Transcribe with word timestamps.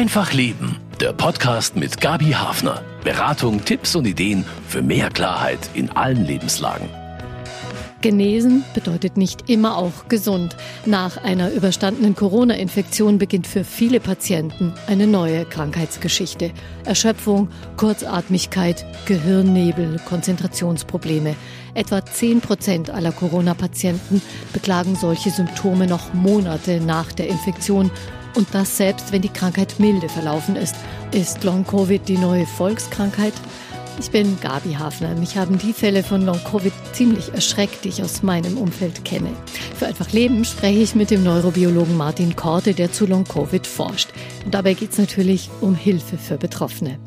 Einfach 0.00 0.32
Leben, 0.32 0.78
der 0.98 1.12
Podcast 1.12 1.76
mit 1.76 2.00
Gabi 2.00 2.30
Hafner. 2.30 2.82
Beratung, 3.04 3.62
Tipps 3.66 3.94
und 3.94 4.06
Ideen 4.06 4.46
für 4.66 4.80
mehr 4.80 5.10
Klarheit 5.10 5.58
in 5.74 5.90
allen 5.90 6.24
Lebenslagen. 6.24 6.88
Genesen 8.00 8.64
bedeutet 8.72 9.18
nicht 9.18 9.50
immer 9.50 9.76
auch 9.76 10.08
gesund. 10.08 10.56
Nach 10.86 11.22
einer 11.22 11.52
überstandenen 11.52 12.14
Corona-Infektion 12.14 13.18
beginnt 13.18 13.46
für 13.46 13.62
viele 13.62 14.00
Patienten 14.00 14.72
eine 14.86 15.06
neue 15.06 15.44
Krankheitsgeschichte. 15.44 16.50
Erschöpfung, 16.86 17.50
Kurzatmigkeit, 17.76 18.86
Gehirnnebel, 19.04 20.00
Konzentrationsprobleme. 20.08 21.36
Etwa 21.74 22.02
10 22.06 22.40
Prozent 22.40 22.88
aller 22.88 23.12
Corona-Patienten 23.12 24.22
beklagen 24.54 24.96
solche 24.96 25.28
Symptome 25.28 25.86
noch 25.86 26.14
Monate 26.14 26.80
nach 26.80 27.12
der 27.12 27.28
Infektion. 27.28 27.90
Und 28.34 28.48
das 28.52 28.76
selbst, 28.76 29.12
wenn 29.12 29.22
die 29.22 29.28
Krankheit 29.28 29.74
milde 29.78 30.08
verlaufen 30.08 30.56
ist. 30.56 30.76
Ist 31.12 31.42
Long-Covid 31.44 32.06
die 32.08 32.18
neue 32.18 32.46
Volkskrankheit? 32.46 33.34
Ich 33.98 34.10
bin 34.10 34.38
Gabi 34.40 34.74
Hafner. 34.74 35.14
Mich 35.14 35.36
haben 35.36 35.58
die 35.58 35.72
Fälle 35.72 36.02
von 36.02 36.22
Long-Covid 36.22 36.72
ziemlich 36.92 37.34
erschreckt, 37.34 37.84
die 37.84 37.90
ich 37.90 38.02
aus 38.02 38.22
meinem 38.22 38.56
Umfeld 38.56 39.04
kenne. 39.04 39.30
Für 39.76 39.86
Einfach 39.86 40.12
Leben 40.12 40.44
spreche 40.44 40.80
ich 40.80 40.94
mit 40.94 41.10
dem 41.10 41.22
Neurobiologen 41.22 41.96
Martin 41.96 42.34
Korte, 42.36 42.72
der 42.72 42.92
zu 42.92 43.06
Long-Covid 43.06 43.66
forscht. 43.66 44.10
Und 44.44 44.54
dabei 44.54 44.74
geht 44.74 44.92
es 44.92 44.98
natürlich 44.98 45.50
um 45.60 45.74
Hilfe 45.74 46.16
für 46.16 46.38
Betroffene. 46.38 46.98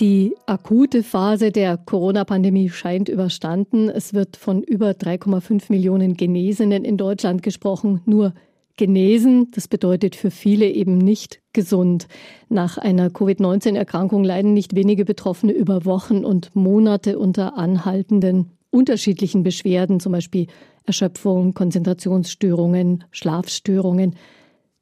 Die 0.00 0.34
akute 0.46 1.02
Phase 1.02 1.52
der 1.52 1.76
Corona-Pandemie 1.76 2.70
scheint 2.70 3.10
überstanden. 3.10 3.90
Es 3.90 4.14
wird 4.14 4.38
von 4.38 4.62
über 4.62 4.92
3,5 4.92 5.64
Millionen 5.68 6.16
Genesenen 6.16 6.86
in 6.86 6.96
Deutschland 6.96 7.42
gesprochen. 7.42 8.00
Nur 8.06 8.32
genesen. 8.78 9.50
Das 9.50 9.68
bedeutet 9.68 10.16
für 10.16 10.30
viele 10.30 10.70
eben 10.70 10.96
nicht 10.96 11.42
gesund. 11.52 12.08
Nach 12.48 12.78
einer 12.78 13.10
Covid-19-Erkrankung 13.10 14.24
leiden 14.24 14.54
nicht 14.54 14.74
wenige 14.74 15.04
Betroffene 15.04 15.52
über 15.52 15.84
Wochen 15.84 16.24
und 16.24 16.56
Monate 16.56 17.18
unter 17.18 17.58
anhaltenden 17.58 18.52
unterschiedlichen 18.70 19.42
Beschwerden, 19.42 20.00
zum 20.00 20.12
Beispiel 20.12 20.46
Erschöpfung, 20.86 21.52
Konzentrationsstörungen, 21.52 23.04
Schlafstörungen. 23.10 24.16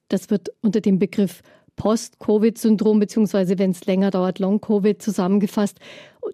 Das 0.07 0.31
wird 0.31 0.51
unter 0.63 0.81
dem 0.81 1.01
Begriff 1.01 1.43
Post-Covid-Syndrom, 1.79 2.99
beziehungsweise 2.99 3.59
wenn 3.59 3.71
es 3.71 3.87
länger 3.87 4.11
dauert, 4.11 4.39
Long-Covid 4.39 5.01
zusammengefasst. 5.01 5.79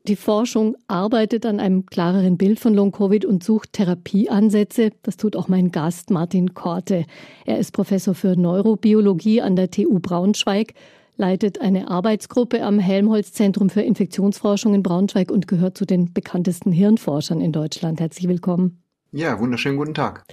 Die 0.09 0.17
Forschung 0.17 0.77
arbeitet 0.89 1.47
an 1.47 1.61
einem 1.61 1.87
klareren 1.87 2.37
Bild 2.37 2.59
von 2.59 2.75
Long-Covid 2.75 3.25
und 3.25 3.45
sucht 3.45 3.75
Therapieansätze. 3.75 4.91
Das 5.03 5.17
tut 5.17 5.37
auch 5.37 5.47
mein 5.47 5.71
Gast 5.71 6.11
Martin 6.11 6.55
Korte. 6.55 7.05
Er 7.45 7.59
ist 7.59 7.73
Professor 7.73 8.15
für 8.15 8.35
Neurobiologie 8.35 9.41
an 9.41 9.55
der 9.55 9.71
TU 9.71 10.01
Braunschweig, 10.01 10.75
leitet 11.17 11.61
eine 11.61 11.89
Arbeitsgruppe 11.89 12.65
am 12.65 12.81
Helmholtz-Zentrum 12.81 13.71
für 13.71 13.83
Infektionsforschung 13.83 14.75
in 14.75 14.83
Braunschweig 14.83 15.31
und 15.31 15.47
gehört 15.47 15.79
zu 15.79 15.85
den 15.85 16.13
bekanntesten 16.13 16.73
Hirnforschern 16.73 17.41
in 17.41 17.53
Deutschland. 17.53 18.01
Herzlich 18.01 18.27
willkommen. 18.27 18.83
Ja, 19.13 19.39
wunderschönen 19.39 19.77
guten 19.77 19.95
Tag. 19.95 20.25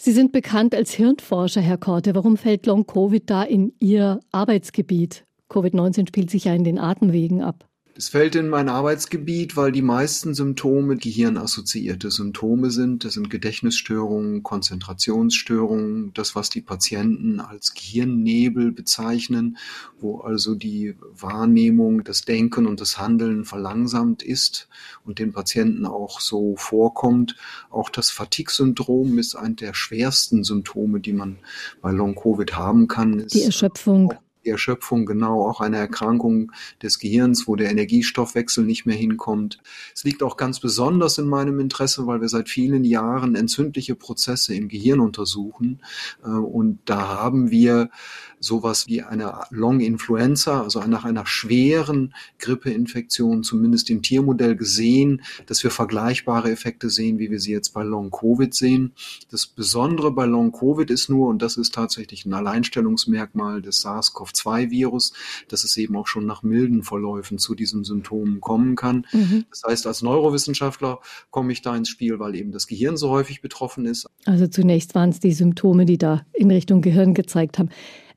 Sie 0.00 0.12
sind 0.12 0.30
bekannt 0.30 0.76
als 0.76 0.92
Hirnforscher, 0.92 1.60
Herr 1.60 1.76
Korte. 1.76 2.14
Warum 2.14 2.36
fällt 2.36 2.66
Long-Covid 2.66 3.28
da 3.28 3.42
in 3.42 3.72
Ihr 3.80 4.20
Arbeitsgebiet? 4.30 5.24
Covid-19 5.50 6.06
spielt 6.06 6.30
sich 6.30 6.44
ja 6.44 6.54
in 6.54 6.62
den 6.62 6.78
Atemwegen 6.78 7.42
ab. 7.42 7.68
Es 7.98 8.10
fällt 8.10 8.36
in 8.36 8.48
mein 8.48 8.68
Arbeitsgebiet, 8.68 9.56
weil 9.56 9.72
die 9.72 9.82
meisten 9.82 10.32
Symptome 10.32 10.96
gehirnassoziierte 10.98 12.12
Symptome 12.12 12.70
sind. 12.70 13.04
Das 13.04 13.14
sind 13.14 13.28
Gedächtnisstörungen, 13.28 14.44
Konzentrationsstörungen, 14.44 16.12
das, 16.14 16.36
was 16.36 16.48
die 16.48 16.60
Patienten 16.60 17.40
als 17.40 17.74
Gehirnnebel 17.74 18.70
bezeichnen, 18.70 19.58
wo 19.98 20.20
also 20.20 20.54
die 20.54 20.94
Wahrnehmung, 21.10 22.04
das 22.04 22.20
Denken 22.22 22.68
und 22.68 22.80
das 22.80 22.98
Handeln 22.98 23.44
verlangsamt 23.44 24.22
ist 24.22 24.68
und 25.04 25.18
den 25.18 25.32
Patienten 25.32 25.84
auch 25.84 26.20
so 26.20 26.54
vorkommt. 26.54 27.34
Auch 27.68 27.90
das 27.90 28.12
Fatigue-Syndrom 28.12 29.18
ist 29.18 29.34
ein 29.34 29.56
der 29.56 29.74
schwersten 29.74 30.44
Symptome, 30.44 31.00
die 31.00 31.14
man 31.14 31.38
bei 31.82 31.90
Long-Covid 31.90 32.54
haben 32.54 32.86
kann. 32.86 33.26
Die 33.26 33.42
Erschöpfung 33.42 34.14
Erschöpfung 34.44 35.06
genau 35.06 35.46
auch 35.46 35.60
eine 35.60 35.78
Erkrankung 35.78 36.52
des 36.82 36.98
Gehirns, 36.98 37.46
wo 37.46 37.56
der 37.56 37.70
Energiestoffwechsel 37.70 38.64
nicht 38.64 38.86
mehr 38.86 38.96
hinkommt. 38.96 39.58
Es 39.94 40.04
liegt 40.04 40.22
auch 40.22 40.36
ganz 40.36 40.60
besonders 40.60 41.18
in 41.18 41.26
meinem 41.26 41.60
Interesse, 41.60 42.06
weil 42.06 42.20
wir 42.20 42.28
seit 42.28 42.48
vielen 42.48 42.84
Jahren 42.84 43.34
entzündliche 43.34 43.94
Prozesse 43.94 44.54
im 44.54 44.68
Gehirn 44.68 45.00
untersuchen. 45.00 45.80
Äh, 46.24 46.28
und 46.28 46.78
da 46.84 47.08
haben 47.08 47.50
wir 47.50 47.90
sowas 48.40 48.86
wie 48.86 49.02
eine 49.02 49.40
Long 49.50 49.80
Influenza, 49.80 50.62
also 50.62 50.80
nach 50.84 51.04
einer 51.04 51.26
schweren 51.26 52.14
Grippeinfektion, 52.38 53.42
zumindest 53.42 53.90
im 53.90 54.02
Tiermodell 54.02 54.56
gesehen, 54.56 55.22
dass 55.46 55.62
wir 55.64 55.70
vergleichbare 55.70 56.50
Effekte 56.50 56.90
sehen, 56.90 57.18
wie 57.18 57.30
wir 57.30 57.40
sie 57.40 57.52
jetzt 57.52 57.70
bei 57.70 57.82
Long 57.82 58.10
Covid 58.10 58.54
sehen. 58.54 58.92
Das 59.30 59.46
Besondere 59.46 60.12
bei 60.12 60.26
Long 60.26 60.52
Covid 60.52 60.90
ist 60.90 61.08
nur, 61.08 61.28
und 61.28 61.42
das 61.42 61.56
ist 61.56 61.74
tatsächlich 61.74 62.24
ein 62.26 62.34
Alleinstellungsmerkmal 62.34 63.62
des 63.62 63.80
SARS-CoV-2-Virus, 64.34 65.12
dass 65.48 65.64
es 65.64 65.76
eben 65.76 65.96
auch 65.96 66.06
schon 66.06 66.26
nach 66.26 66.42
milden 66.42 66.82
Verläufen 66.82 67.38
zu 67.38 67.54
diesen 67.54 67.84
Symptomen 67.84 68.40
kommen 68.40 68.76
kann. 68.76 69.06
Mhm. 69.12 69.44
Das 69.50 69.62
heißt, 69.66 69.86
als 69.86 70.02
Neurowissenschaftler 70.02 71.00
komme 71.30 71.52
ich 71.52 71.62
da 71.62 71.76
ins 71.76 71.88
Spiel, 71.88 72.18
weil 72.18 72.34
eben 72.34 72.52
das 72.52 72.66
Gehirn 72.66 72.96
so 72.96 73.10
häufig 73.10 73.40
betroffen 73.40 73.86
ist. 73.86 74.08
Also 74.24 74.46
zunächst 74.46 74.94
waren 74.94 75.10
es 75.10 75.20
die 75.20 75.32
Symptome, 75.32 75.84
die 75.84 75.98
da 75.98 76.22
in 76.32 76.50
Richtung 76.50 76.82
Gehirn 76.82 77.14
gezeigt 77.14 77.58
haben. 77.58 77.70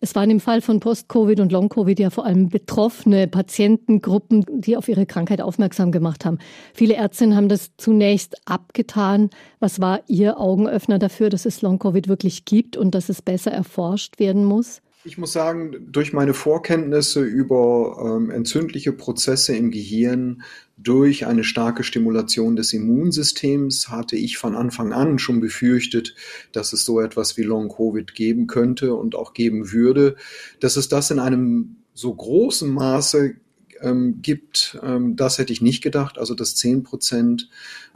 Es 0.03 0.15
waren 0.15 0.31
im 0.31 0.39
Fall 0.39 0.61
von 0.61 0.79
Post-Covid 0.79 1.39
und 1.41 1.51
Long-Covid 1.51 1.99
ja 1.99 2.09
vor 2.09 2.25
allem 2.25 2.49
betroffene 2.49 3.27
Patientengruppen, 3.27 4.43
die 4.49 4.75
auf 4.75 4.87
ihre 4.87 5.05
Krankheit 5.05 5.41
aufmerksam 5.41 5.91
gemacht 5.91 6.25
haben. 6.25 6.39
Viele 6.73 6.95
Ärztinnen 6.95 7.35
haben 7.35 7.49
das 7.49 7.69
zunächst 7.77 8.35
abgetan. 8.45 9.29
Was 9.59 9.79
war 9.79 10.01
Ihr 10.07 10.39
Augenöffner 10.39 10.97
dafür, 10.97 11.29
dass 11.29 11.45
es 11.45 11.61
Long-Covid 11.61 12.07
wirklich 12.07 12.45
gibt 12.45 12.77
und 12.77 12.95
dass 12.95 13.09
es 13.09 13.21
besser 13.21 13.51
erforscht 13.51 14.17
werden 14.17 14.43
muss? 14.43 14.81
Ich 15.03 15.17
muss 15.17 15.31
sagen, 15.33 15.87
durch 15.91 16.13
meine 16.13 16.35
Vorkenntnisse 16.35 17.23
über 17.23 17.97
ähm, 18.05 18.29
entzündliche 18.29 18.93
Prozesse 18.93 19.55
im 19.55 19.71
Gehirn, 19.71 20.43
durch 20.77 21.25
eine 21.25 21.43
starke 21.43 21.83
Stimulation 21.83 22.55
des 22.55 22.71
Immunsystems 22.73 23.89
hatte 23.89 24.15
ich 24.15 24.37
von 24.37 24.55
Anfang 24.55 24.93
an 24.93 25.17
schon 25.17 25.39
befürchtet, 25.39 26.13
dass 26.51 26.71
es 26.71 26.85
so 26.85 26.99
etwas 26.99 27.35
wie 27.35 27.43
Long-Covid 27.43 28.13
geben 28.13 28.45
könnte 28.45 28.93
und 28.93 29.15
auch 29.15 29.33
geben 29.33 29.71
würde. 29.71 30.17
Dass 30.59 30.77
es 30.77 30.87
das 30.87 31.09
in 31.09 31.17
einem 31.17 31.77
so 31.95 32.13
großen 32.13 32.71
Maße 32.71 33.35
ähm, 33.81 34.21
gibt, 34.21 34.79
ähm, 34.83 35.15
das 35.15 35.37
hätte 35.37 35.53
ich 35.53 35.61
nicht 35.61 35.81
gedacht. 35.81 36.17
Also 36.17 36.35
dass 36.35 36.55
zehn 36.55 36.83
Prozent 36.83 37.49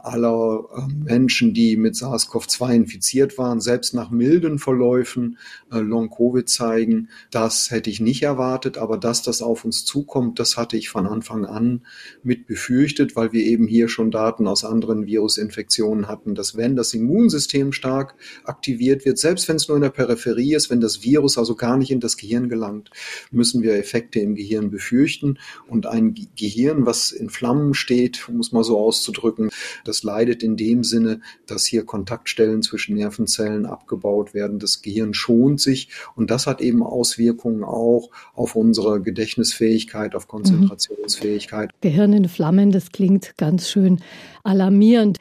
aller 0.06 0.64
äh, 0.76 0.92
Menschen, 0.92 1.52
die 1.52 1.76
mit 1.76 1.96
SARS-CoV-2 1.96 2.74
infiziert 2.74 3.38
waren, 3.38 3.60
selbst 3.60 3.92
nach 3.92 4.10
milden 4.10 4.58
Verläufen 4.58 5.38
äh, 5.72 5.78
Long-Covid 5.78 6.48
zeigen. 6.48 7.08
Das 7.30 7.70
hätte 7.70 7.90
ich 7.90 8.00
nicht 8.00 8.22
erwartet, 8.22 8.78
aber 8.78 8.98
dass 8.98 9.22
das 9.22 9.42
auf 9.42 9.64
uns 9.64 9.84
zukommt, 9.84 10.38
das 10.38 10.56
hatte 10.56 10.76
ich 10.76 10.88
von 10.88 11.06
Anfang 11.06 11.44
an 11.44 11.82
mit 12.22 12.46
befürchtet, 12.46 13.16
weil 13.16 13.32
wir 13.32 13.44
eben 13.44 13.66
hier 13.66 13.88
schon 13.88 14.10
Daten 14.10 14.46
aus 14.46 14.64
anderen 14.64 15.06
Virusinfektionen 15.06 16.08
hatten, 16.08 16.34
dass 16.34 16.56
wenn 16.56 16.76
das 16.76 16.94
Immunsystem 16.94 17.72
stark 17.72 18.14
aktiviert 18.44 19.04
wird, 19.04 19.18
selbst 19.18 19.48
wenn 19.48 19.56
es 19.56 19.66
nur 19.66 19.76
in 19.76 19.82
der 19.82 19.90
Peripherie 19.90 20.54
ist, 20.54 20.70
wenn 20.70 20.80
das 20.80 21.02
Virus 21.02 21.36
also 21.36 21.56
gar 21.56 21.76
nicht 21.76 21.90
in 21.90 22.00
das 22.00 22.16
Gehirn 22.16 22.48
gelangt, 22.48 22.90
müssen 23.32 23.62
wir 23.62 23.74
Effekte 23.74 24.20
im 24.20 24.36
Gehirn 24.36 24.70
befürchten. 24.70 25.38
Und 25.66 25.75
ein 25.84 26.14
Gehirn, 26.36 26.86
was 26.86 27.10
in 27.10 27.28
Flammen 27.28 27.74
steht, 27.74 28.28
um 28.28 28.38
es 28.38 28.52
mal 28.52 28.64
so 28.64 28.78
auszudrücken, 28.78 29.50
das 29.84 29.96
das 29.96 30.02
leidet 30.02 30.42
in 30.42 30.56
dem 30.56 30.84
Sinne, 30.84 31.20
dass 31.46 31.64
hier 31.64 31.86
Kontaktstellen 31.86 32.60
zwischen 32.62 32.96
Nervenzellen 32.96 33.64
abgebaut 33.64 34.34
werden. 34.34 34.58
Das 34.58 34.82
Gehirn 34.82 35.14
schont 35.14 35.58
sich 35.58 35.88
und 36.14 36.30
das 36.30 36.46
hat 36.46 36.60
eben 36.60 36.82
Auswirkungen 36.82 37.64
auch 37.64 38.10
auf 38.34 38.56
unsere 38.56 39.00
Gedächtnisfähigkeit, 39.00 40.14
auf 40.14 40.28
Konzentrationsfähigkeit. 40.28 41.70
Gehirn 41.80 42.12
in 42.12 42.28
Flammen, 42.28 42.72
das 42.72 42.92
klingt 42.92 43.38
ganz 43.38 43.70
schön 43.70 44.00
alarmierend. 44.44 45.16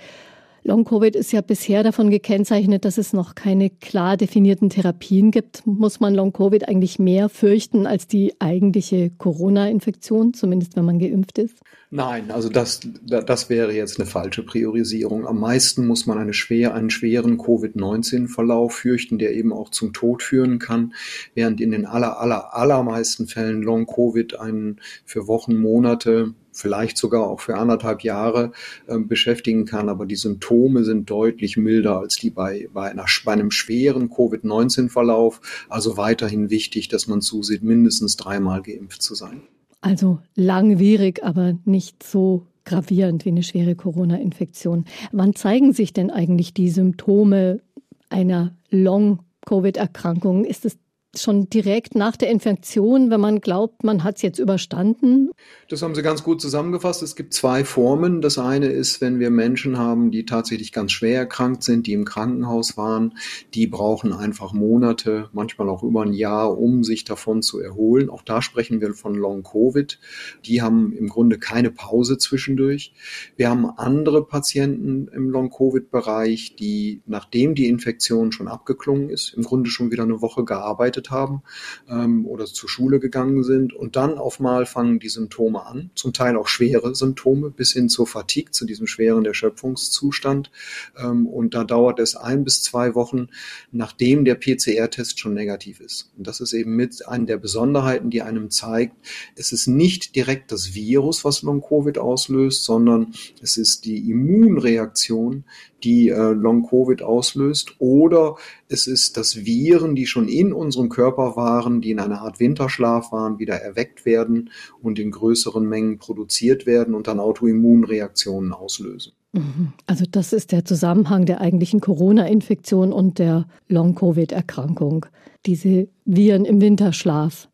Long-Covid 0.67 1.15
ist 1.15 1.31
ja 1.31 1.41
bisher 1.41 1.83
davon 1.83 2.09
gekennzeichnet, 2.09 2.85
dass 2.85 2.97
es 2.97 3.13
noch 3.13 3.35
keine 3.35 3.69
klar 3.69 4.17
definierten 4.17 4.71
Therapien 4.71 5.29
gibt. 5.29 5.65
Muss 5.67 5.99
man 5.99 6.15
Long-Covid 6.15 6.67
eigentlich 6.67 6.97
mehr 6.97 7.29
fürchten 7.29 7.85
als 7.85 8.07
die 8.07 8.33
eigentliche 8.39 9.11
Corona-Infektion, 9.11 10.33
zumindest 10.33 10.75
wenn 10.75 10.85
man 10.85 10.97
geimpft 10.97 11.37
ist? 11.37 11.59
Nein, 11.91 12.31
also 12.31 12.49
das, 12.49 12.79
das 13.03 13.47
wäre 13.51 13.73
jetzt 13.73 13.99
eine 13.99 14.07
falsche 14.07 14.41
Priorisierung. 14.41 15.27
Am 15.27 15.39
meisten 15.39 15.85
muss 15.85 16.07
man 16.07 16.17
eine 16.17 16.33
schwer, 16.33 16.73
einen 16.73 16.89
schweren 16.89 17.37
Covid-19-Verlauf 17.37 18.73
fürchten, 18.73 19.19
der 19.19 19.35
eben 19.35 19.53
auch 19.53 19.69
zum 19.69 19.93
Tod 19.93 20.23
führen 20.23 20.57
kann, 20.57 20.95
während 21.35 21.61
in 21.61 21.69
den 21.69 21.85
aller, 21.85 22.19
aller, 22.19 22.55
allermeisten 22.55 23.27
Fällen 23.27 23.61
Long-Covid 23.61 24.39
einen 24.39 24.81
für 25.05 25.27
Wochen, 25.27 25.57
Monate 25.57 26.33
vielleicht 26.55 26.97
sogar 26.97 27.27
auch 27.27 27.41
für 27.41 27.57
anderthalb 27.57 28.01
Jahre 28.01 28.51
äh, 28.87 28.97
beschäftigen 28.97 29.65
kann. 29.65 29.89
Aber 29.89 30.05
die 30.05 30.15
Symptome 30.15 30.83
sind 30.83 31.09
deutlich 31.09 31.57
milder 31.57 31.99
als 31.99 32.15
die 32.17 32.29
bei, 32.29 32.69
bei, 32.73 32.89
einer, 32.89 33.05
bei 33.23 33.33
einem 33.33 33.51
schweren 33.51 34.09
Covid-19-Verlauf. 34.09 35.41
Also 35.69 35.97
weiterhin 35.97 36.49
wichtig, 36.49 36.87
dass 36.87 37.07
man 37.07 37.21
zusieht, 37.21 37.63
mindestens 37.63 38.15
dreimal 38.15 38.61
geimpft 38.61 39.01
zu 39.01 39.15
sein. 39.15 39.41
Also 39.81 40.19
langwierig, 40.35 41.23
aber 41.23 41.53
nicht 41.65 42.01
so 42.01 42.47
gravierend 42.63 43.25
wie 43.25 43.29
eine 43.29 43.43
schwere 43.43 43.75
Corona-Infektion. 43.75 44.85
Wann 45.11 45.35
zeigen 45.35 45.73
sich 45.73 45.93
denn 45.93 46.09
eigentlich 46.09 46.53
die 46.53 46.69
Symptome 46.69 47.61
einer 48.09 48.55
Long-Covid-Erkrankung? 48.71 50.45
Ist 50.45 50.65
es 50.65 50.77
schon 51.21 51.49
direkt 51.49 51.95
nach 51.95 52.15
der 52.15 52.29
Infektion, 52.29 53.09
wenn 53.09 53.21
man 53.21 53.41
glaubt, 53.41 53.83
man 53.83 54.03
hat 54.03 54.17
es 54.17 54.21
jetzt 54.21 54.39
überstanden? 54.39 55.31
Das 55.69 55.81
haben 55.81 55.95
Sie 55.95 56.01
ganz 56.01 56.23
gut 56.23 56.41
zusammengefasst. 56.41 57.01
Es 57.03 57.15
gibt 57.15 57.33
zwei 57.33 57.63
Formen. 57.63 58.21
Das 58.21 58.37
eine 58.37 58.67
ist, 58.67 59.01
wenn 59.01 59.19
wir 59.19 59.29
Menschen 59.29 59.77
haben, 59.77 60.11
die 60.11 60.25
tatsächlich 60.25 60.71
ganz 60.71 60.91
schwer 60.91 61.19
erkrankt 61.19 61.63
sind, 61.63 61.87
die 61.87 61.93
im 61.93 62.05
Krankenhaus 62.05 62.77
waren, 62.77 63.15
die 63.53 63.67
brauchen 63.67 64.13
einfach 64.13 64.53
Monate, 64.53 65.29
manchmal 65.33 65.69
auch 65.69 65.83
über 65.83 66.03
ein 66.03 66.13
Jahr, 66.13 66.57
um 66.57 66.83
sich 66.83 67.03
davon 67.03 67.41
zu 67.41 67.59
erholen. 67.59 68.09
Auch 68.09 68.21
da 68.21 68.41
sprechen 68.41 68.81
wir 68.81 68.93
von 68.93 69.15
Long 69.15 69.43
Covid. 69.43 69.99
Die 70.45 70.61
haben 70.61 70.93
im 70.93 71.09
Grunde 71.09 71.39
keine 71.39 71.71
Pause 71.71 72.17
zwischendurch. 72.17 72.93
Wir 73.35 73.49
haben 73.49 73.65
andere 73.65 74.25
Patienten 74.25 75.07
im 75.07 75.29
Long 75.29 75.49
Covid 75.49 75.91
Bereich, 75.91 76.55
die 76.55 77.01
nachdem 77.05 77.55
die 77.55 77.67
Infektion 77.67 78.31
schon 78.31 78.47
abgeklungen 78.47 79.09
ist, 79.09 79.33
im 79.33 79.43
Grunde 79.43 79.69
schon 79.69 79.91
wieder 79.91 80.03
eine 80.03 80.21
Woche 80.21 80.43
gearbeitet 80.43 81.04
gearbeitet 81.05 81.11
haben 81.11 81.41
ähm, 81.89 82.25
oder 82.25 82.45
zur 82.45 82.69
Schule 82.69 82.99
gegangen 82.99 83.43
sind. 83.43 83.73
Und 83.73 83.95
dann 83.95 84.17
auf 84.17 84.39
mal 84.39 84.65
fangen 84.65 84.99
die 84.99 85.09
Symptome 85.09 85.65
an, 85.65 85.91
zum 85.95 86.13
Teil 86.13 86.37
auch 86.37 86.47
schwere 86.47 86.93
Symptome 86.95 87.49
bis 87.49 87.73
hin 87.73 87.89
zur 87.89 88.07
Fatigue, 88.07 88.51
zu 88.51 88.65
diesem 88.65 88.87
schweren 88.87 89.25
Erschöpfungszustand. 89.25 90.51
Ähm, 90.97 91.27
und 91.27 91.53
da 91.53 91.63
dauert 91.63 91.99
es 91.99 92.15
ein 92.15 92.43
bis 92.43 92.63
zwei 92.63 92.95
Wochen, 92.95 93.27
nachdem 93.71 94.25
der 94.25 94.35
PCR-Test 94.35 95.19
schon 95.19 95.33
negativ 95.33 95.79
ist. 95.79 96.11
Und 96.17 96.27
das 96.27 96.39
ist 96.39 96.53
eben 96.53 96.75
mit 96.75 97.07
einer 97.07 97.25
der 97.25 97.37
Besonderheiten, 97.37 98.09
die 98.09 98.21
einem 98.21 98.49
zeigt, 98.49 98.95
es 99.35 99.51
ist 99.51 99.67
nicht 99.67 100.15
direkt 100.15 100.51
das 100.51 100.73
Virus, 100.73 101.25
was 101.25 101.41
Long-Covid 101.41 101.97
auslöst, 101.97 102.63
sondern 102.63 103.13
es 103.41 103.57
ist 103.57 103.85
die 103.85 104.09
Immunreaktion, 104.09 105.43
die 105.83 106.09
äh, 106.09 106.31
Long-Covid 106.31 107.03
auslöst, 107.03 107.75
oder 107.79 108.37
es 108.67 108.87
ist, 108.87 109.17
dass 109.17 109.45
Viren, 109.45 109.95
die 109.95 110.07
schon 110.07 110.27
in 110.27 110.51
unserem 110.51 110.89
Körper 110.95 111.35
waren, 111.35 111.81
die 111.81 111.91
in 111.91 111.99
einer 111.99 112.21
Art 112.21 112.39
Winterschlaf 112.39 113.11
waren, 113.11 113.37
wieder 113.37 113.55
erweckt 113.55 114.05
werden 114.05 114.49
und 114.81 114.97
in 114.97 115.11
größeren 115.11 115.67
Mengen 115.67 115.97
produziert 115.97 116.65
werden 116.65 116.95
und 116.95 117.07
dann 117.07 117.19
Autoimmunreaktionen 117.19 118.53
auslösen. 118.53 119.11
Mhm. 119.33 119.73
Also 119.87 120.05
das 120.09 120.31
ist 120.31 120.53
der 120.53 120.63
Zusammenhang 120.63 121.25
der 121.25 121.41
eigentlichen 121.41 121.81
Corona-Infektion 121.81 122.93
und 122.93 123.19
der 123.19 123.45
Long-Covid-Erkrankung. 123.67 125.05
Diese 125.45 125.89
Viren 126.05 126.45
im 126.45 126.61
Winterschlaf. 126.61 127.49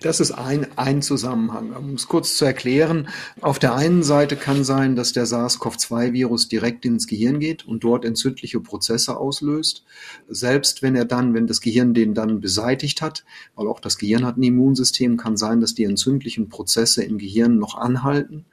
Das 0.00 0.20
ist 0.20 0.32
ein, 0.32 0.66
ein 0.76 1.02
Zusammenhang. 1.02 1.72
Um 1.74 1.94
es 1.94 2.08
kurz 2.08 2.36
zu 2.36 2.44
erklären, 2.44 3.08
auf 3.40 3.58
der 3.58 3.74
einen 3.74 4.02
Seite 4.02 4.36
kann 4.36 4.64
sein, 4.64 4.96
dass 4.96 5.12
der 5.12 5.26
SARS-CoV-2-Virus 5.26 6.48
direkt 6.48 6.84
ins 6.84 7.06
Gehirn 7.06 7.40
geht 7.40 7.66
und 7.66 7.84
dort 7.84 8.04
entzündliche 8.04 8.60
Prozesse 8.60 9.16
auslöst. 9.16 9.84
Selbst 10.28 10.82
wenn 10.82 10.94
er 10.94 11.04
dann, 11.04 11.34
wenn 11.34 11.46
das 11.46 11.60
Gehirn 11.60 11.94
den 11.94 12.14
dann 12.14 12.40
beseitigt 12.40 13.02
hat, 13.02 13.24
weil 13.54 13.68
auch 13.68 13.80
das 13.80 13.98
Gehirn 13.98 14.24
hat 14.24 14.36
ein 14.36 14.42
Immunsystem, 14.42 15.16
kann 15.16 15.36
sein, 15.36 15.60
dass 15.60 15.74
die 15.74 15.84
entzündlichen 15.84 16.48
Prozesse 16.48 17.02
im 17.04 17.18
Gehirn 17.18 17.58
noch 17.58 17.76
anhalten. 17.76 18.46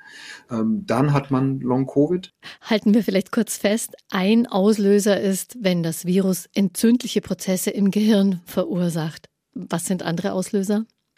Ähm, 0.49 0.83
dann 0.85 1.13
hat 1.13 1.31
man 1.31 1.59
Long-Covid. 1.59 2.33
Halten 2.61 2.93
wir 2.93 3.03
vielleicht 3.03 3.31
kurz 3.31 3.57
fest, 3.57 3.95
ein 4.09 4.47
Auslöser 4.47 5.19
ist, 5.19 5.57
wenn 5.61 5.83
das 5.83 6.05
Virus 6.05 6.49
entzündliche 6.53 7.21
Prozesse 7.21 7.71
im 7.71 7.91
Gehirn 7.91 8.41
verursacht. 8.45 9.27
Was 9.53 9.85
sind 9.85 10.03
andere 10.03 10.33
Auslöser? 10.33 10.85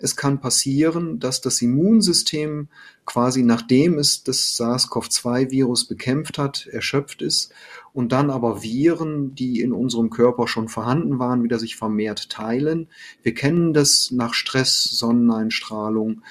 Es 0.00 0.16
kann 0.16 0.40
passieren, 0.40 1.20
dass 1.20 1.40
das 1.40 1.62
Immunsystem 1.62 2.68
quasi 3.04 3.42
nachdem 3.42 3.98
es 3.98 4.24
das 4.24 4.56
SARS-CoV-2-Virus 4.56 5.84
bekämpft 5.86 6.38
hat, 6.38 6.66
erschöpft 6.66 7.22
ist 7.22 7.52
und 7.92 8.10
dann 8.10 8.30
aber 8.30 8.62
Viren, 8.62 9.36
die 9.36 9.60
in 9.60 9.72
unserem 9.72 10.10
Körper 10.10 10.48
schon 10.48 10.68
vorhanden 10.68 11.20
waren, 11.20 11.44
wieder 11.44 11.60
sich 11.60 11.76
vermehrt 11.76 12.28
teilen. 12.28 12.88
Wir 13.22 13.34
kennen 13.34 13.72
das 13.72 14.10
nach 14.10 14.34
Stress, 14.34 14.82
Sonneneinstrahlung 14.84 16.22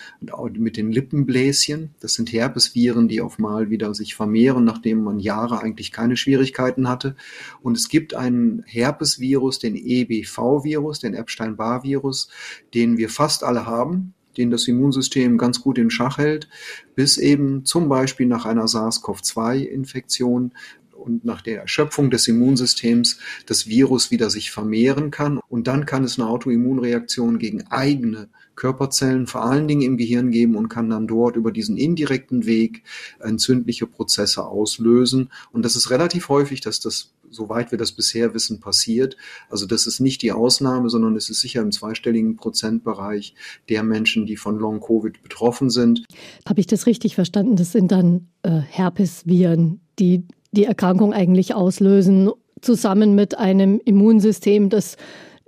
mit 0.58 0.76
den 0.76 0.92
Lippenbläschen. 0.92 1.92
Das 2.02 2.16
sind 2.16 2.34
Herpesviren, 2.34 3.08
die 3.08 3.22
auf 3.22 3.40
mal 3.40 3.70
wieder 3.70 3.94
sich 3.94 4.14
vermehren, 4.14 4.66
nachdem 4.66 5.04
man 5.04 5.20
Jahre 5.20 5.62
eigentlich 5.62 5.94
keine 5.94 6.18
Schwierigkeiten 6.18 6.90
hatte. 6.90 7.16
Und 7.62 7.78
es 7.78 7.88
gibt 7.88 8.14
einen 8.14 8.64
Herpesvirus, 8.66 9.60
den 9.60 9.78
EBV-Virus, 9.78 11.00
den 11.00 11.14
Epstein-Barr-Virus, 11.14 12.28
den 12.74 12.98
wir 12.98 13.08
fast 13.08 13.46
alle 13.46 13.53
haben 13.66 14.14
den 14.38 14.52
das 14.52 14.68
Immunsystem 14.68 15.38
ganz 15.38 15.62
gut 15.62 15.78
in 15.78 15.90
Schach 15.90 16.18
hält, 16.18 16.50
bis 16.96 17.18
eben 17.18 17.66
zum 17.66 17.90
Beispiel 17.90 18.26
nach 18.28 18.46
einer 18.46 18.68
SARS-CoV-2-Infektion 18.68 20.54
und 20.92 21.26
nach 21.26 21.42
der 21.42 21.62
Erschöpfung 21.62 22.10
des 22.10 22.28
Immunsystems 22.28 23.20
das 23.46 23.68
Virus 23.68 24.10
wieder 24.10 24.30
sich 24.30 24.52
vermehren 24.52 25.12
kann. 25.12 25.40
Und 25.50 25.68
dann 25.68 25.86
kann 25.86 26.04
es 26.04 26.18
eine 26.18 26.30
Autoimmunreaktion 26.30 27.40
gegen 27.40 27.68
eigene 27.68 28.30
Körperzellen, 28.56 29.28
vor 29.28 29.44
allen 29.44 29.68
Dingen 29.68 29.82
im 29.82 29.98
Gehirn 29.98 30.32
geben 30.32 30.56
und 30.56 30.70
kann 30.70 30.90
dann 30.90 31.08
dort 31.08 31.36
über 31.36 31.52
diesen 31.52 31.76
indirekten 31.76 32.46
Weg 32.46 32.84
entzündliche 33.20 33.88
Prozesse 33.88 34.46
auslösen. 34.46 35.30
Und 35.52 35.66
das 35.66 35.76
ist 35.76 35.90
relativ 35.90 36.30
häufig, 36.30 36.62
dass 36.62 36.80
das 36.80 37.13
soweit 37.34 37.72
wir 37.72 37.78
das 37.78 37.92
bisher 37.92 38.34
wissen, 38.34 38.60
passiert. 38.60 39.18
Also 39.50 39.66
das 39.66 39.88
ist 39.88 40.00
nicht 40.00 40.22
die 40.22 40.32
Ausnahme, 40.32 40.90
sondern 40.90 41.16
es 41.16 41.30
ist 41.30 41.42
sicher 41.42 41.62
im 41.62 41.72
zweistelligen 41.72 42.36
Prozentbereich 42.36 43.36
der 43.70 43.84
Menschen, 43.84 44.26
die 44.26 44.38
von 44.38 44.58
Long-Covid 44.58 45.22
betroffen 45.22 45.70
sind. 45.70 46.06
Habe 46.48 46.60
ich 46.60 46.68
das 46.68 46.86
richtig 46.86 47.16
verstanden? 47.16 47.56
Das 47.56 47.72
sind 47.72 47.92
dann 47.92 48.28
äh, 48.44 48.60
Herpesviren, 48.60 49.82
die 50.00 50.26
die 50.52 50.66
Erkrankung 50.66 51.14
eigentlich 51.14 51.56
auslösen, 51.56 52.30
zusammen 52.62 53.16
mit 53.16 53.38
einem 53.38 53.82
Immunsystem, 53.84 54.70
das, 54.70 54.96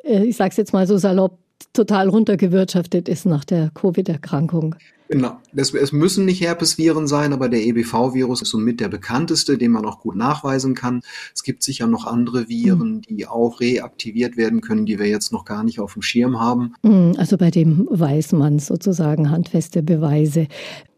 äh, 0.04 0.26
ich 0.26 0.36
sage 0.36 0.50
es 0.52 0.58
jetzt 0.58 0.74
mal 0.74 0.88
so 0.88 0.98
salopp, 0.98 1.40
total 1.74 2.10
runtergewirtschaftet 2.10 3.08
ist 3.08 3.26
nach 3.26 3.46
der 3.46 3.70
Covid-Erkrankung. 3.74 4.76
Genau. 5.07 5.38
Es, 5.56 5.74
es, 5.74 5.92
müssen 5.92 6.25
nicht 6.25 6.42
Herpesviren 6.42 7.07
sein, 7.07 7.34
aber 7.34 7.50
der 7.50 7.63
EBV-Virus 7.63 8.42
ist 8.42 8.50
somit 8.50 8.80
der 8.80 8.90
bekannteste, 8.90 9.57
den 9.57 9.72
man 9.72 9.86
auch 9.86 10.00
gut 10.00 10.16
nachweisen 10.16 10.74
kann. 10.74 11.02
Es 11.34 11.44
gibt 11.44 11.63
sicher 11.63 11.88
noch 11.88 12.06
andere 12.06 12.50
Viren, 12.50 12.96
mhm. 12.96 13.01
die 13.01 13.27
auch 13.27 13.60
reaktiviert 13.60 14.38
werden 14.38 14.62
können, 14.62 14.86
die 14.86 14.98
wir 14.98 15.08
jetzt 15.08 15.32
noch 15.32 15.46
gar 15.46 15.63
nicht 15.63 15.79
auf 15.79 15.94
dem 15.94 16.01
Schirm 16.01 16.39
haben. 16.39 16.74
Mhm, 16.84 17.13
also 17.18 17.38
bei 17.38 17.51
dem 17.51 17.88
weiß 17.89 18.34
man 18.34 18.60
sozusagen 18.60 19.29
handfeste 19.29 19.84
Beweise. 19.84 20.48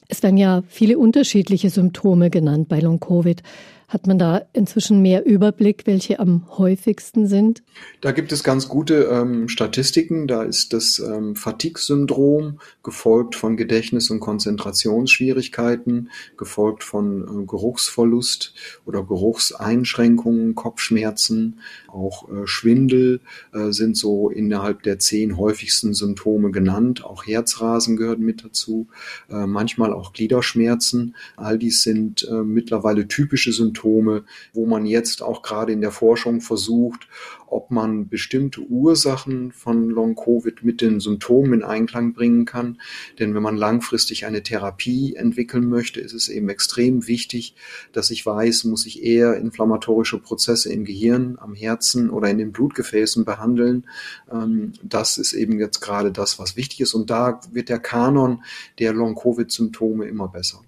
Es 0.08 0.24
werden 0.24 0.38
ja 0.38 0.64
viele 0.68 0.98
unterschiedliche 0.98 1.70
Symptome 1.70 2.30
genannt 2.30 2.70
bei 2.70 2.80
Long-Covid. 2.80 3.44
Hat 3.90 4.06
man 4.06 4.20
da 4.20 4.42
inzwischen 4.52 5.02
mehr 5.02 5.26
Überblick, 5.26 5.84
welche 5.86 6.20
am 6.20 6.46
häufigsten 6.58 7.26
sind? 7.26 7.64
Da 8.02 8.12
gibt 8.12 8.34
es 8.34 8.44
ganz 8.44 8.68
gute 8.68 9.06
ähm, 9.06 9.48
Statistiken. 9.48 10.28
Da 10.28 10.44
ist 10.44 10.74
das 10.74 11.00
ähm, 11.00 11.38
Fatigue-Syndrom, 11.38 12.60
gefolgt 12.84 13.36
von 13.36 13.56
Gedächtnis- 13.56 14.10
und 14.10 14.20
Konzentrationsschwierigkeiten, 14.20 16.10
gefolgt 16.36 16.84
von 16.84 17.22
äh, 17.22 17.46
Geruchsverlust 17.46 18.56
oder 18.86 19.06
Geruchseinschränkungen, 19.06 20.54
Kopfschmerzen, 20.54 21.62
auch 21.88 22.28
äh, 22.28 22.46
Schwindel 22.46 23.22
äh, 23.54 23.72
sind 23.72 23.96
so 23.96 24.30
innerhalb 24.30 24.84
der 24.84 25.00
zehn 25.00 25.38
häufigsten 25.38 25.94
Symptome 25.94 26.52
genannt. 26.52 27.06
Auch 27.06 27.26
Herzrasen 27.26 27.96
gehört 27.96 28.20
mit 28.20 28.44
dazu, 28.44 28.88
äh, 29.30 29.46
manchmal 29.48 29.94
auch 29.94 30.12
Gliederschmerzen. 30.12 31.16
All 31.38 31.58
dies 31.58 31.84
sind 31.84 32.28
äh, 32.30 32.44
mittlerweile 32.44 33.08
typische 33.08 33.54
Symptome 33.54 33.77
Symptome, 33.78 34.26
wo 34.54 34.66
man 34.66 34.86
jetzt 34.86 35.22
auch 35.22 35.42
gerade 35.42 35.72
in 35.72 35.82
der 35.82 35.92
Forschung 35.92 36.42
versucht, 36.42 37.08
ob 37.48 37.72
man 37.72 38.10
bestimmte 38.10 38.62
Ursachen 38.62 39.52
von 39.52 39.90
Long-Covid 39.90 40.64
mit 40.64 40.82
den 40.82 41.00
Symptomen 41.00 41.54
in 41.54 41.64
Einklang 41.64 42.14
bringen 42.14 42.46
kann. 42.46 42.82
Denn 43.20 43.36
wenn 43.36 43.44
man 43.44 43.56
langfristig 43.56 44.26
eine 44.26 44.44
Therapie 44.44 45.16
entwickeln 45.16 45.66
möchte, 45.66 46.02
ist 46.02 46.14
es 46.14 46.28
eben 46.28 46.50
extrem 46.50 47.08
wichtig, 47.08 47.56
dass 47.94 48.12
ich 48.12 48.26
weiß, 48.26 48.66
muss 48.66 48.86
ich 48.86 49.04
eher 49.04 49.38
inflammatorische 49.38 50.20
Prozesse 50.20 50.74
im 50.74 50.84
Gehirn, 50.84 51.38
am 51.40 51.56
Herzen 51.56 52.10
oder 52.10 52.30
in 52.30 52.38
den 52.38 52.52
Blutgefäßen 52.52 53.24
behandeln. 53.24 53.88
Ähm, 54.32 54.74
das 54.84 55.18
ist 55.18 55.34
eben 55.34 55.60
jetzt 55.60 55.80
gerade 55.80 56.12
das, 56.12 56.40
was 56.40 56.58
wichtig 56.58 56.82
ist. 56.82 56.94
Und 56.94 57.10
da 57.10 57.40
wird 57.52 57.70
der 57.70 57.80
Kanon 57.80 58.44
der 58.80 58.94
Long-Covid-Symptome 58.94 60.06
immer 60.06 60.28
besser. 60.28 60.62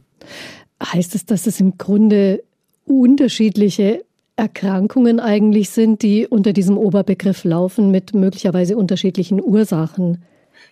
Heißt 0.81 1.13
es, 1.15 1.25
dass 1.25 1.45
es 1.45 1.59
im 1.59 1.77
Grunde 1.77 2.43
unterschiedliche 2.89 4.03
Erkrankungen 4.35 5.19
eigentlich 5.19 5.69
sind, 5.69 6.01
die 6.01 6.25
unter 6.25 6.53
diesem 6.53 6.77
Oberbegriff 6.77 7.43
laufen, 7.43 7.91
mit 7.91 8.13
möglicherweise 8.13 8.77
unterschiedlichen 8.77 9.41
Ursachen. 9.41 10.23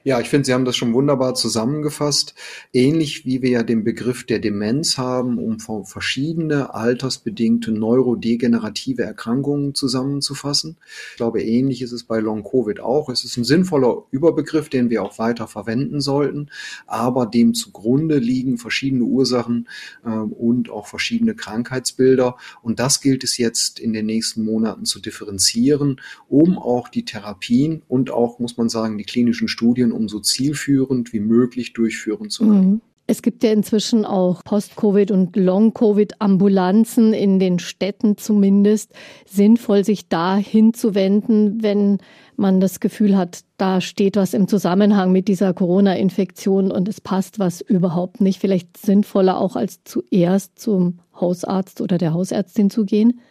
Ja, 0.07 0.21
ich 0.21 0.29
finde, 0.29 0.45
Sie 0.45 0.53
haben 0.53 0.63
das 0.63 0.77
schon 0.77 0.93
wunderbar 0.93 1.35
zusammengefasst. 1.35 2.33
Ähnlich 2.71 3.25
wie 3.25 3.41
wir 3.41 3.49
ja 3.49 3.63
den 3.63 3.83
Begriff 3.83 4.25
der 4.25 4.39
Demenz 4.39 4.97
haben, 4.97 5.37
um 5.37 5.59
verschiedene 5.83 6.73
altersbedingte 6.73 7.73
neurodegenerative 7.73 9.03
Erkrankungen 9.03 9.75
zusammenzufassen. 9.75 10.77
Ich 11.11 11.17
glaube, 11.17 11.43
ähnlich 11.43 11.81
ist 11.81 11.91
es 11.91 12.05
bei 12.05 12.21
Long-Covid 12.21 12.79
auch. 12.79 13.09
Es 13.09 13.25
ist 13.25 13.35
ein 13.35 13.43
sinnvoller 13.43 14.03
Überbegriff, 14.09 14.69
den 14.69 14.89
wir 14.89 15.03
auch 15.03 15.19
weiter 15.19 15.45
verwenden 15.45 15.99
sollten, 15.99 16.51
aber 16.85 17.25
dem 17.25 17.53
zugrunde 17.53 18.19
liegen 18.19 18.57
verschiedene 18.57 19.03
Ursachen 19.03 19.67
äh, 20.05 20.09
und 20.09 20.69
auch 20.69 20.87
verschiedene 20.87 21.35
Krankheitsbilder. 21.35 22.37
Und 22.61 22.79
das 22.79 23.01
gilt 23.01 23.25
es 23.25 23.37
jetzt 23.37 23.77
in 23.77 23.91
den 23.91 24.05
nächsten 24.05 24.45
Monaten 24.45 24.85
zu 24.85 25.01
differenzieren, 25.01 25.99
um 26.29 26.57
auch 26.57 26.87
die 26.87 27.03
Therapien 27.03 27.81
und 27.89 28.09
auch, 28.09 28.39
muss 28.39 28.55
man 28.55 28.69
sagen, 28.69 28.97
die 28.97 29.03
klinischen 29.03 29.49
Studien 29.49 29.96
um 29.97 30.07
so 30.07 30.19
zielführend 30.19 31.11
wie 31.13 31.19
möglich 31.19 31.73
durchführen 31.73 32.29
zu 32.29 32.43
können. 32.43 32.71
Mhm. 32.71 32.81
Es 33.09 33.21
gibt 33.21 33.41
ja 33.41 33.53
inzwischen 33.53 34.03
auch 34.03 34.43
Post-Covid- 34.43 35.13
und 35.13 35.37
Long-Covid-Ambulanzen 35.37 37.13
in 37.13 37.39
den 37.39 37.57
Städten 37.57 38.17
zumindest. 38.17 38.91
Sinnvoll, 39.25 39.85
sich 39.85 40.09
da 40.09 40.35
hinzuwenden, 40.35 41.63
wenn 41.63 41.99
man 42.35 42.59
das 42.59 42.81
Gefühl 42.81 43.15
hat, 43.15 43.45
da 43.55 43.79
steht 43.79 44.17
was 44.17 44.33
im 44.33 44.49
Zusammenhang 44.49 45.13
mit 45.13 45.29
dieser 45.29 45.53
Corona-Infektion 45.53 46.69
und 46.69 46.89
es 46.89 46.99
passt 46.99 47.39
was 47.39 47.61
überhaupt 47.61 48.19
nicht. 48.19 48.41
Vielleicht 48.41 48.75
sinnvoller 48.75 49.39
auch 49.39 49.55
als 49.55 49.85
zuerst 49.85 50.59
zum 50.59 50.99
Hausarzt 51.19 51.79
oder 51.79 51.97
der 51.97 52.13
Hausärztin 52.13 52.69
zu 52.69 52.83
gehen. 52.83 53.21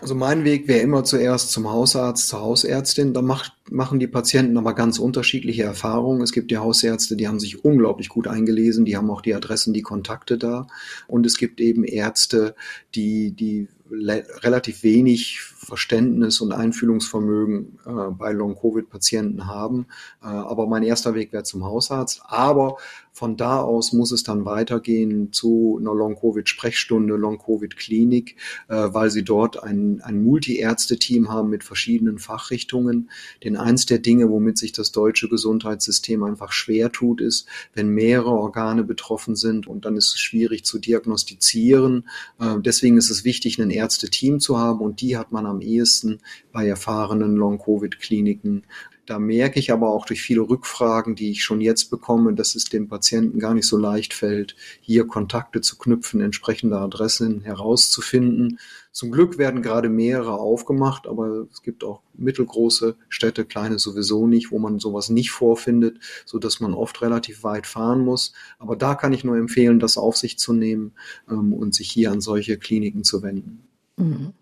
Also 0.00 0.16
mein 0.16 0.42
Weg 0.42 0.66
wäre 0.66 0.80
immer 0.80 1.04
zuerst 1.04 1.52
zum 1.52 1.70
Hausarzt, 1.70 2.26
zur 2.28 2.40
Hausärztin. 2.40 3.14
Da 3.14 3.22
macht, 3.22 3.52
machen 3.70 4.00
die 4.00 4.08
Patienten 4.08 4.58
aber 4.58 4.74
ganz 4.74 4.98
unterschiedliche 4.98 5.62
Erfahrungen. 5.62 6.20
Es 6.20 6.32
gibt 6.32 6.50
die 6.50 6.58
Hausärzte, 6.58 7.14
die 7.16 7.28
haben 7.28 7.38
sich 7.38 7.64
unglaublich 7.64 8.08
gut 8.08 8.26
eingelesen, 8.26 8.84
die 8.84 8.96
haben 8.96 9.08
auch 9.08 9.20
die 9.20 9.34
Adressen, 9.34 9.72
die 9.72 9.82
Kontakte 9.82 10.36
da. 10.36 10.66
Und 11.06 11.26
es 11.26 11.36
gibt 11.36 11.60
eben 11.60 11.84
Ärzte, 11.84 12.56
die, 12.96 13.30
die 13.30 13.68
relativ 13.88 14.82
wenig 14.82 15.40
Verständnis 15.40 16.40
und 16.40 16.52
Einfühlungsvermögen 16.52 17.78
äh, 17.86 18.10
bei 18.10 18.32
Long-Covid-Patienten 18.32 19.46
haben. 19.46 19.86
Äh, 20.22 20.26
aber 20.26 20.66
mein 20.66 20.82
erster 20.82 21.14
Weg 21.14 21.32
wäre 21.32 21.44
zum 21.44 21.64
Hausarzt. 21.64 22.22
Aber 22.26 22.78
von 23.14 23.36
da 23.36 23.60
aus 23.60 23.92
muss 23.92 24.10
es 24.10 24.24
dann 24.24 24.44
weitergehen 24.44 25.32
zu 25.32 25.78
einer 25.80 25.94
Long-Covid-Sprechstunde, 25.94 27.14
Long-Covid-Klinik, 27.14 28.34
äh, 28.66 28.74
weil 28.74 29.08
sie 29.08 29.22
dort 29.22 29.62
ein, 29.62 30.00
ein 30.00 30.24
Multi-Ärzte-Team 30.24 31.30
haben 31.30 31.48
mit 31.48 31.62
verschiedenen 31.62 32.18
Fachrichtungen. 32.18 33.10
Denn 33.44 33.56
eins 33.56 33.86
der 33.86 34.00
Dinge, 34.00 34.30
womit 34.30 34.58
sich 34.58 34.72
das 34.72 34.90
deutsche 34.90 35.28
Gesundheitssystem 35.28 36.24
einfach 36.24 36.50
schwer 36.50 36.90
tut, 36.90 37.20
ist, 37.20 37.46
wenn 37.72 37.88
mehrere 37.90 38.32
Organe 38.32 38.82
betroffen 38.82 39.36
sind 39.36 39.68
und 39.68 39.84
dann 39.84 39.96
ist 39.96 40.08
es 40.08 40.18
schwierig 40.18 40.64
zu 40.64 40.80
diagnostizieren. 40.80 42.08
Äh, 42.40 42.56
deswegen 42.58 42.96
ist 42.96 43.10
es 43.10 43.24
wichtig, 43.24 43.62
ein 43.62 43.70
Ärzte-Team 43.70 44.40
zu 44.40 44.58
haben 44.58 44.80
und 44.80 45.00
die 45.00 45.16
hat 45.16 45.30
man 45.30 45.46
am 45.46 45.60
ehesten 45.60 46.18
bei 46.50 46.66
erfahrenen 46.66 47.36
Long-Covid-Kliniken 47.36 48.64
da 49.06 49.18
merke 49.18 49.58
ich 49.58 49.72
aber 49.72 49.90
auch 49.90 50.06
durch 50.06 50.22
viele 50.22 50.42
Rückfragen, 50.42 51.14
die 51.14 51.30
ich 51.30 51.44
schon 51.44 51.60
jetzt 51.60 51.90
bekomme, 51.90 52.34
dass 52.34 52.54
es 52.54 52.64
dem 52.64 52.88
Patienten 52.88 53.38
gar 53.38 53.54
nicht 53.54 53.66
so 53.66 53.76
leicht 53.76 54.14
fällt, 54.14 54.56
hier 54.80 55.06
Kontakte 55.06 55.60
zu 55.60 55.76
knüpfen, 55.76 56.20
entsprechende 56.20 56.78
Adressen 56.78 57.40
herauszufinden. 57.42 58.58
Zum 58.92 59.10
Glück 59.10 59.38
werden 59.38 59.62
gerade 59.62 59.88
mehrere 59.88 60.38
aufgemacht, 60.38 61.06
aber 61.06 61.46
es 61.52 61.62
gibt 61.62 61.84
auch 61.84 62.00
mittelgroße 62.14 62.96
Städte, 63.08 63.44
kleine 63.44 63.78
sowieso 63.78 64.26
nicht, 64.26 64.50
wo 64.50 64.58
man 64.58 64.78
sowas 64.78 65.10
nicht 65.10 65.30
vorfindet, 65.30 65.98
so 66.24 66.38
dass 66.38 66.60
man 66.60 66.74
oft 66.74 67.02
relativ 67.02 67.42
weit 67.42 67.66
fahren 67.66 68.04
muss. 68.04 68.32
Aber 68.58 68.76
da 68.76 68.94
kann 68.94 69.12
ich 69.12 69.24
nur 69.24 69.36
empfehlen, 69.36 69.80
das 69.80 69.98
auf 69.98 70.16
sich 70.16 70.38
zu 70.38 70.52
nehmen 70.52 70.92
ähm, 71.28 71.52
und 71.52 71.74
sich 71.74 71.90
hier 71.90 72.10
an 72.12 72.20
solche 72.20 72.56
Kliniken 72.56 73.04
zu 73.04 73.22
wenden. 73.22 73.64
Mhm. 73.96 74.32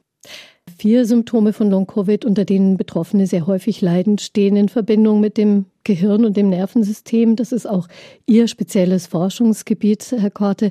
Vier 0.79 1.05
Symptome 1.05 1.53
von 1.53 1.71
Long-Covid, 1.71 2.25
unter 2.25 2.45
denen 2.45 2.77
Betroffene 2.77 3.27
sehr 3.27 3.47
häufig 3.47 3.81
leiden, 3.81 4.19
stehen 4.19 4.57
in 4.57 4.69
Verbindung 4.69 5.21
mit 5.21 5.37
dem 5.37 5.67
Gehirn 5.85 6.25
und 6.25 6.37
dem 6.37 6.49
Nervensystem. 6.49 7.37
Das 7.37 7.53
ist 7.53 7.67
auch 7.67 7.89
Ihr 8.27 8.47
spezielles 8.49 9.07
Forschungsgebiet, 9.07 10.15
Herr 10.17 10.31
Korte. 10.31 10.71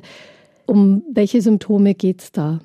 Um 0.66 1.02
welche 1.10 1.42
Symptome 1.42 1.94
geht 1.94 2.22
es 2.22 2.32
da? 2.32 2.60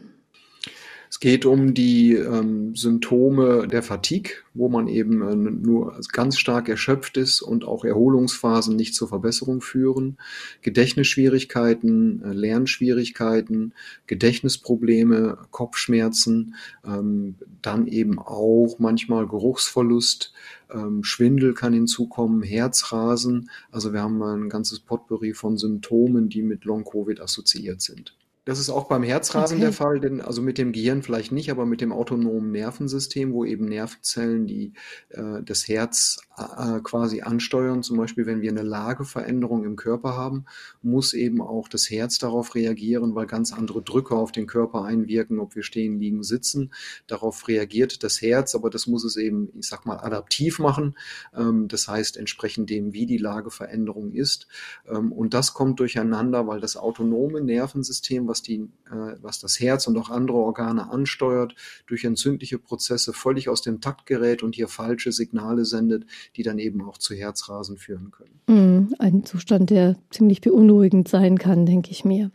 Es 1.17 1.21
geht 1.21 1.47
um 1.47 1.73
die 1.73 2.13
ähm, 2.13 2.75
Symptome 2.75 3.67
der 3.67 3.81
Fatigue, 3.81 4.33
wo 4.53 4.69
man 4.69 4.87
eben 4.87 5.27
äh, 5.27 5.35
nur 5.35 5.99
ganz 6.11 6.37
stark 6.37 6.69
erschöpft 6.69 7.17
ist 7.17 7.41
und 7.41 7.65
auch 7.65 7.83
Erholungsphasen 7.83 8.75
nicht 8.75 8.93
zur 8.93 9.07
Verbesserung 9.07 9.61
führen. 9.61 10.19
Gedächtnisschwierigkeiten, 10.61 12.21
äh, 12.21 12.33
Lernschwierigkeiten, 12.33 13.73
Gedächtnisprobleme, 14.05 15.39
Kopfschmerzen, 15.49 16.53
ähm, 16.85 17.33
dann 17.63 17.87
eben 17.87 18.19
auch 18.19 18.75
manchmal 18.77 19.27
Geruchsverlust, 19.27 20.33
ähm, 20.71 21.03
Schwindel 21.03 21.55
kann 21.55 21.73
hinzukommen, 21.73 22.43
Herzrasen. 22.43 23.49
Also 23.71 23.91
wir 23.91 24.03
haben 24.03 24.21
ein 24.21 24.49
ganzes 24.49 24.81
Potpourri 24.81 25.33
von 25.33 25.57
Symptomen, 25.57 26.29
die 26.29 26.43
mit 26.43 26.63
Long-Covid 26.63 27.21
assoziiert 27.21 27.81
sind. 27.81 28.13
Das 28.47 28.59
ist 28.59 28.69
auch 28.69 28.87
beim 28.87 29.03
Herzrasen 29.03 29.57
okay. 29.57 29.65
der 29.65 29.73
Fall, 29.73 29.99
denn 29.99 30.21
also 30.21 30.41
mit 30.41 30.57
dem 30.57 30.71
Gehirn 30.71 31.03
vielleicht 31.03 31.33
nicht, 31.33 31.51
aber 31.51 31.65
mit 31.65 31.81
dem 31.81 31.91
autonomen 31.91 32.53
Nervensystem, 32.53 33.33
wo 33.33 33.43
eben 33.43 33.65
Nervenzellen, 33.65 34.47
die 34.47 34.71
äh, 35.09 35.43
das 35.43 35.67
Herz 35.67 36.21
äh, 36.37 36.79
quasi 36.81 37.19
ansteuern, 37.23 37.83
zum 37.83 37.97
Beispiel 37.97 38.25
wenn 38.25 38.39
wir 38.39 38.49
eine 38.49 38.61
Lageveränderung 38.61 39.65
im 39.65 39.75
Körper 39.75 40.15
haben, 40.15 40.45
muss 40.81 41.13
eben 41.13 41.41
auch 41.41 41.67
das 41.67 41.89
Herz 41.89 42.19
darauf 42.19 42.55
reagieren, 42.55 43.15
weil 43.15 43.25
ganz 43.25 43.51
andere 43.51 43.81
Drücke 43.81 44.15
auf 44.15 44.31
den 44.31 44.47
Körper 44.47 44.85
einwirken, 44.85 45.39
ob 45.39 45.55
wir 45.55 45.63
stehen, 45.63 45.99
liegen, 45.99 46.23
sitzen. 46.23 46.71
Darauf 47.05 47.49
reagiert 47.49 48.01
das 48.01 48.21
Herz, 48.21 48.55
aber 48.55 48.69
das 48.69 48.87
muss 48.87 49.03
es 49.03 49.17
eben, 49.17 49.49
ich 49.59 49.67
sag 49.67 49.85
mal, 49.85 49.97
adaptiv 49.97 50.59
machen. 50.59 50.95
Ähm, 51.35 51.67
das 51.67 51.89
heißt 51.89 52.15
entsprechend 52.15 52.69
dem, 52.69 52.93
wie 52.93 53.07
die 53.07 53.17
Lageveränderung 53.17 54.13
ist. 54.13 54.47
Ähm, 54.87 55.11
und 55.11 55.33
das 55.33 55.53
kommt 55.53 55.81
durcheinander, 55.81 56.47
weil 56.47 56.61
das 56.61 56.77
autonome 56.77 57.41
Nervensystem, 57.41 58.25
was 58.27 58.36
was, 58.37 58.41
die, 58.41 58.69
äh, 58.91 59.15
was 59.21 59.39
das 59.39 59.59
Herz 59.59 59.87
und 59.87 59.97
auch 59.97 60.09
andere 60.09 60.37
Organe 60.37 60.89
ansteuert, 60.91 61.55
durch 61.87 62.03
entzündliche 62.03 62.59
Prozesse 62.59 63.13
völlig 63.13 63.49
aus 63.49 63.61
dem 63.61 63.81
Takt 63.81 64.05
gerät 64.05 64.43
und 64.43 64.55
hier 64.55 64.67
falsche 64.67 65.11
Signale 65.11 65.65
sendet, 65.65 66.05
die 66.35 66.43
dann 66.43 66.59
eben 66.59 66.81
auch 66.83 66.97
zu 66.97 67.15
Herzrasen 67.15 67.77
führen 67.77 68.11
können. 68.11 68.89
Mm, 68.89 68.93
ein 68.99 69.25
Zustand, 69.25 69.69
der 69.69 69.95
ziemlich 70.09 70.41
beunruhigend 70.41 71.07
sein 71.07 71.37
kann, 71.37 71.65
denke 71.65 71.91
ich 71.91 72.05
mir. 72.05 72.31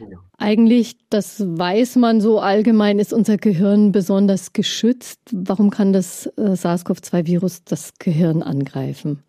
Ja. 0.00 0.18
Eigentlich, 0.38 0.96
das 1.10 1.40
weiß 1.40 1.96
man 1.96 2.20
so 2.20 2.40
allgemein, 2.40 2.98
ist 2.98 3.12
unser 3.12 3.36
Gehirn 3.36 3.92
besonders 3.92 4.52
geschützt. 4.52 5.20
Warum 5.32 5.70
kann 5.70 5.92
das 5.92 6.26
äh, 6.36 6.56
SARS-CoV-2-Virus 6.56 7.64
das 7.64 7.92
Gehirn 7.98 8.42
angreifen? 8.42 9.22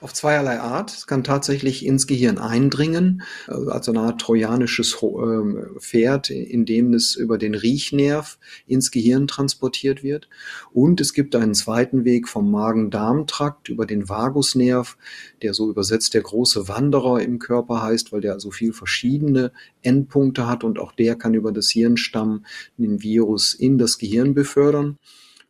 Auf 0.00 0.12
zweierlei 0.12 0.60
Art. 0.60 0.90
Es 0.92 1.06
kann 1.06 1.24
tatsächlich 1.24 1.84
ins 1.84 2.06
Gehirn 2.06 2.38
eindringen, 2.38 3.22
äh, 3.48 3.52
also 3.70 3.92
eine 3.92 4.00
Art 4.00 4.20
trojanisches 4.20 4.96
ähm, 5.02 5.76
Pferd, 5.78 6.30
in 6.30 6.64
dem 6.64 6.94
es 6.94 7.14
über 7.14 7.38
den 7.38 7.54
Riechnerv 7.54 8.38
ins 8.66 8.90
Gehirn 8.90 9.26
transportiert 9.26 10.02
wird. 10.02 10.28
Und 10.72 11.00
es 11.00 11.12
gibt 11.12 11.34
einen 11.36 11.54
zweiten 11.54 12.04
Weg 12.04 12.28
vom 12.28 12.50
Magen-Darm-Trakt 12.50 13.68
über 13.68 13.86
den 13.86 14.08
Vagusnerv, 14.08 14.96
der 15.42 15.54
so 15.54 15.70
übersetzt 15.70 16.14
der 16.14 16.22
große 16.22 16.68
Wanderer 16.68 17.20
im 17.20 17.38
Körper 17.38 17.82
heißt, 17.82 18.12
weil 18.12 18.20
der 18.20 18.40
so 18.40 18.50
viel 18.50 18.72
verschiedene 18.72 19.52
Endpunkte 19.82 20.46
hat 20.46 20.64
und 20.64 20.78
auch 20.78 20.92
der 20.92 21.16
kann 21.16 21.34
über 21.34 21.52
das 21.52 21.70
Hirnstamm 21.70 22.44
den 22.76 23.02
Virus 23.02 23.54
in 23.54 23.78
das 23.78 23.98
Gehirn 23.98 24.34
befördern. 24.34 24.98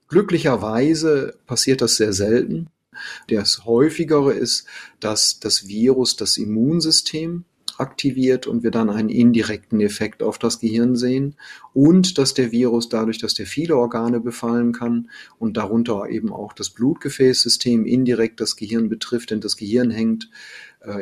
Glücklicherweise 0.09 1.35
passiert 1.47 1.81
das 1.83 1.97
sehr 1.97 2.13
selten. 2.13 2.69
Das 3.29 3.65
häufigere 3.65 4.33
ist, 4.33 4.67
dass 5.01 5.41
das 5.41 5.69
Virus 5.69 6.17
das 6.17 6.37
Immunsystem 6.37 7.45
aktiviert 7.81 8.47
und 8.47 8.63
wir 8.63 8.71
dann 8.71 8.91
einen 8.91 9.09
indirekten 9.09 9.81
Effekt 9.81 10.23
auf 10.23 10.39
das 10.39 10.61
Gehirn 10.61 10.97
sehen 10.97 11.37
und 11.73 12.19
dass 12.19 12.35
der 12.35 12.53
Virus 12.53 12.89
dadurch, 12.89 13.19
dass 13.19 13.35
der 13.35 13.47
viele 13.47 13.77
Organe 13.77 14.21
befallen 14.21 14.73
kann 14.73 15.11
und 15.39 15.57
darunter 15.57 16.09
eben 16.09 16.33
auch 16.33 16.53
das 16.53 16.71
Blutgefäßsystem 16.71 17.87
indirekt 17.87 18.41
das 18.41 18.57
Gehirn 18.57 18.89
betrifft, 18.89 19.31
denn 19.31 19.41
das 19.41 19.57
Gehirn 19.57 19.91
hängt 19.91 20.29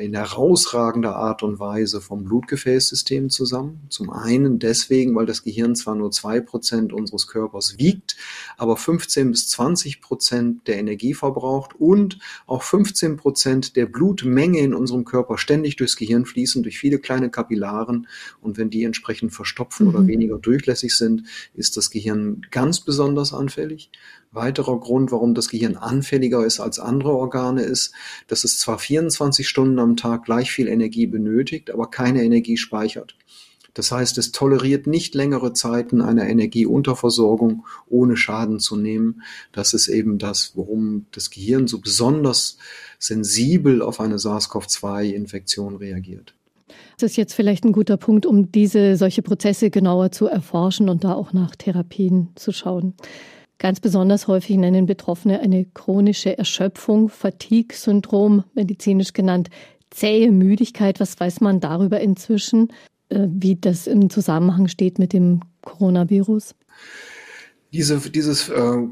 in 0.01 0.15
herausragender 0.15 1.15
Art 1.15 1.45
und 1.45 1.61
Weise 1.61 2.01
vom 2.01 2.25
Blutgefäßsystem 2.25 3.31
zusammen. 3.31 3.83
Zum 3.91 4.11
einen 4.11 4.59
deswegen, 4.59 5.15
weil 5.15 5.27
das 5.27 5.45
Gehirn 5.45 5.77
zwar 5.77 5.95
nur 5.95 6.11
zwei 6.11 6.41
Prozent 6.41 6.93
unseres 6.93 7.29
Körpers 7.29 7.79
wiegt, 7.79 8.17
aber 8.57 8.77
15 8.77 9.31
bis 9.31 9.49
20 9.51 10.01
Prozent 10.01 10.67
der 10.67 10.79
Energie 10.79 11.15
verbraucht 11.15 11.77
und 11.79 12.19
auch 12.49 12.65
15 12.65 13.17
Prozent 13.17 13.77
der 13.77 13.87
Blutmenge 13.87 14.59
in 14.59 14.75
unserem 14.75 15.05
Körper 15.05 15.39
ständig 15.39 15.77
durchs 15.77 15.97
Gehirn 15.97 16.27
fließen, 16.27 16.65
durch 16.65 16.77
viele 16.77 16.99
kleine 16.99 17.31
Kapillaren. 17.31 18.09
Und 18.41 18.59
wenn 18.59 18.71
die 18.71 18.83
entsprechend 18.83 19.33
verstopfen 19.33 19.87
mhm. 19.87 19.95
oder 19.95 20.07
weniger 20.09 20.39
durchlässig 20.39 20.97
sind, 20.97 21.23
ist 21.55 21.77
das 21.77 21.91
Gehirn 21.91 22.43
ganz 22.51 22.81
besonders 22.81 23.33
anfällig. 23.33 23.93
Weiterer 24.33 24.79
Grund, 24.79 25.13
warum 25.13 25.35
das 25.35 25.49
Gehirn 25.49 25.77
anfälliger 25.77 26.45
ist 26.45 26.61
als 26.61 26.79
andere 26.79 27.13
Organe, 27.13 27.63
ist, 27.63 27.93
dass 28.27 28.45
es 28.45 28.59
zwar 28.59 28.79
24 28.79 29.49
Stunden 29.49 29.79
am 29.79 29.97
Tag 29.97 30.25
gleich 30.25 30.51
viel 30.51 30.69
Energie 30.69 31.07
benötigt, 31.07 31.71
aber 31.71 31.91
keine 31.91 32.23
Energie 32.23 32.57
speichert. 32.57 33.17
Das 33.75 33.93
heißt, 33.93 34.19
es 34.19 34.33
toleriert 34.33 34.89
nicht 34.89 35.15
längere 35.15 35.53
Zeiten 35.53 36.01
einer 36.01 36.29
Energieunterversorgung, 36.29 37.65
ohne 37.89 38.17
Schaden 38.17 38.59
zu 38.59 38.77
nehmen. 38.77 39.23
Das 39.53 39.73
ist 39.73 39.87
eben 39.87 40.19
das, 40.19 40.53
worum 40.57 41.07
das 41.13 41.31
Gehirn 41.31 41.69
so 41.69 41.79
besonders 41.79 42.59
sensibel 42.99 43.81
auf 43.81 44.01
eine 44.01 44.19
SARS-CoV-2-Infektion 44.19 45.77
reagiert. 45.77 46.35
Das 46.99 47.13
ist 47.13 47.17
jetzt 47.17 47.35
vielleicht 47.35 47.65
ein 47.65 47.71
guter 47.71 47.97
Punkt, 47.97 48.27
um 48.27 48.51
diese 48.51 48.97
solche 48.97 49.23
Prozesse 49.23 49.71
genauer 49.71 50.11
zu 50.11 50.27
erforschen 50.27 50.89
und 50.89 51.05
da 51.05 51.15
auch 51.15 51.33
nach 51.33 51.55
Therapien 51.55 52.31
zu 52.35 52.51
schauen. 52.51 52.95
Ganz 53.59 53.81
besonders 53.81 54.29
häufig 54.29 54.57
nennen 54.57 54.87
Betroffene 54.87 55.41
eine 55.41 55.65
chronische 55.65 56.39
Erschöpfung, 56.39 57.09
Fatigue-Syndrom, 57.09 58.45
medizinisch 58.55 59.13
genannt, 59.13 59.51
zähe 59.91 60.31
Müdigkeit. 60.31 61.01
Was 61.01 61.19
weiß 61.19 61.41
man 61.41 61.59
darüber 61.59 62.01
inzwischen, 62.01 62.73
äh, 63.09 63.27
wie 63.29 63.57
das 63.57 63.89
im 63.89 64.11
Zusammenhang 64.11 64.69
steht 64.69 64.99
mit 64.99 65.13
dem 65.13 65.41
Coronavirus? 65.63 66.55
Diese, 67.73 67.99
dieses 68.11 68.49
äh, 68.49 68.87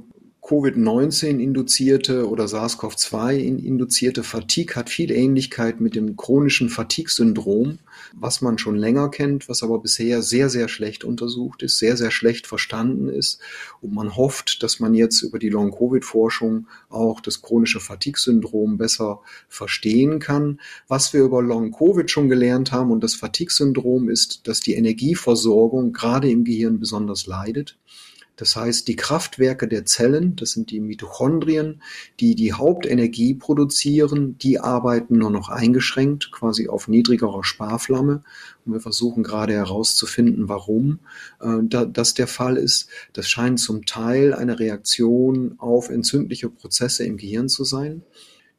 Covid-19 0.47 2.23
oder 2.23 2.45
SARS-CoV-2 2.47 4.23
Fatigue 4.23 4.77
hat 4.77 4.91
viel 4.91 5.11
Ähnlichkeit 5.11 5.81
mit 5.81 5.97
dem 5.97 6.17
chronischen 6.17 6.69
Fatigue-Syndrom, 6.69 7.81
was 8.15 8.43
man 8.43 8.57
schon 8.57 8.77
länger 8.77 9.11
kennt, 9.11 9.49
was 9.49 9.65
aber 9.65 9.81
bisher 9.81 10.23
sehr, 10.23 10.49
sehr 10.49 10.69
schlecht 10.69 11.03
untersucht 11.03 11.65
ist, 11.65 11.79
sehr, 11.79 11.97
sehr 11.97 12.13
schlecht 12.13 12.47
verstanden 12.47 13.09
ist. 13.09 13.41
Und 13.81 13.93
man 13.93 14.15
hofft, 14.15 14.63
dass 14.63 14.79
man 14.79 14.95
jetzt 14.95 15.23
über 15.23 15.41
die 15.41 15.49
Long-Covid-Forschung 15.49 16.69
auch 16.91 17.21
das 17.21 17.43
chronische 17.43 17.81
Fatigue-Syndrom 17.81 18.79
besser 18.79 19.23
verstehen 19.49 20.21
kann. 20.21 20.61
Was 20.87 21.13
wir 21.13 21.23
über 21.23 21.43
Long-Covid 21.43 22.09
schon 22.09 22.29
gelernt 22.29 22.71
haben 22.71 22.93
und 22.93 23.03
das 23.03 23.17
Fatigue-Syndrom 23.17 24.09
ist, 24.09 24.47
dass 24.47 24.61
die 24.61 24.75
Energieversorgung 24.75 25.93
gerade 25.93 26.31
im 26.31 26.45
Gehirn 26.45 26.79
besonders 26.79 27.27
leidet. 27.27 27.77
Das 28.37 28.55
heißt, 28.55 28.87
die 28.87 28.97
Kraftwerke 28.97 29.67
der 29.67 29.87
Zellen, 29.87 30.37
das 30.37 30.51
sind 30.51 30.71
die 30.71 30.81
Mitochondrien, 30.81 31.83
die 32.21 32.35
die 32.35 32.53
Hauptenergie 32.53 33.35
produzieren, 33.35 34.37
die 34.39 34.61
arbeiten 34.61 35.19
nur 35.19 35.31
noch 35.31 35.49
eingeschränkt, 35.49 36.31
quasi 36.31 36.69
auf 36.69 36.87
niedrigerer 36.87 37.45
Sparflamme. 37.45 38.23
Und 38.65 38.73
wir 38.73 38.81
versuchen 38.81 39.23
gerade 39.23 39.55
herauszufinden, 39.55 40.49
warum 40.49 40.99
äh, 41.41 41.59
das 41.65 42.15
der 42.15 42.27
Fall 42.27 42.59
ist. 42.59 42.89
Das 43.15 43.29
scheint 43.29 43.59
zum 43.59 43.87
Teil 43.87 44.35
eine 44.35 44.59
Reaktion 44.59 45.55
auf 45.59 45.89
entzündliche 45.89 46.51
Prozesse 46.51 47.05
im 47.05 47.17
Gehirn 47.17 47.49
zu 47.49 47.65
sein. 47.65 48.03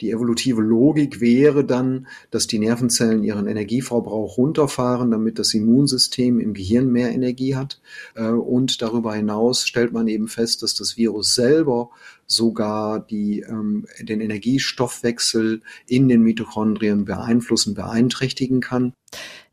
Die 0.02 0.12
evolutive 0.12 0.62
Logik 0.62 1.22
wäre 1.22 1.66
dann, 1.66 2.08
dass 2.30 2.46
die 2.48 2.60
Nervenzellen 2.60 3.24
ihren 3.24 3.48
Energieverbrauch 3.48 4.38
runterfahren, 4.38 5.10
damit 5.12 5.40
das 5.40 5.54
Immunsystem 5.54 6.40
im 6.40 6.54
Gehirn 6.54 6.92
mehr 6.92 7.12
Energie 7.12 7.56
hat. 7.56 7.82
Äh, 8.16 8.30
und 8.30 8.82
darüber 8.82 9.16
hinaus 9.16 9.66
stellt 9.66 9.94
man 9.94 10.08
eben 10.08 10.28
fest, 10.28 10.62
dass 10.62 10.76
das 10.76 10.98
Virus 10.98 11.34
selber 11.34 11.90
sogar 12.28 13.00
die, 13.00 13.40
ähm, 13.40 13.88
den 14.00 14.22
Energiestoffwechsel 14.22 15.62
in 15.88 16.08
den 16.08 16.22
Mitochondrien 16.22 17.06
beeinflussen, 17.06 17.74
beeinträchtigen 17.74 18.60
kann. 18.60 18.94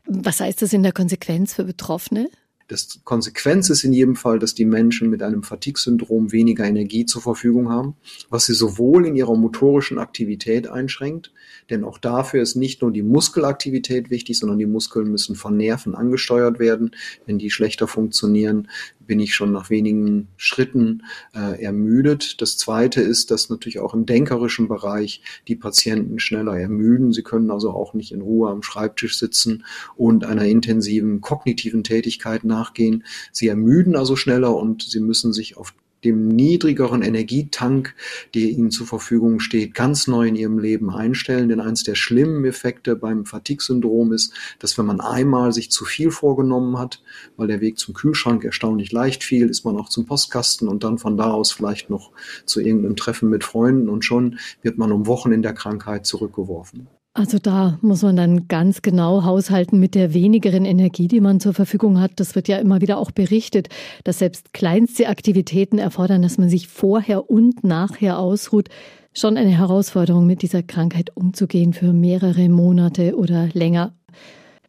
Was 0.05 0.39
heißt 0.39 0.61
das 0.61 0.73
in 0.73 0.83
der 0.83 0.91
Konsequenz 0.91 1.53
für 1.53 1.63
Betroffene? 1.63 2.29
Das 2.67 2.99
Konsequenz 3.03 3.69
ist 3.69 3.83
in 3.83 3.93
jedem 3.93 4.15
Fall, 4.15 4.39
dass 4.39 4.55
die 4.55 4.65
Menschen 4.65 5.11
mit 5.11 5.21
einem 5.21 5.43
Fatigue-Syndrom 5.43 6.31
weniger 6.31 6.65
Energie 6.65 7.05
zur 7.05 7.21
Verfügung 7.21 7.69
haben, 7.69 7.95
was 8.31 8.47
sie 8.47 8.55
sowohl 8.55 9.05
in 9.05 9.15
ihrer 9.15 9.35
motorischen 9.35 9.99
Aktivität 9.99 10.67
einschränkt, 10.67 11.31
denn 11.69 11.83
auch 11.83 11.99
dafür 11.99 12.41
ist 12.41 12.55
nicht 12.55 12.81
nur 12.81 12.91
die 12.91 13.03
Muskelaktivität 13.03 14.09
wichtig, 14.09 14.39
sondern 14.39 14.57
die 14.57 14.65
Muskeln 14.65 15.11
müssen 15.11 15.35
von 15.35 15.55
Nerven 15.57 15.93
angesteuert 15.93 16.57
werden. 16.57 16.95
Wenn 17.27 17.37
die 17.37 17.51
schlechter 17.51 17.87
funktionieren, 17.87 18.67
bin 19.07 19.19
ich 19.19 19.35
schon 19.35 19.51
nach 19.51 19.69
wenigen 19.69 20.27
Schritten 20.37 21.03
äh, 21.33 21.61
ermüdet. 21.63 22.41
Das 22.41 22.57
Zweite 22.57 23.01
ist, 23.01 23.31
dass 23.31 23.49
natürlich 23.49 23.79
auch 23.79 23.93
im 23.93 24.05
denkerischen 24.05 24.67
Bereich 24.67 25.21
die 25.47 25.55
Patienten 25.55 26.19
schneller 26.19 26.57
ermüden. 26.57 27.13
Sie 27.13 27.23
können 27.23 27.51
also 27.51 27.71
auch 27.71 27.93
nicht 27.93 28.11
in 28.11 28.21
Ruhe 28.21 28.49
am 28.49 28.63
Schreibtisch 28.63 29.17
sitzen 29.17 29.65
und 29.95 30.25
einer 30.25 30.45
intensiven 30.45 31.21
kognitiven 31.21 31.83
Tätigkeit 31.83 32.43
nachgehen. 32.43 33.03
Sie 33.31 33.47
ermüden 33.47 33.95
also 33.95 34.15
schneller 34.15 34.55
und 34.55 34.83
sie 34.83 34.99
müssen 34.99 35.33
sich 35.33 35.57
auf 35.57 35.73
dem 36.05 36.27
niedrigeren 36.27 37.01
Energietank, 37.01 37.95
der 38.33 38.43
ihnen 38.43 38.71
zur 38.71 38.87
Verfügung 38.87 39.39
steht, 39.39 39.73
ganz 39.73 40.07
neu 40.07 40.27
in 40.27 40.35
ihrem 40.35 40.59
Leben 40.59 40.89
einstellen. 40.89 41.49
Denn 41.49 41.59
eins 41.59 41.83
der 41.83 41.95
schlimmen 41.95 42.45
Effekte 42.45 42.95
beim 42.95 43.25
Fatigue-Syndrom 43.25 44.13
ist, 44.13 44.33
dass 44.59 44.77
wenn 44.77 44.85
man 44.85 45.01
einmal 45.01 45.51
sich 45.51 45.71
zu 45.71 45.85
viel 45.85 46.11
vorgenommen 46.11 46.77
hat, 46.77 47.01
weil 47.35 47.47
der 47.47 47.61
Weg 47.61 47.79
zum 47.79 47.93
Kühlschrank 47.93 48.43
erstaunlich 48.43 48.91
leicht 48.91 49.23
fiel, 49.23 49.49
ist 49.49 49.65
man 49.65 49.77
auch 49.77 49.89
zum 49.89 50.05
Postkasten 50.05 50.67
und 50.67 50.83
dann 50.83 50.97
von 50.97 51.17
da 51.17 51.31
aus 51.31 51.51
vielleicht 51.51 51.89
noch 51.89 52.11
zu 52.45 52.61
irgendeinem 52.61 52.95
Treffen 52.95 53.29
mit 53.29 53.43
Freunden 53.43 53.89
und 53.89 54.05
schon 54.05 54.39
wird 54.61 54.77
man 54.77 54.91
um 54.91 55.07
Wochen 55.07 55.31
in 55.31 55.41
der 55.41 55.53
Krankheit 55.53 56.05
zurückgeworfen. 56.05 56.87
Also 57.17 57.39
da 57.39 57.79
muss 57.81 58.01
man 58.01 58.17
dann 58.17 58.49
ganz 58.49 58.81
genau 58.81 59.23
haushalten 59.23 59.79
mit 59.79 59.95
der 59.95 60.13
wenigeren 60.13 60.65
Energie, 60.65 61.07
die 61.07 61.21
man 61.21 61.39
zur 61.39 61.53
Verfügung 61.53 62.01
hat. 62.01 62.11
Das 62.17 62.35
wird 62.35 62.49
ja 62.49 62.57
immer 62.57 62.81
wieder 62.81 62.97
auch 62.97 63.11
berichtet, 63.11 63.69
dass 64.03 64.19
selbst 64.19 64.51
kleinste 64.51 65.07
Aktivitäten 65.07 65.79
erfordern, 65.79 66.23
dass 66.23 66.37
man 66.37 66.49
sich 66.49 66.67
vorher 66.67 67.29
und 67.29 67.63
nachher 67.63 68.19
ausruht. 68.19 68.67
Schon 69.13 69.37
eine 69.37 69.57
Herausforderung, 69.57 70.27
mit 70.27 70.41
dieser 70.41 70.61
Krankheit 70.61 71.15
umzugehen 71.15 71.71
für 71.71 71.93
mehrere 71.93 72.49
Monate 72.49 73.15
oder 73.15 73.47
länger. 73.53 73.93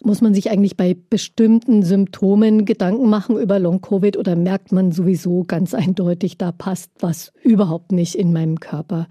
Muss 0.04 0.20
man 0.20 0.32
sich 0.32 0.48
eigentlich 0.48 0.76
bei 0.76 0.96
bestimmten 1.10 1.82
Symptomen 1.82 2.64
Gedanken 2.64 3.10
machen 3.10 3.40
über 3.40 3.58
Long-Covid 3.58 4.16
oder 4.16 4.36
merkt 4.36 4.70
man 4.70 4.92
sowieso 4.92 5.42
ganz 5.42 5.74
eindeutig, 5.74 6.38
da 6.38 6.52
passt 6.52 6.92
was 7.00 7.32
überhaupt 7.42 7.90
nicht 7.90 8.14
in 8.14 8.32
meinem 8.32 8.60
Körper? 8.60 9.08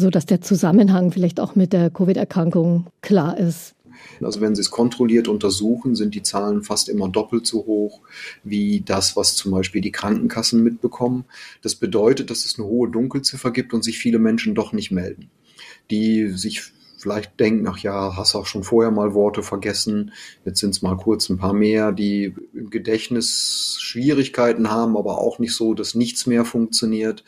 So 0.00 0.10
dass 0.10 0.26
der 0.26 0.40
Zusammenhang 0.40 1.12
vielleicht 1.12 1.40
auch 1.40 1.54
mit 1.54 1.72
der 1.72 1.90
Covid-Erkrankung 1.90 2.86
klar 3.00 3.38
ist. 3.38 3.74
Also 4.22 4.40
wenn 4.40 4.54
Sie 4.54 4.60
es 4.60 4.70
kontrolliert 4.70 5.28
untersuchen, 5.28 5.94
sind 5.94 6.14
die 6.14 6.22
Zahlen 6.22 6.62
fast 6.62 6.88
immer 6.88 7.08
doppelt 7.08 7.46
so 7.46 7.66
hoch 7.66 8.00
wie 8.42 8.80
das, 8.80 9.16
was 9.16 9.36
zum 9.36 9.52
Beispiel 9.52 9.80
die 9.80 9.92
Krankenkassen 9.92 10.62
mitbekommen. 10.62 11.24
Das 11.62 11.74
bedeutet, 11.74 12.30
dass 12.30 12.44
es 12.44 12.58
eine 12.58 12.66
hohe 12.66 12.90
Dunkelziffer 12.90 13.50
gibt 13.50 13.74
und 13.74 13.84
sich 13.84 13.98
viele 13.98 14.18
Menschen 14.18 14.54
doch 14.54 14.72
nicht 14.72 14.90
melden, 14.90 15.30
die 15.90 16.28
sich 16.28 16.72
vielleicht 17.00 17.40
denken, 17.40 17.66
ach 17.66 17.78
ja, 17.78 18.16
hast 18.16 18.34
auch 18.34 18.46
schon 18.46 18.62
vorher 18.62 18.90
mal 18.90 19.14
Worte 19.14 19.42
vergessen, 19.42 20.12
jetzt 20.44 20.60
sind 20.60 20.70
es 20.70 20.82
mal 20.82 20.96
kurz 20.96 21.28
ein 21.30 21.38
paar 21.38 21.54
mehr, 21.54 21.92
die 21.92 22.34
im 22.52 22.68
Gedächtnis 22.70 23.76
Schwierigkeiten 23.80 24.70
haben, 24.70 24.96
aber 24.96 25.18
auch 25.18 25.38
nicht 25.38 25.54
so, 25.54 25.74
dass 25.74 25.94
nichts 25.94 26.26
mehr 26.26 26.44
funktioniert. 26.44 27.24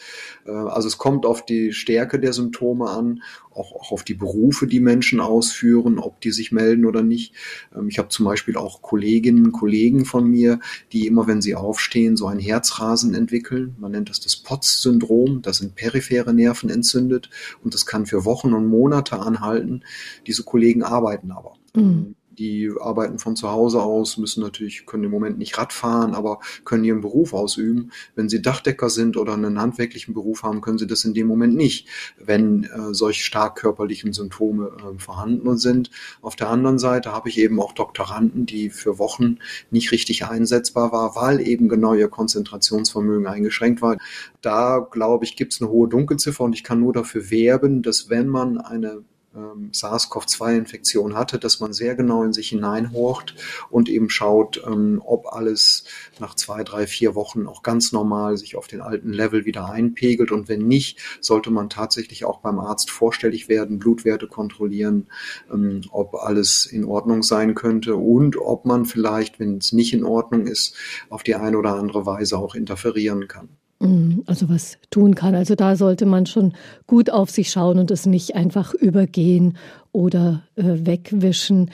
Äh, 0.46 0.50
also 0.50 0.88
es 0.88 0.98
kommt 0.98 1.24
auf 1.24 1.44
die 1.44 1.72
Stärke 1.72 2.20
der 2.20 2.32
Symptome 2.32 2.90
an, 2.90 3.22
auch, 3.54 3.72
auch 3.72 3.92
auf 3.92 4.04
die 4.04 4.14
Berufe, 4.14 4.66
die 4.66 4.80
Menschen 4.80 5.20
ausführen, 5.20 5.98
ob 5.98 6.20
die 6.20 6.30
sich 6.30 6.52
melden 6.52 6.84
oder 6.84 7.02
nicht. 7.02 7.34
Ähm, 7.74 7.88
ich 7.88 7.98
habe 7.98 8.08
zum 8.08 8.26
Beispiel 8.26 8.56
auch 8.56 8.82
Kolleginnen 8.82 9.52
Kollegen 9.52 10.04
von 10.04 10.28
mir, 10.28 10.60
die 10.92 11.06
immer, 11.06 11.26
wenn 11.26 11.42
sie 11.42 11.54
aufstehen, 11.54 12.16
so 12.16 12.26
ein 12.26 12.38
Herzrasen 12.38 13.14
entwickeln. 13.14 13.76
Man 13.78 13.92
nennt 13.92 14.10
das 14.10 14.20
das 14.20 14.36
POTS-Syndrom. 14.36 15.42
Da 15.42 15.52
sind 15.52 15.74
periphere 15.74 16.34
Nerven 16.34 16.70
entzündet 16.70 17.30
und 17.62 17.74
das 17.74 17.86
kann 17.86 18.06
für 18.06 18.24
Wochen 18.24 18.52
und 18.52 18.66
Monate 18.66 19.18
anhalten. 19.18 19.84
Diese 20.26 20.44
Kollegen 20.44 20.82
arbeiten 20.82 21.30
aber. 21.30 21.54
Mhm 21.74 22.14
die 22.38 22.70
arbeiten 22.80 23.18
von 23.18 23.36
zu 23.36 23.50
Hause 23.50 23.82
aus, 23.82 24.16
müssen 24.16 24.42
natürlich, 24.42 24.86
können 24.86 25.04
im 25.04 25.10
Moment 25.10 25.38
nicht 25.38 25.58
Rad 25.58 25.72
fahren, 25.72 26.14
aber 26.14 26.40
können 26.64 26.84
ihren 26.84 27.00
Beruf 27.00 27.34
ausüben. 27.34 27.92
Wenn 28.14 28.28
sie 28.28 28.42
Dachdecker 28.42 28.90
sind 28.90 29.16
oder 29.16 29.34
einen 29.34 29.60
handwerklichen 29.60 30.14
Beruf 30.14 30.42
haben, 30.42 30.60
können 30.60 30.78
sie 30.78 30.86
das 30.86 31.04
in 31.04 31.14
dem 31.14 31.26
Moment 31.26 31.54
nicht, 31.54 31.88
wenn 32.18 32.64
äh, 32.64 32.92
solche 32.92 33.22
stark 33.22 33.56
körperlichen 33.56 34.12
Symptome 34.12 34.70
äh, 34.78 34.98
vorhanden 34.98 35.58
sind. 35.58 35.90
Auf 36.20 36.36
der 36.36 36.48
anderen 36.48 36.78
Seite 36.78 37.12
habe 37.12 37.28
ich 37.28 37.38
eben 37.38 37.60
auch 37.60 37.72
Doktoranden, 37.72 38.46
die 38.46 38.70
für 38.70 38.98
Wochen 38.98 39.38
nicht 39.70 39.92
richtig 39.92 40.26
einsetzbar 40.26 40.92
war, 40.92 41.16
weil 41.16 41.40
eben 41.40 41.68
genau 41.68 41.94
ihr 41.94 42.08
Konzentrationsvermögen 42.08 43.26
eingeschränkt 43.26 43.82
war. 43.82 43.96
Da, 44.40 44.86
glaube 44.90 45.24
ich, 45.24 45.36
gibt 45.36 45.52
es 45.52 45.60
eine 45.60 45.70
hohe 45.70 45.88
Dunkelziffer 45.88 46.44
und 46.44 46.54
ich 46.54 46.64
kann 46.64 46.80
nur 46.80 46.92
dafür 46.92 47.30
werben, 47.30 47.82
dass 47.82 48.08
wenn 48.10 48.28
man 48.28 48.58
eine 48.58 49.04
ähm, 49.34 49.70
SARS-CoV-2-Infektion 49.72 51.14
hatte, 51.14 51.38
dass 51.38 51.60
man 51.60 51.72
sehr 51.72 51.94
genau 51.94 52.22
in 52.22 52.32
sich 52.32 52.50
hineinhorcht 52.50 53.34
und 53.70 53.88
eben 53.88 54.10
schaut, 54.10 54.62
ähm, 54.66 55.00
ob 55.04 55.32
alles 55.32 55.84
nach 56.18 56.34
zwei, 56.34 56.64
drei, 56.64 56.86
vier 56.86 57.14
Wochen 57.14 57.46
auch 57.46 57.62
ganz 57.62 57.92
normal 57.92 58.36
sich 58.36 58.56
auf 58.56 58.66
den 58.66 58.80
alten 58.80 59.12
Level 59.12 59.44
wieder 59.44 59.70
einpegelt. 59.70 60.32
Und 60.32 60.48
wenn 60.48 60.66
nicht, 60.66 60.98
sollte 61.20 61.50
man 61.50 61.70
tatsächlich 61.70 62.24
auch 62.24 62.40
beim 62.40 62.58
Arzt 62.58 62.90
vorstellig 62.90 63.48
werden, 63.48 63.78
Blutwerte 63.78 64.26
kontrollieren, 64.26 65.08
ähm, 65.52 65.82
ob 65.90 66.14
alles 66.14 66.66
in 66.66 66.84
Ordnung 66.84 67.22
sein 67.22 67.54
könnte 67.54 67.96
und 67.96 68.36
ob 68.36 68.64
man 68.64 68.84
vielleicht, 68.84 69.40
wenn 69.40 69.58
es 69.58 69.72
nicht 69.72 69.92
in 69.92 70.04
Ordnung 70.04 70.46
ist, 70.46 70.74
auf 71.08 71.22
die 71.22 71.34
eine 71.34 71.58
oder 71.58 71.74
andere 71.74 72.06
Weise 72.06 72.38
auch 72.38 72.54
interferieren 72.54 73.28
kann. 73.28 73.48
Mhm, 73.82 74.22
also 74.26 74.48
was 74.48 74.78
tun 74.90 75.14
kann. 75.16 75.34
Also 75.34 75.56
da 75.56 75.74
sollte 75.74 76.06
man 76.06 76.26
schon 76.26 76.52
gut 76.86 77.10
auf 77.10 77.30
sich 77.30 77.50
schauen 77.50 77.78
und 77.78 77.90
es 77.90 78.06
nicht 78.06 78.36
einfach 78.36 78.74
übergehen 78.74 79.58
oder 79.90 80.44
äh, 80.54 80.62
wegwischen. 80.86 81.70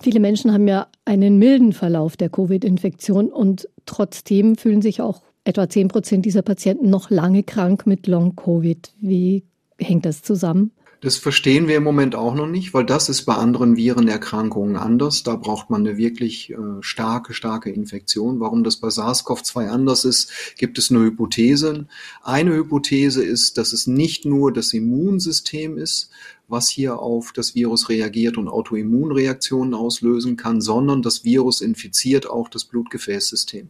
Viele 0.00 0.18
Menschen 0.18 0.52
haben 0.52 0.66
ja 0.66 0.86
einen 1.04 1.38
milden 1.38 1.72
Verlauf 1.72 2.16
der 2.16 2.30
Covid-Infektion 2.30 3.28
und 3.28 3.68
trotzdem 3.84 4.56
fühlen 4.56 4.80
sich 4.80 5.02
auch 5.02 5.22
etwa 5.44 5.68
10 5.68 5.88
Prozent 5.88 6.24
dieser 6.24 6.42
Patienten 6.42 6.88
noch 6.88 7.10
lange 7.10 7.42
krank 7.42 7.86
mit 7.86 8.06
Long-Covid. 8.06 8.92
Wie 9.00 9.44
hängt 9.78 10.06
das 10.06 10.22
zusammen? 10.22 10.72
Das 11.06 11.18
verstehen 11.18 11.68
wir 11.68 11.76
im 11.76 11.84
Moment 11.84 12.16
auch 12.16 12.34
noch 12.34 12.48
nicht, 12.48 12.74
weil 12.74 12.84
das 12.84 13.08
ist 13.08 13.26
bei 13.26 13.34
anderen 13.36 13.76
Virenerkrankungen 13.76 14.74
anders. 14.74 15.22
Da 15.22 15.36
braucht 15.36 15.70
man 15.70 15.86
eine 15.86 15.96
wirklich 15.96 16.50
äh, 16.50 16.56
starke, 16.80 17.32
starke 17.32 17.70
Infektion. 17.70 18.40
Warum 18.40 18.64
das 18.64 18.78
bei 18.78 18.88
SARS-CoV-2 18.88 19.68
anders 19.68 20.04
ist, 20.04 20.32
gibt 20.58 20.78
es 20.78 20.90
nur 20.90 21.04
Hypothesen. 21.04 21.88
Eine 22.24 22.56
Hypothese 22.56 23.22
ist, 23.22 23.56
dass 23.56 23.72
es 23.72 23.86
nicht 23.86 24.24
nur 24.24 24.52
das 24.52 24.72
Immunsystem 24.72 25.78
ist, 25.78 26.10
was 26.48 26.68
hier 26.68 26.98
auf 26.98 27.32
das 27.32 27.54
Virus 27.54 27.88
reagiert 27.88 28.36
und 28.36 28.48
Autoimmunreaktionen 28.48 29.74
auslösen 29.74 30.36
kann, 30.36 30.60
sondern 30.60 31.02
das 31.02 31.22
Virus 31.22 31.60
infiziert 31.60 32.28
auch 32.28 32.48
das 32.48 32.64
Blutgefäßsystem 32.64 33.68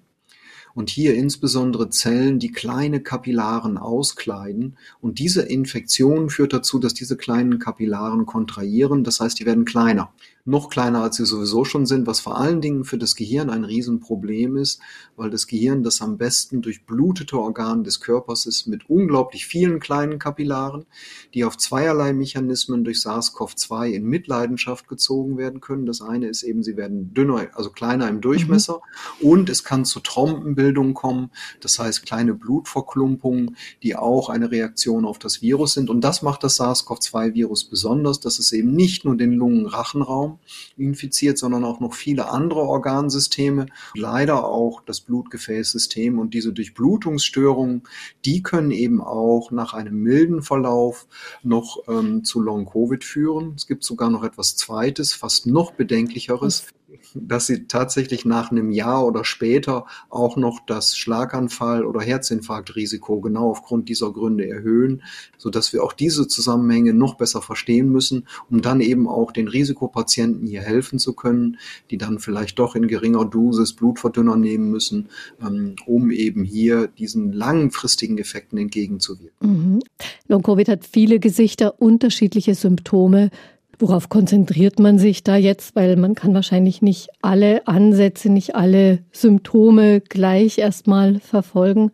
und 0.77 0.91
hier 0.91 1.15
insbesondere 1.15 1.89
Zellen, 1.89 2.39
die 2.39 2.53
kleine 2.53 3.01
Kapillaren 3.01 3.79
auskleiden. 3.79 4.77
Und 5.01 5.19
diese 5.19 5.41
Infektion 5.41 6.29
führt 6.29 6.53
dazu, 6.53 6.79
dass 6.79 6.93
diese 6.93 7.17
kleinen 7.17 7.59
Kapillaren 7.59 8.27
kontrahieren, 8.27 9.03
das 9.03 9.19
heißt, 9.19 9.41
die 9.41 9.47
werden 9.47 9.65
kleiner 9.65 10.13
noch 10.47 10.71
kleiner, 10.71 11.03
als 11.03 11.17
sie 11.17 11.27
sowieso 11.27 11.65
schon 11.65 11.87
sind, 11.87 12.07
was 12.07 12.21
vor 12.21 12.39
allen 12.39 12.61
Dingen 12.61 12.85
für 12.85 12.99
das 12.99 13.17
Gehirn 13.17 13.51
ein 13.51 13.65
Riesenproblem 13.65 14.57
ist, 14.57 14.81
weil 15.17 15.29
das 15.29 15.49
Gehirn 15.49 15.83
das 15.83 16.01
am 16.01 16.19
besten 16.19 16.63
durchblutete 16.63 17.37
Organ 17.37 17.83
des 17.83 18.01
Körpers 18.01 18.47
ist 18.47 18.67
mit 18.67 18.89
unglaublich 18.89 19.47
vielen 19.47 19.81
kleinen 19.81 20.21
Kapillaren, 20.21 20.87
die 21.35 21.45
auf 21.45 21.57
zweierlei 21.57 22.13
Mechanismen 22.13 22.85
durch 22.85 22.99
SARS-CoV-2 22.99 23.91
in 23.91 24.05
Mitleidenschaft 24.05 24.87
gezogen 24.87 25.37
werden 25.37 25.61
können. 25.61 25.85
Das 25.85 26.01
eine 26.01 26.29
ist 26.29 26.45
eben, 26.45 26.63
sie 26.63 26.77
werden 26.77 27.13
dünner, 27.13 27.49
also 27.55 27.71
kleiner 27.71 28.09
im 28.09 28.21
Durchmesser 28.21 28.81
mhm. 29.21 29.29
und 29.29 29.51
es 29.51 29.65
kann 29.65 29.85
zu 29.85 29.99
Trompenbildung 29.99 30.95
kommen, 30.95 31.31
das 31.61 31.79
heißt 31.81 32.07
kleine 32.07 32.35
Blutverklumpungen, 32.35 33.57
die 33.83 33.97
auch 33.97 34.29
eine 34.29 34.53
Reaktion 34.53 35.07
auf 35.07 35.19
das 35.19 35.43
Virus 35.43 35.75
sind. 35.75 35.91
Und 35.91 36.03
das 36.03 36.23
macht 36.23 36.45
das 36.45 36.61
SARS-CoV-2-Virus 36.61 37.65
besonders, 37.65 38.21
dass 38.21 38.39
es 38.39 38.53
eben 38.53 38.73
nicht 38.73 39.05
nur 39.05 39.17
den 39.17 39.33
Lungenrachenraum 39.33 40.36
infiziert, 40.77 41.39
sondern 41.39 41.65
auch 41.65 41.81
noch 41.81 41.95
viele 41.95 42.31
andere 42.31 42.61
Organsysteme, 42.61 43.67
leider 43.95 44.45
auch 44.45 44.83
das 44.85 45.01
Blutgefäßsystem 45.01 46.19
und 46.19 46.35
diese 46.35 46.53
Durchblutungsstörungen, 46.53 47.83
die 48.25 48.43
können 48.43 48.71
eben 48.71 49.01
auch 49.01 49.51
nach 49.51 49.75
einem 49.75 50.03
milden 50.03 50.43
Verlauf 50.43 51.07
noch 51.43 51.79
ähm, 51.89 52.25
zu 52.25 52.41
Long-Covid 52.41 53.05
führen. 53.05 53.55
Es 53.57 53.67
gibt 53.67 53.85
sogar 53.85 54.11
noch 54.11 54.25
etwas 54.25 54.57
Zweites, 54.57 55.13
fast 55.13 55.47
noch 55.47 55.73
bedenklicheres 55.73 56.67
dass 57.15 57.47
sie 57.47 57.67
tatsächlich 57.67 58.25
nach 58.25 58.51
einem 58.51 58.71
Jahr 58.71 59.07
oder 59.07 59.25
später 59.25 59.87
auch 60.09 60.37
noch 60.37 60.61
das 60.67 60.97
Schlaganfall- 60.97 61.85
oder 61.85 62.01
Herzinfarktrisiko 62.01 63.21
genau 63.21 63.51
aufgrund 63.51 63.89
dieser 63.89 64.13
Gründe 64.13 64.49
erhöhen, 64.49 65.03
so 65.37 65.51
dass 65.51 65.73
wir 65.73 65.83
auch 65.83 65.93
diese 65.93 66.29
Zusammenhänge 66.29 66.95
noch 66.95 67.15
besser 67.15 67.43
verstehen 67.43 67.91
müssen, 67.91 68.27
um 68.51 68.63
dann 68.63 68.81
eben 68.81 69.09
auch 69.09 69.33
den 69.33 69.49
Risikopatienten 69.49 70.47
hier 70.47 70.63
helfen 70.63 70.99
zu 70.99 71.15
können, 71.15 71.59
die 71.91 71.99
dann 71.99 72.19
vielleicht 72.19 72.59
doch 72.59 72.77
in 72.77 72.89
geringer 72.89 73.25
Dosis 73.25 73.73
Blutverdünner 73.73 74.37
nehmen 74.37 74.71
müssen, 74.71 75.09
ähm, 75.41 75.77
um 75.87 76.11
eben 76.11 76.45
hier 76.45 76.87
diesen 76.87 77.33
langfristigen 77.33 78.19
Effekten 78.19 78.59
entgegenzuwirken. 78.59 79.75
Mhm. 79.75 79.81
Long-Covid 80.29 80.69
hat 80.69 80.87
viele 80.87 81.19
Gesichter, 81.19 81.81
unterschiedliche 81.81 82.55
Symptome. 82.55 83.31
Worauf 83.79 84.09
konzentriert 84.09 84.79
man 84.79 84.99
sich 84.99 85.23
da 85.23 85.37
jetzt? 85.37 85.77
Weil 85.77 85.97
man 85.97 86.15
kann 86.15 86.35
wahrscheinlich 86.35 86.83
nicht 86.83 87.09
alle 87.23 87.67
Ansätze, 87.67 88.31
nicht 88.31 88.55
alle 88.55 89.01
Symptome 89.13 90.01
gleich 90.01 90.59
erstmal 90.59 91.21
verfolgen. 91.21 91.91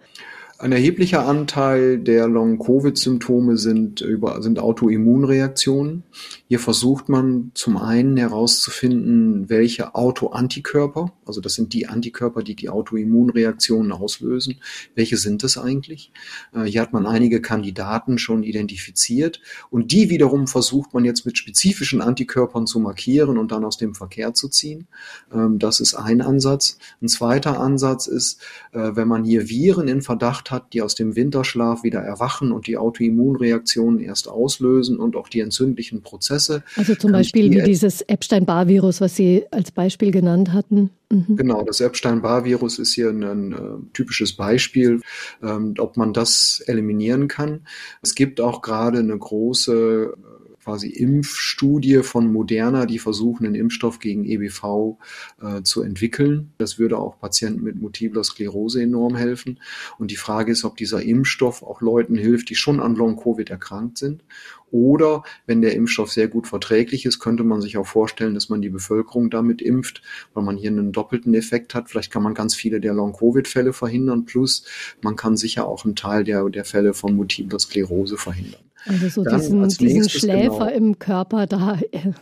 Ein 0.59 0.71
erheblicher 0.71 1.27
Anteil 1.27 1.99
der 1.99 2.29
Long-Covid-Symptome 2.29 3.57
sind, 3.57 4.05
sind 4.39 4.59
Autoimmunreaktionen. 4.61 6.05
Hier 6.53 6.61
versucht 6.61 7.09
man 7.09 7.51
zum 7.55 7.79
einen 7.79 8.19
herauszufinden, 8.19 9.49
welche 9.49 9.95
Autoantikörper, 9.95 11.11
also 11.25 11.41
das 11.41 11.55
sind 11.55 11.73
die 11.73 11.87
Antikörper, 11.87 12.43
die 12.43 12.55
die 12.55 12.69
Autoimmunreaktionen 12.69 13.91
auslösen, 13.91 14.61
welche 14.95 15.17
sind 15.17 15.45
es 15.45 15.57
eigentlich? 15.57 16.13
Äh, 16.55 16.65
hier 16.65 16.83
hat 16.83 16.93
man 16.93 17.07
einige 17.07 17.41
Kandidaten 17.41 18.19
schon 18.19 18.43
identifiziert 18.43 19.41
und 19.71 19.93
die 19.93 20.11
wiederum 20.11 20.47
versucht 20.47 20.93
man 20.93 21.07
jetzt 21.07 21.25
mit 21.25 21.39
spezifischen 21.39 22.03
Antikörpern 22.03 22.67
zu 22.67 22.81
markieren 22.81 23.39
und 23.39 23.51
dann 23.51 23.65
aus 23.65 23.79
dem 23.79 23.95
Verkehr 23.95 24.35
zu 24.35 24.51
ziehen. 24.51 24.89
Ähm, 25.33 25.59
das 25.59 25.81
ist 25.81 25.95
ein 25.95 26.21
Ansatz. 26.21 26.77
Ein 27.01 27.09
zweiter 27.09 27.61
Ansatz 27.61 28.07
ist, 28.07 28.43
äh, 28.73 28.91
wenn 28.93 29.09
man 29.09 29.25
hier 29.25 29.49
Viren 29.49 29.89
in 29.89 30.03
Verdacht 30.03 30.51
hat, 30.51 30.75
die 30.75 30.83
aus 30.83 30.97
dem 30.97 31.17
Winterschlaf 31.17 31.83
wieder 31.83 32.01
erwachen 32.01 32.53
und 32.53 32.67
die 32.67 32.77
Autoimmunreaktionen 32.77 34.01
erst 34.01 34.29
auslösen 34.29 34.99
und 34.99 35.17
auch 35.17 35.31
die 35.31 35.41
entzündlichen 35.41 36.03
Prozesse. 36.03 36.42
Also 36.51 36.95
zum 36.95 37.13
Beispiel 37.13 37.51
wie 37.51 37.63
dieses 37.63 38.03
Epstein-Barr-Virus, 38.03 39.01
was 39.01 39.17
Sie 39.17 39.45
als 39.51 39.71
Beispiel 39.71 40.11
genannt 40.11 40.53
hatten. 40.53 40.91
Mhm. 41.11 41.37
Genau, 41.37 41.63
das 41.63 41.81
Epstein-Barr-Virus 41.81 42.79
ist 42.79 42.95
hier 42.95 43.11
ein, 43.11 43.23
ein, 43.23 43.53
äh, 43.53 43.57
typisches 43.93 44.33
Beispiel, 44.33 45.01
ähm, 45.43 45.75
ob 45.79 45.97
man 45.97 46.13
das 46.13 46.63
eliminieren 46.67 47.29
kann. 47.29 47.67
Es 48.01 48.15
gibt 48.15 48.41
auch 48.41 48.63
gerade 48.63 48.99
eine 48.99 49.17
große 49.17 50.15
quasi 50.63 50.89
Impfstudie 50.89 52.03
von 52.03 52.33
Moderna, 52.33 52.87
die 52.87 52.99
versuchen, 52.99 53.47
einen 53.47 53.55
Impfstoff 53.55 53.99
gegen 53.99 54.25
EBV 54.25 54.99
äh, 55.41 55.63
zu 55.63 55.83
entwickeln. 55.83 56.53
Das 56.59 56.79
würde 56.79 56.99
auch 56.99 57.19
Patienten 57.19 57.63
mit 57.63 57.81
multipler 57.81 58.23
Sklerose 58.23 58.83
enorm 58.83 59.17
helfen. 59.17 59.61
Und 59.99 60.11
die 60.11 60.17
Frage 60.17 60.53
ist, 60.53 60.65
ob 60.65 60.77
dieser 60.77 61.03
Impfstoff 61.03 61.63
auch 61.63 61.81
Leuten 61.81 62.17
hilft, 62.17 62.51
die 62.51 62.55
schon 62.55 62.81
an 62.81 62.95
Long-Covid 62.95 63.51
erkrankt 63.51 63.99
sind. 63.99 64.23
Oder 64.71 65.23
wenn 65.47 65.61
der 65.61 65.75
Impfstoff 65.75 66.11
sehr 66.11 66.29
gut 66.29 66.47
verträglich 66.47 67.05
ist, 67.05 67.19
könnte 67.19 67.45
man 67.45 67.61
sich 67.61 67.77
auch 67.77 67.87
vorstellen, 67.87 68.33
dass 68.33 68.49
man 68.49 68.63
die 68.63 68.71
Bevölkerung 68.71 69.29
damit 69.29 69.61
impft, 69.61 70.01
weil 70.33 70.45
man 70.45 70.57
hier 70.57 70.71
einen 70.71 70.93
doppelten 70.93 71.35
Effekt 71.35 71.75
hat. 71.75 71.91
Vielleicht 71.91 72.11
kann 72.11 72.23
man 72.23 72.33
ganz 72.33 72.55
viele 72.55 72.81
der 72.81 72.95
Long-Covid-Fälle 72.95 73.75
verhindern, 73.75 74.25
plus 74.25 74.65
man 75.03 75.15
kann 75.15 75.37
sicher 75.37 75.69
auch 75.69 75.85
einen 75.85 75.95
Teil 75.95 76.25
der, 76.25 76.49
der 76.49 76.65
Fälle 76.65 76.95
von 76.95 77.15
multipler 77.15 77.59
Sklerose 77.59 78.17
verhindern. 78.17 78.63
Also 78.87 79.09
so 79.09 79.25
Dann 79.25 79.41
diesen, 79.41 79.69
diesen 79.69 80.09
Schläfer 80.09 80.67
genau, 80.67 80.77
im 80.77 80.99
Körper 80.99 81.47
da. 81.47 81.79
Äh, 81.93 82.13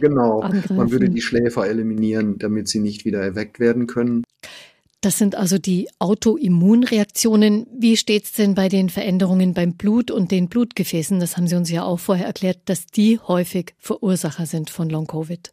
genau, 0.00 0.40
angreifen. 0.40 0.76
man 0.76 0.90
würde 0.90 1.10
die 1.10 1.20
Schläfer 1.20 1.66
eliminieren, 1.66 2.38
damit 2.38 2.68
sie 2.68 2.80
nicht 2.80 3.04
wieder 3.04 3.20
erweckt 3.20 3.60
werden 3.60 3.86
können. 3.86 4.24
Das 5.00 5.16
sind 5.16 5.36
also 5.36 5.58
die 5.58 5.88
Autoimmunreaktionen. 6.00 7.68
Wie 7.72 7.96
steht 7.96 8.24
es 8.24 8.32
denn 8.32 8.56
bei 8.56 8.68
den 8.68 8.90
Veränderungen 8.90 9.54
beim 9.54 9.74
Blut 9.74 10.10
und 10.10 10.32
den 10.32 10.48
Blutgefäßen? 10.48 11.20
Das 11.20 11.36
haben 11.36 11.46
Sie 11.46 11.54
uns 11.54 11.70
ja 11.70 11.84
auch 11.84 12.00
vorher 12.00 12.26
erklärt, 12.26 12.58
dass 12.64 12.86
die 12.86 13.20
häufig 13.20 13.74
Verursacher 13.78 14.46
sind 14.46 14.70
von 14.70 14.90
Long-Covid. 14.90 15.52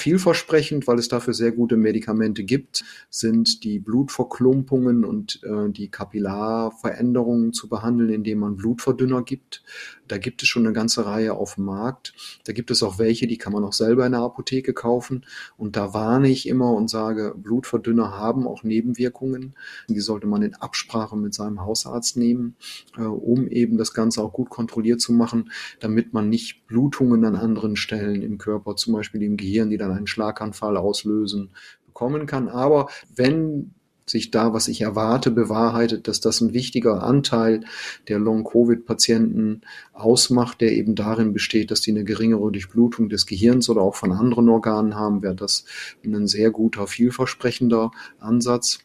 Vielversprechend, 0.00 0.86
weil 0.86 0.98
es 0.98 1.08
dafür 1.08 1.34
sehr 1.34 1.52
gute 1.52 1.76
Medikamente 1.76 2.42
gibt, 2.42 2.84
sind 3.10 3.64
die 3.64 3.78
Blutverklumpungen 3.78 5.04
und 5.04 5.40
äh, 5.44 5.68
die 5.68 5.88
Kapillarveränderungen 5.88 7.52
zu 7.52 7.68
behandeln, 7.68 8.08
indem 8.08 8.38
man 8.38 8.56
Blutverdünner 8.56 9.22
gibt. 9.22 9.62
Da 10.08 10.16
gibt 10.16 10.42
es 10.42 10.48
schon 10.48 10.64
eine 10.64 10.72
ganze 10.72 11.04
Reihe 11.04 11.34
auf 11.34 11.56
dem 11.56 11.66
Markt. 11.66 12.14
Da 12.44 12.54
gibt 12.54 12.70
es 12.70 12.82
auch 12.82 12.98
welche, 12.98 13.26
die 13.26 13.36
kann 13.36 13.52
man 13.52 13.62
auch 13.62 13.74
selber 13.74 14.06
in 14.06 14.12
der 14.12 14.22
Apotheke 14.22 14.72
kaufen. 14.72 15.26
Und 15.58 15.76
da 15.76 15.92
warne 15.92 16.30
ich 16.30 16.48
immer 16.48 16.72
und 16.72 16.88
sage, 16.88 17.34
Blutverdünner 17.36 18.16
haben 18.16 18.46
auch 18.46 18.62
Nebenwirkungen. 18.62 19.54
Die 19.88 20.00
sollte 20.00 20.26
man 20.26 20.40
in 20.40 20.54
Absprache 20.54 21.16
mit 21.16 21.34
seinem 21.34 21.60
Hausarzt 21.60 22.16
nehmen, 22.16 22.56
äh, 22.96 23.02
um 23.02 23.48
eben 23.48 23.76
das 23.76 23.92
Ganze 23.92 24.22
auch 24.22 24.32
gut 24.32 24.48
kontrolliert 24.48 25.02
zu 25.02 25.12
machen, 25.12 25.52
damit 25.78 26.14
man 26.14 26.30
nicht 26.30 26.59
Blutungen 26.70 27.24
an 27.24 27.34
anderen 27.34 27.74
Stellen 27.74 28.22
im 28.22 28.38
Körper, 28.38 28.76
zum 28.76 28.94
Beispiel 28.94 29.22
im 29.22 29.36
Gehirn, 29.36 29.70
die 29.70 29.76
dann 29.76 29.90
einen 29.90 30.06
Schlaganfall 30.06 30.76
auslösen, 30.76 31.50
bekommen 31.84 32.26
kann. 32.26 32.48
Aber 32.48 32.88
wenn 33.12 33.72
sich 34.06 34.30
da, 34.30 34.52
was 34.52 34.68
ich 34.68 34.80
erwarte, 34.80 35.32
bewahrheitet, 35.32 36.06
dass 36.06 36.20
das 36.20 36.40
ein 36.40 36.52
wichtiger 36.52 37.02
Anteil 37.02 37.64
der 38.08 38.20
Long-Covid-Patienten 38.20 39.62
ausmacht, 39.92 40.60
der 40.60 40.72
eben 40.72 40.94
darin 40.94 41.32
besteht, 41.32 41.72
dass 41.72 41.80
die 41.80 41.90
eine 41.90 42.04
geringere 42.04 42.52
Durchblutung 42.52 43.08
des 43.08 43.26
Gehirns 43.26 43.68
oder 43.68 43.82
auch 43.82 43.96
von 43.96 44.12
anderen 44.12 44.48
Organen 44.48 44.94
haben, 44.94 45.22
wäre 45.22 45.34
das 45.34 45.64
ein 46.04 46.26
sehr 46.28 46.50
guter, 46.50 46.86
vielversprechender 46.86 47.90
Ansatz. 48.20 48.80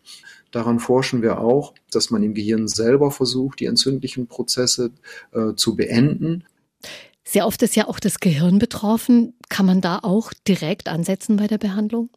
Daran 0.52 0.80
forschen 0.80 1.22
wir 1.22 1.40
auch, 1.40 1.74
dass 1.92 2.10
man 2.10 2.24
im 2.24 2.34
Gehirn 2.34 2.68
selber 2.68 3.12
versucht, 3.12 3.60
die 3.60 3.66
entzündlichen 3.66 4.28
Prozesse 4.28 4.92
äh, 5.34 5.54
zu 5.56 5.76
beenden. 5.76 6.46
Sehr 7.36 7.48
oft 7.48 7.62
ist 7.64 7.76
ja 7.76 7.90
auch 7.90 8.00
das 8.00 8.22
Gehirn 8.22 8.60
betroffen. 8.60 9.34
Kann 9.50 9.66
man 9.66 9.82
da 9.82 10.00
auch 10.04 10.32
direkt 10.48 10.88
ansetzen 10.88 11.36
bei 11.36 11.48
der 11.48 11.58
Behandlung? 11.58 12.10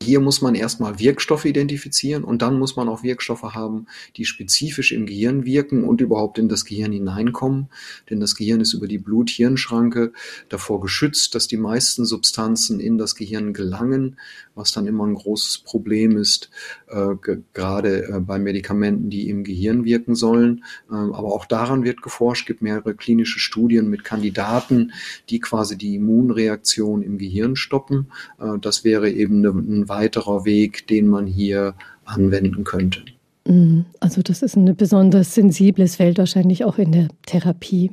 Hier 0.00 0.20
muss 0.20 0.42
man 0.42 0.54
erstmal 0.54 1.00
Wirkstoffe 1.00 1.44
identifizieren 1.44 2.22
und 2.22 2.40
dann 2.40 2.58
muss 2.58 2.76
man 2.76 2.88
auch 2.88 3.02
Wirkstoffe 3.02 3.42
haben, 3.42 3.86
die 4.16 4.24
spezifisch 4.24 4.92
im 4.92 5.06
Gehirn 5.06 5.44
wirken 5.44 5.82
und 5.82 6.00
überhaupt 6.00 6.38
in 6.38 6.48
das 6.48 6.64
Gehirn 6.64 6.92
hineinkommen. 6.92 7.68
Denn 8.08 8.20
das 8.20 8.36
Gehirn 8.36 8.60
ist 8.60 8.74
über 8.74 8.86
die 8.86 8.98
Blut-Hirn-Schranke 8.98 10.12
davor 10.48 10.80
geschützt, 10.80 11.34
dass 11.34 11.48
die 11.48 11.56
meisten 11.56 12.04
Substanzen 12.04 12.78
in 12.78 12.96
das 12.96 13.16
Gehirn 13.16 13.52
gelangen, 13.52 14.16
was 14.54 14.70
dann 14.70 14.86
immer 14.86 15.04
ein 15.04 15.14
großes 15.14 15.58
Problem 15.58 16.16
ist, 16.16 16.50
äh, 16.86 17.14
gerade 17.52 18.04
äh, 18.04 18.20
bei 18.20 18.38
Medikamenten, 18.38 19.10
die 19.10 19.28
im 19.28 19.42
Gehirn 19.42 19.84
wirken 19.84 20.14
sollen. 20.14 20.64
Äh, 20.90 20.94
aber 20.94 21.34
auch 21.34 21.44
daran 21.44 21.82
wird 21.82 22.02
geforscht, 22.02 22.46
gibt 22.46 22.62
mehrere 22.62 22.94
klinische 22.94 23.40
Studien 23.40 23.90
mit 23.90 24.04
Kandidaten, 24.04 24.92
die 25.28 25.40
quasi 25.40 25.76
die 25.76 25.96
Immunreaktion 25.96 27.02
im 27.02 27.18
Gehirn 27.18 27.56
stoppen. 27.56 28.12
Äh, 28.38 28.58
das 28.60 28.84
wäre 28.84 29.10
eben 29.10 29.42
weiterer 29.88 30.44
Weg, 30.44 30.86
den 30.86 31.08
man 31.08 31.26
hier 31.26 31.74
anwenden 32.04 32.64
könnte. 32.64 33.02
Mhm. 33.46 33.86
Also 34.00 34.22
das 34.22 34.42
ist 34.42 34.56
ein 34.56 34.76
besonders 34.76 35.34
sensibles 35.34 35.96
Feld 35.96 36.18
wahrscheinlich 36.18 36.64
auch 36.64 36.78
in 36.78 36.92
der 36.92 37.08
Therapie. 37.26 37.90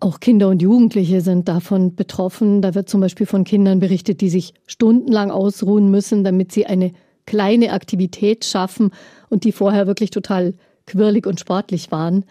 Auch 0.00 0.20
Kinder 0.20 0.48
und 0.48 0.60
Jugendliche 0.60 1.20
sind 1.20 1.48
davon 1.48 1.94
betroffen. 1.94 2.60
Da 2.60 2.74
wird 2.74 2.88
zum 2.88 3.00
Beispiel 3.00 3.26
von 3.26 3.44
Kindern 3.44 3.80
berichtet, 3.80 4.20
die 4.20 4.28
sich 4.28 4.54
stundenlang 4.66 5.30
ausruhen 5.30 5.90
müssen, 5.90 6.24
damit 6.24 6.52
sie 6.52 6.66
eine 6.66 6.92
kleine 7.26 7.72
Aktivität 7.72 8.44
schaffen 8.44 8.90
und 9.30 9.44
die 9.44 9.52
vorher 9.52 9.86
wirklich 9.86 10.10
total 10.10 10.54
quirlig 10.86 11.26
und 11.26 11.40
sportlich 11.40 11.90
waren. 11.90 12.24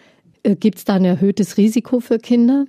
Äh, 0.43 0.55
Gibt 0.55 0.77
es 0.77 0.85
da 0.85 0.93
ein 0.93 1.05
erhöhtes 1.05 1.57
Risiko 1.57 1.99
für 1.99 2.19
Kinder? 2.19 2.65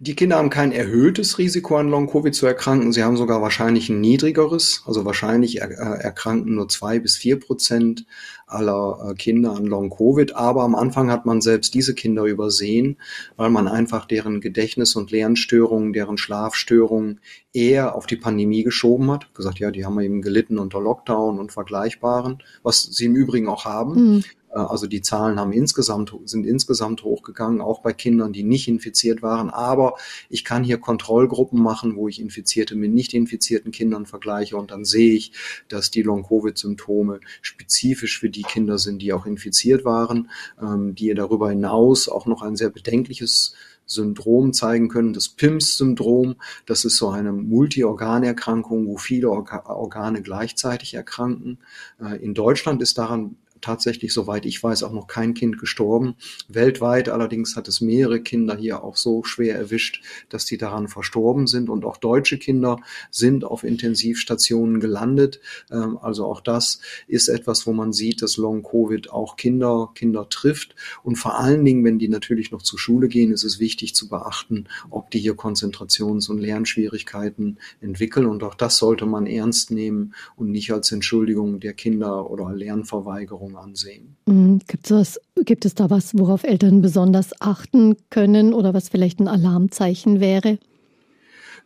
Die 0.00 0.14
Kinder 0.14 0.36
haben 0.36 0.48
kein 0.48 0.70
erhöhtes 0.70 1.38
Risiko 1.38 1.76
an 1.76 1.88
Long-Covid 1.88 2.32
zu 2.32 2.46
erkranken. 2.46 2.92
Sie 2.92 3.02
haben 3.02 3.16
sogar 3.16 3.42
wahrscheinlich 3.42 3.88
ein 3.88 4.00
niedrigeres. 4.00 4.84
Also 4.86 5.04
wahrscheinlich 5.04 5.60
er, 5.60 5.72
äh, 5.72 6.00
erkranken 6.04 6.54
nur 6.54 6.68
zwei 6.68 7.00
bis 7.00 7.16
vier 7.16 7.40
Prozent 7.40 8.06
aller 8.46 9.10
äh, 9.10 9.14
Kinder 9.14 9.56
an 9.56 9.66
Long-Covid. 9.66 10.36
Aber 10.36 10.62
am 10.62 10.76
Anfang 10.76 11.10
hat 11.10 11.26
man 11.26 11.40
selbst 11.40 11.74
diese 11.74 11.96
Kinder 11.96 12.22
übersehen, 12.26 12.98
weil 13.36 13.50
man 13.50 13.66
einfach 13.66 14.06
deren 14.06 14.40
Gedächtnis- 14.40 14.94
und 14.94 15.10
Lernstörungen, 15.10 15.92
deren 15.92 16.16
Schlafstörungen 16.16 17.18
eher 17.52 17.96
auf 17.96 18.06
die 18.06 18.16
Pandemie 18.16 18.62
geschoben 18.62 19.10
hat. 19.10 19.34
Gesagt, 19.34 19.58
ja, 19.58 19.72
die 19.72 19.84
haben 19.84 19.98
eben 19.98 20.22
gelitten 20.22 20.60
unter 20.60 20.80
Lockdown 20.80 21.40
und 21.40 21.50
Vergleichbaren, 21.50 22.38
was 22.62 22.82
sie 22.82 23.06
im 23.06 23.16
Übrigen 23.16 23.48
auch 23.48 23.64
haben. 23.64 24.14
Mhm. 24.14 24.24
Äh, 24.50 24.58
also 24.58 24.86
die 24.86 25.02
Zahlen 25.02 25.38
haben 25.38 25.52
insgesamt, 25.52 26.14
sind 26.24 26.46
insgesamt 26.46 27.02
hochgegangen, 27.02 27.60
auch 27.60 27.80
bei 27.80 27.92
Kindern, 27.92 28.32
die 28.32 28.42
nicht 28.42 28.68
infiziert 28.68 29.22
waren. 29.22 29.50
Aber 29.50 29.94
ich 30.28 30.44
kann 30.44 30.64
hier 30.64 30.78
Kontrollgruppen 30.78 31.60
machen, 31.62 31.96
wo 31.96 32.08
ich 32.08 32.20
Infizierte 32.20 32.74
mit 32.74 32.92
nicht 32.92 33.14
infizierten 33.14 33.72
Kindern 33.72 34.06
vergleiche 34.06 34.56
und 34.56 34.70
dann 34.70 34.84
sehe 34.84 35.14
ich, 35.14 35.32
dass 35.68 35.90
die 35.90 36.02
Long-Covid-Symptome 36.02 37.20
spezifisch 37.42 38.18
für 38.18 38.30
die 38.30 38.42
Kinder 38.42 38.78
sind, 38.78 39.02
die 39.02 39.12
auch 39.12 39.26
infiziert 39.26 39.84
waren, 39.84 40.30
ähm, 40.60 40.94
die 40.94 41.12
darüber 41.14 41.50
hinaus 41.50 42.08
auch 42.08 42.26
noch 42.26 42.42
ein 42.42 42.56
sehr 42.56 42.70
bedenkliches 42.70 43.54
Syndrom 43.88 44.52
zeigen 44.52 44.88
können, 44.88 45.14
das 45.14 45.30
PIMS-Syndrom. 45.30 46.36
Das 46.66 46.84
ist 46.84 46.98
so 46.98 47.08
eine 47.08 47.32
Multiorganerkrankung, 47.32 48.86
wo 48.86 48.98
viele 48.98 49.30
Organe 49.30 50.22
gleichzeitig 50.22 50.94
erkranken. 50.94 51.58
Äh, 52.00 52.22
in 52.22 52.34
Deutschland 52.34 52.82
ist 52.82 52.98
daran 52.98 53.36
tatsächlich, 53.60 54.12
soweit 54.12 54.46
ich 54.46 54.62
weiß, 54.62 54.82
auch 54.82 54.92
noch 54.92 55.06
kein 55.06 55.34
Kind 55.34 55.58
gestorben. 55.58 56.14
Weltweit 56.48 57.08
allerdings 57.08 57.56
hat 57.56 57.68
es 57.68 57.80
mehrere 57.80 58.20
Kinder 58.20 58.56
hier 58.56 58.82
auch 58.82 58.96
so 58.96 59.24
schwer 59.24 59.56
erwischt, 59.56 60.02
dass 60.28 60.44
die 60.44 60.58
daran 60.58 60.88
verstorben 60.88 61.46
sind. 61.46 61.68
Und 61.68 61.84
auch 61.84 61.96
deutsche 61.96 62.38
Kinder 62.38 62.80
sind 63.10 63.44
auf 63.44 63.64
Intensivstationen 63.64 64.80
gelandet. 64.80 65.40
Ähm, 65.70 65.98
also 66.00 66.26
auch 66.26 66.40
das 66.40 66.80
ist 67.06 67.28
etwas, 67.28 67.66
wo 67.66 67.72
man 67.72 67.92
sieht, 67.92 68.22
dass 68.22 68.36
Long-Covid 68.36 69.10
auch 69.10 69.36
Kinder, 69.36 69.90
Kinder 69.94 70.28
trifft. 70.28 70.74
Und 71.02 71.16
vor 71.16 71.38
allen 71.38 71.64
Dingen, 71.64 71.84
wenn 71.84 71.98
die 71.98 72.08
natürlich 72.08 72.50
noch 72.50 72.62
zur 72.62 72.78
Schule 72.78 73.08
gehen, 73.08 73.32
ist 73.32 73.44
es 73.44 73.58
wichtig 73.58 73.94
zu 73.94 74.08
beachten, 74.08 74.66
ob 74.90 75.10
die 75.10 75.18
hier 75.18 75.34
Konzentrations- 75.34 76.28
und 76.28 76.38
Lernschwierigkeiten 76.38 77.58
entwickeln. 77.80 78.26
Und 78.26 78.42
auch 78.42 78.54
das 78.54 78.76
sollte 78.78 79.06
man 79.06 79.26
ernst 79.26 79.70
nehmen 79.70 80.14
und 80.36 80.50
nicht 80.50 80.72
als 80.72 80.92
Entschuldigung 80.92 81.60
der 81.60 81.72
Kinder 81.72 82.30
oder 82.30 82.52
Lernverweigerung 82.52 83.47
Veränderung 83.48 83.56
ansehen. 83.56 84.16
Mhm. 84.26 84.60
Gibt 84.66 84.90
es, 84.90 85.20
gibt 85.44 85.64
es 85.64 85.74
da 85.74 85.90
was, 85.90 86.16
worauf 86.16 86.44
Eltern 86.44 86.82
besonders 86.82 87.32
achten 87.40 87.96
können 88.10 88.52
oder 88.52 88.74
was 88.74 88.88
vielleicht 88.88 89.20
ein 89.20 89.28
Alarmzeichen 89.28 90.20
wäre? 90.20 90.58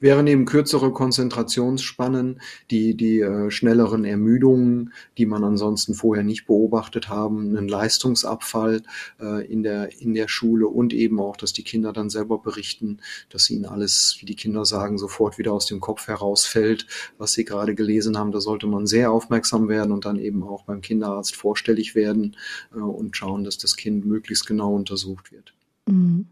Während 0.03 0.29
eben 0.29 0.45
kürzere 0.47 0.93
Konzentrationsspannen, 0.93 2.43
die, 2.73 2.97
die 2.97 3.21
äh, 3.21 3.51
schnelleren 3.53 4.05
Ermüdungen, 4.05 4.93
die 5.17 5.27
man 5.27 5.45
ansonsten 5.45 5.95
vorher 5.95 6.25
nicht 6.25 6.47
beobachtet 6.47 7.09
haben, 7.09 7.57
einen 7.57 7.69
Leistungsabfall 7.69 8.83
äh, 9.21 9.47
in, 9.47 9.63
der, 9.63 10.01
in 10.01 10.13
der 10.13 10.27
Schule 10.27 10.67
und 10.67 10.93
eben 10.93 11.21
auch, 11.21 11.37
dass 11.37 11.53
die 11.53 11.63
Kinder 11.63 11.93
dann 11.93 12.11
selber 12.11 12.39
berichten, 12.39 12.99
dass 13.31 13.49
ihnen 13.49 13.65
alles, 13.65 14.17
wie 14.19 14.27
die 14.27 14.35
Kinder 14.35 14.65
sagen, 14.65 14.99
sofort 14.99 15.39
wieder 15.39 15.53
aus 15.53 15.67
dem 15.67 15.79
Kopf 15.79 16.09
herausfällt, 16.09 16.87
was 17.17 17.35
sie 17.35 17.45
gerade 17.45 17.77
gelesen 17.77 18.19
haben. 18.19 18.33
Da 18.33 18.41
sollte 18.41 18.67
man 18.67 18.89
sehr 18.89 19.13
aufmerksam 19.13 19.69
werden 19.69 19.93
und 19.93 20.05
dann 20.05 20.19
eben 20.19 20.43
auch 20.43 20.65
beim 20.65 20.81
Kinderarzt 20.81 21.37
vorstellig 21.37 21.95
werden 21.95 22.37
äh, 22.75 22.81
und 22.81 23.17
schauen, 23.17 23.45
dass 23.45 23.57
das 23.57 23.77
Kind 23.77 24.05
möglichst 24.05 24.49
genau 24.49 24.75
untersucht 24.75 25.31
wird. 25.31 25.55
Mhm. 25.87 26.27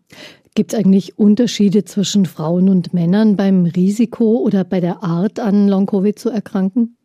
Gibt 0.54 0.72
es 0.72 0.78
eigentlich 0.78 1.18
Unterschiede 1.18 1.84
zwischen 1.84 2.26
Frauen 2.26 2.68
und 2.68 2.92
Männern 2.92 3.36
beim 3.36 3.66
Risiko 3.66 4.38
oder 4.38 4.64
bei 4.64 4.80
der 4.80 5.02
Art 5.02 5.38
an 5.38 5.68
Long-Covid 5.68 6.18
zu 6.18 6.28
erkranken? 6.28 6.96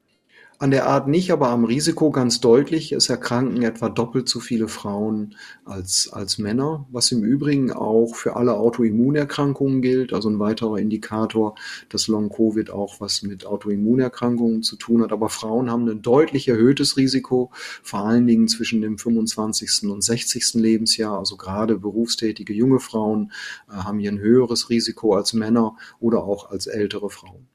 An 0.58 0.72
der 0.72 0.88
Art 0.88 1.10
nicht, 1.10 1.32
aber 1.32 1.50
am 1.50 1.66
Risiko 1.66 2.12
ganz 2.12 2.40
deutlich. 2.40 2.94
Es 2.94 3.10
erkranken 3.10 3.62
etwa 3.64 3.90
doppelt 3.90 4.30
so 4.30 4.40
viele 4.40 4.70
Frauen 4.70 5.36
als, 5.66 6.08
als 6.14 6.38
Männer, 6.38 6.88
was 6.92 7.12
im 7.12 7.26
Übrigen 7.26 7.74
auch 7.74 8.16
für 8.16 8.38
alle 8.38 8.54
Autoimmunerkrankungen 8.56 9.82
gilt. 9.82 10.14
Also 10.14 10.30
ein 10.30 10.40
weiterer 10.40 10.78
Indikator, 10.78 11.56
dass 11.90 12.08
Long-Covid 12.08 12.70
auch 12.70 13.02
was 13.02 13.22
mit 13.22 13.46
Autoimmunerkrankungen 13.46 14.64
zu 14.64 14.78
tun 14.78 15.02
hat. 15.04 15.12
Aber 15.12 15.28
Frauen 15.28 15.70
haben 15.70 15.90
ein 15.90 16.02
deutlich 16.02 16.48
erhöhtes 16.48 16.96
Risiko, 16.96 17.52
vor 17.84 18.08
allen 18.08 18.26
Dingen 18.26 18.48
zwischen 18.48 18.82
dem 18.82 18.98
25. 18.98 19.90
und 19.90 20.06
60. 20.06 20.54
Lebensjahr. 20.54 21.20
Also 21.20 21.36
gerade 21.36 21.78
berufstätige 21.78 22.54
junge 22.54 22.80
Frauen 22.80 23.34
äh, 23.70 23.74
haben 23.74 24.00
hier 24.00 24.14
ein 24.14 24.20
höheres 24.20 24.70
Risiko 24.70 25.16
als 25.16 25.34
Männer 25.34 25.76
oder 26.00 26.24
auch 26.24 26.50
als 26.50 26.68
ältere 26.68 27.10
Frauen. 27.10 27.50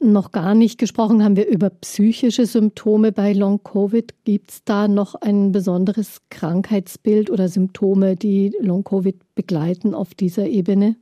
Noch 0.00 0.30
gar 0.30 0.54
nicht 0.54 0.78
gesprochen 0.78 1.24
haben 1.24 1.36
wir 1.36 1.48
über 1.48 1.70
psychische 1.70 2.44
Symptome 2.44 3.12
bei 3.12 3.32
Long-Covid. 3.32 4.14
Gibt 4.24 4.50
es 4.50 4.64
da 4.64 4.88
noch 4.88 5.14
ein 5.14 5.52
besonderes 5.52 6.20
Krankheitsbild 6.28 7.30
oder 7.30 7.48
Symptome, 7.48 8.14
die 8.14 8.52
Long-Covid 8.60 9.16
begleiten 9.34 9.94
auf 9.94 10.14
dieser 10.14 10.46
Ebene? 10.46 10.96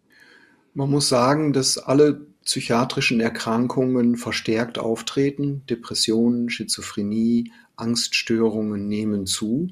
Man 0.74 0.90
muss 0.90 1.09
sagen, 1.09 1.52
dass 1.52 1.76
alle 1.76 2.26
psychiatrischen 2.44 3.20
Erkrankungen 3.20 4.16
verstärkt 4.16 4.78
auftreten. 4.78 5.62
Depressionen, 5.68 6.48
Schizophrenie, 6.48 7.50
Angststörungen 7.76 8.87
nehmen 8.87 9.26
zu 9.26 9.70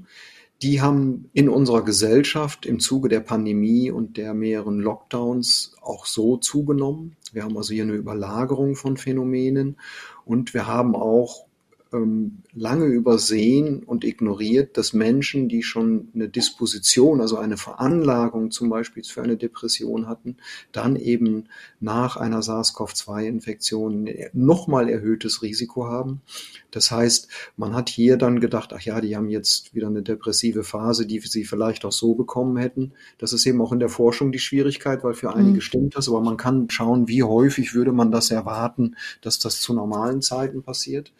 die 0.62 0.80
haben 0.80 1.28
in 1.32 1.48
unserer 1.48 1.82
Gesellschaft 1.84 2.66
im 2.66 2.78
Zuge 2.78 3.08
der 3.08 3.20
Pandemie 3.20 3.90
und 3.90 4.16
der 4.16 4.32
mehreren 4.32 4.78
Lockdowns 4.78 5.74
auch 5.82 6.06
so 6.06 6.36
zugenommen. 6.36 7.16
Wir 7.32 7.42
haben 7.42 7.56
also 7.56 7.74
hier 7.74 7.82
eine 7.82 7.94
Überlagerung 7.94 8.76
von 8.76 8.96
Phänomenen 8.96 9.76
und 10.24 10.54
wir 10.54 10.68
haben 10.68 10.94
auch 10.94 11.46
lange 11.92 12.86
übersehen 12.86 13.82
und 13.82 14.04
ignoriert, 14.04 14.78
dass 14.78 14.94
Menschen, 14.94 15.48
die 15.48 15.62
schon 15.62 16.08
eine 16.14 16.28
Disposition, 16.28 17.20
also 17.20 17.36
eine 17.36 17.58
Veranlagung 17.58 18.50
zum 18.50 18.70
Beispiel 18.70 19.04
für 19.04 19.22
eine 19.22 19.36
Depression 19.36 20.08
hatten, 20.08 20.38
dann 20.72 20.96
eben 20.96 21.48
nach 21.80 22.16
einer 22.16 22.42
SARS-CoV-2-Infektion 22.42 24.08
nochmal 24.32 24.88
erhöhtes 24.88 25.42
Risiko 25.42 25.86
haben. 25.86 26.22
Das 26.70 26.90
heißt, 26.90 27.28
man 27.58 27.74
hat 27.74 27.90
hier 27.90 28.16
dann 28.16 28.40
gedacht, 28.40 28.72
ach 28.74 28.80
ja, 28.80 29.00
die 29.02 29.14
haben 29.14 29.28
jetzt 29.28 29.74
wieder 29.74 29.88
eine 29.88 30.02
depressive 30.02 30.64
Phase, 30.64 31.06
die 31.06 31.20
sie 31.20 31.44
vielleicht 31.44 31.84
auch 31.84 31.92
so 31.92 32.14
bekommen 32.14 32.56
hätten. 32.56 32.92
Das 33.18 33.34
ist 33.34 33.44
eben 33.44 33.60
auch 33.60 33.72
in 33.72 33.80
der 33.80 33.90
Forschung 33.90 34.32
die 34.32 34.38
Schwierigkeit, 34.38 35.04
weil 35.04 35.14
für 35.14 35.34
einige 35.34 35.56
mhm. 35.56 35.60
stimmt 35.60 35.96
das, 35.96 36.08
aber 36.08 36.22
man 36.22 36.38
kann 36.38 36.70
schauen, 36.70 37.06
wie 37.08 37.22
häufig 37.22 37.74
würde 37.74 37.92
man 37.92 38.10
das 38.10 38.30
erwarten, 38.30 38.96
dass 39.20 39.38
das 39.38 39.60
zu 39.60 39.74
normalen 39.74 40.22
Zeiten 40.22 40.62
passiert 40.62 41.12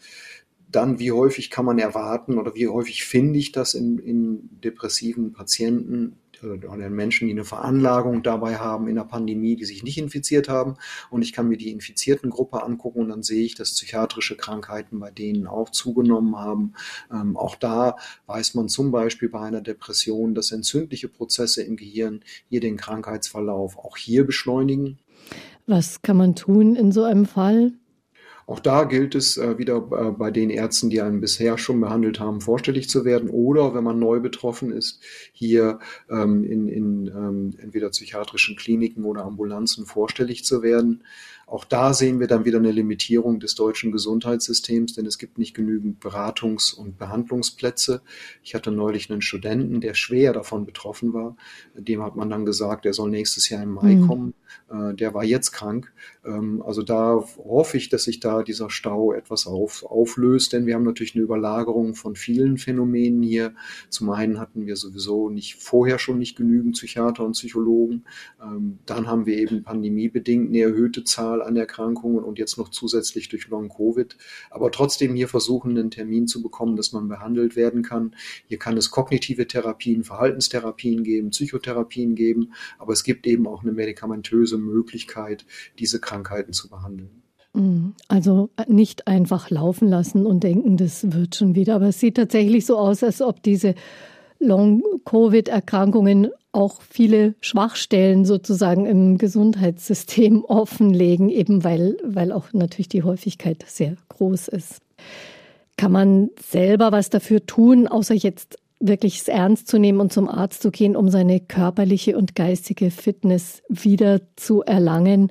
dann, 0.73 0.99
wie 0.99 1.13
häufig 1.13 1.51
kann 1.51 1.65
man 1.65 1.79
erwarten 1.79 2.39
oder 2.39 2.55
wie 2.55 2.69
häufig 2.69 3.05
finde 3.05 3.39
ich 3.39 3.53
das 3.53 3.75
in, 3.75 3.99
in 3.99 4.49
depressiven 4.61 5.33
Patienten 5.33 6.17
oder 6.43 6.87
in 6.87 6.95
Menschen, 6.95 7.29
die 7.29 7.33
eine 7.33 7.45
Veranlagung 7.45 8.23
dabei 8.23 8.57
haben 8.57 8.89
in 8.89 8.97
der 8.97 9.05
Pandemie, 9.05 9.57
die 9.57 9.65
sich 9.65 9.83
nicht 9.83 9.99
infiziert 9.99 10.49
haben. 10.49 10.77
Und 11.11 11.23
ich 11.23 11.33
kann 11.33 11.49
mir 11.49 11.57
die 11.57 11.71
infizierten 11.71 12.31
Gruppe 12.31 12.63
angucken 12.63 13.01
und 13.01 13.09
dann 13.11 13.23
sehe 13.23 13.45
ich, 13.45 13.55
dass 13.55 13.73
psychiatrische 13.73 14.37
Krankheiten 14.37 14.99
bei 14.99 15.11
denen 15.11 15.47
auch 15.47 15.71
zugenommen 15.71 16.37
haben. 16.37 16.75
Ähm, 17.13 17.37
auch 17.37 17.57
da 17.57 17.97
weiß 18.27 18.55
man 18.55 18.69
zum 18.69 18.91
Beispiel 18.91 19.29
bei 19.29 19.41
einer 19.41 19.61
Depression, 19.61 20.35
dass 20.35 20.53
entzündliche 20.53 21.09
Prozesse 21.09 21.63
im 21.63 21.77
Gehirn 21.77 22.25
hier 22.49 22.61
den 22.61 22.77
Krankheitsverlauf 22.77 23.79
auch 23.79 23.97
hier 23.97 24.27
beschleunigen. 24.27 24.99
Was 25.67 26.03
kann 26.03 26.17
man 26.17 26.35
tun 26.35 26.75
in 26.75 26.91
so 26.91 27.05
einem 27.05 27.27
Fall? 27.27 27.73
Auch 28.53 28.61
da 28.61 28.85
gilt 28.85 29.15
es 29.15 29.39
äh, 29.39 29.57
wieder 29.57 29.77
äh, 29.77 30.11
bei 30.11 30.31
den 30.31 30.51
Ärzten, 30.51 30.91
die 30.91 31.01
einen 31.01 31.23
bisher 31.23 31.57
schon 31.57 31.81
behandelt 31.81 32.21
haben, 32.21 32.43
vorstellig 32.43 32.87
zu 32.87 33.07
werden 33.07 33.31
oder 33.31 33.75
wenn 33.75 33.83
man 33.83 33.99
neu 33.99 34.21
betroffen 34.21 34.73
ist, 34.73 35.01
hier 35.33 35.79
ähm, 36.11 36.45
in, 36.45 36.69
in 36.69 37.07
ähm, 37.07 37.55
entweder 37.57 37.89
psychiatrischen 37.89 38.55
Kliniken 38.57 39.07
oder 39.07 39.25
Ambulanzen 39.25 39.87
vorstellig 39.87 40.45
zu 40.45 40.63
werden. 40.63 41.03
Auch 41.53 41.67
da 41.67 41.93
sehen 41.93 42.19
wir 42.19 42.29
dann 42.29 42.47
wieder 42.47 42.57
eine 42.57 42.73
Limitierung 42.73 43.39
des 43.39 43.55
deutschen 43.55 43.93
Gesundheitssystems, 43.93 44.95
denn 44.95 45.05
es 45.05 45.19
gibt 45.19 45.37
nicht 45.37 45.53
genügend 45.53 46.03
Beratungs- 46.03 46.75
und 46.75 46.97
Behandlungsplätze. 46.97 48.01
Ich 48.43 48.55
hatte 48.55 48.71
neulich 48.71 49.11
einen 49.11 49.21
Studenten, 49.21 49.83
der 49.83 49.93
schwer 49.93 50.33
davon 50.33 50.65
betroffen 50.65 51.13
war. 51.13 51.37
Dem 51.75 52.03
hat 52.03 52.17
man 52.17 52.31
dann 52.31 52.47
gesagt, 52.47 52.87
er 52.87 52.95
soll 52.95 53.11
nächstes 53.11 53.51
Jahr 53.51 53.63
im 53.63 53.75
Mai 53.75 53.97
mhm. 53.97 54.07
kommen. 54.07 54.35
Äh, 54.71 54.95
der 54.95 55.13
war 55.13 55.25
jetzt 55.25 55.53
krank. 55.53 55.93
Ähm, 56.25 56.63
also 56.65 56.83
da 56.83 57.23
hoffe 57.37 57.77
ich, 57.77 57.91
dass 57.91 58.05
sich 58.05 58.19
da 58.19 58.43
dieser 58.43 58.71
Stau 58.71 59.13
etwas 59.13 59.47
auf, 59.47 59.85
auflöst, 59.85 60.55
denn 60.55 60.65
wir 60.65 60.75
haben 60.75 60.85
natürlich 60.85 61.15
eine 61.15 61.25
Überlagerung 61.25 61.95
von 61.95 62.17
vielen 62.17 62.57
Phänomenen 62.57 63.23
hier. 63.23 63.55
Zum 63.91 64.09
einen 64.09 64.41
hatten 64.41 64.65
wir 64.67 64.77
sowieso 64.77 65.29
nicht 65.29 65.57
vorher 65.57 65.99
schon 65.99 66.19
nicht 66.19 66.35
genügend 66.35 66.77
Psychiater 66.77 67.27
und 67.27 67.33
Psychologen. 67.33 68.05
Ähm, 68.43 68.79
dann 68.87 69.07
haben 69.07 69.27
wir 69.27 69.37
eben 69.37 69.63
pandemiebedingt 69.63 70.49
eine 70.49 70.61
erhöhte 70.61 71.05
Zahl 71.05 71.42
an 71.47 71.57
Erkrankungen 71.57 72.25
und 72.25 72.39
jetzt 72.39 72.59
noch 72.59 72.69
zusätzlich 72.69 73.29
durch 73.29 73.49
Long-Covid. 73.49 74.17
Aber 74.51 74.71
trotzdem 74.71 75.15
hier 75.15 75.29
versuchen, 75.29 75.77
einen 75.79 75.91
Termin 75.91 76.27
zu 76.27 76.43
bekommen, 76.43 76.77
dass 76.77 76.93
man 76.93 77.09
behandelt 77.09 77.57
werden 77.57 77.83
kann. 77.83 78.15
Hier 78.47 78.59
kann 78.59 78.77
es 78.77 78.91
kognitive 78.91 79.47
Therapien, 79.47 80.05
Verhaltenstherapien 80.05 81.05
geben, 81.05 81.31
Psychotherapien 81.31 82.15
geben, 82.15 82.53
aber 82.79 82.93
es 82.93 83.05
gibt 83.05 83.27
eben 83.27 83.47
auch 83.47 83.63
eine 83.63 83.73
medikamentöse 83.73 84.59
Möglichkeit, 84.59 85.45
diese 85.79 86.01
Krankheiten 86.01 86.53
zu 86.53 86.69
behandeln. 86.69 87.23
Mhm. 87.55 87.95
Also 88.09 88.51
äh, 88.57 88.65
nicht 88.69 89.07
einfach 89.07 89.51
laufen 89.51 89.89
lassen 89.89 90.27
und 90.27 90.43
denken, 90.43 90.77
das 90.77 91.13
wird 91.13 91.37
schon 91.37 91.55
wieder. 91.55 91.77
Aber 91.77 91.89
es 91.89 92.01
sieht 92.01 92.17
tatsächlich 92.17 92.67
so 92.67 92.79
aus, 92.79 93.03
als 93.03 93.21
ob 93.21 93.43
diese 93.43 93.75
Long-Covid-Erkrankungen 94.43 96.31
auch 96.53 96.83
viele 96.83 97.35
Schwachstellen 97.41 98.25
sozusagen 98.25 98.87
im 98.87 99.19
Gesundheitssystem 99.19 100.45
offenlegen, 100.49 101.31
eben 101.31 101.65
weil, 101.65 101.97
weil 102.05 102.33
auch 102.33 102.53
natürlich 102.53 102.89
die 102.89 103.03
Häufigkeit 103.03 103.65
sehr 103.67 103.97
groß 104.11 104.49
ist. 104.49 104.81
Kann 105.77 105.93
man 105.93 106.31
selber 106.39 106.93
was 106.93 107.09
dafür 107.11 107.47
tun, 107.47 107.89
außer 107.89 108.15
jetzt 108.15 108.59
wirklich 108.79 109.21
es 109.21 109.29
ernst 109.29 109.69
zu 109.69 109.79
nehmen 109.79 110.01
und 110.01 110.13
zum 110.13 110.29
Arzt 110.29 110.63
zu 110.63 110.71
gehen, 110.71 110.97
um 110.97 111.09
seine 111.09 111.41
körperliche 111.41 112.17
und 112.17 112.35
geistige 112.35 112.91
Fitness 112.91 113.63
wieder 113.69 114.21
zu 114.37 114.63
erlangen? 114.63 115.31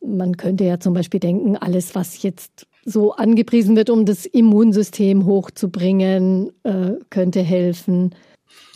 Man 0.00 0.36
könnte 0.36 0.64
ja 0.64 0.80
zum 0.80 0.94
Beispiel 0.94 1.20
denken, 1.20 1.56
alles, 1.56 1.94
was 1.94 2.22
jetzt 2.22 2.66
so 2.84 3.12
angepriesen 3.12 3.76
wird, 3.76 3.90
um 3.90 4.04
das 4.04 4.26
Immunsystem 4.26 5.26
hochzubringen, 5.26 6.50
äh, 6.62 6.92
könnte 7.10 7.42
helfen. 7.42 8.14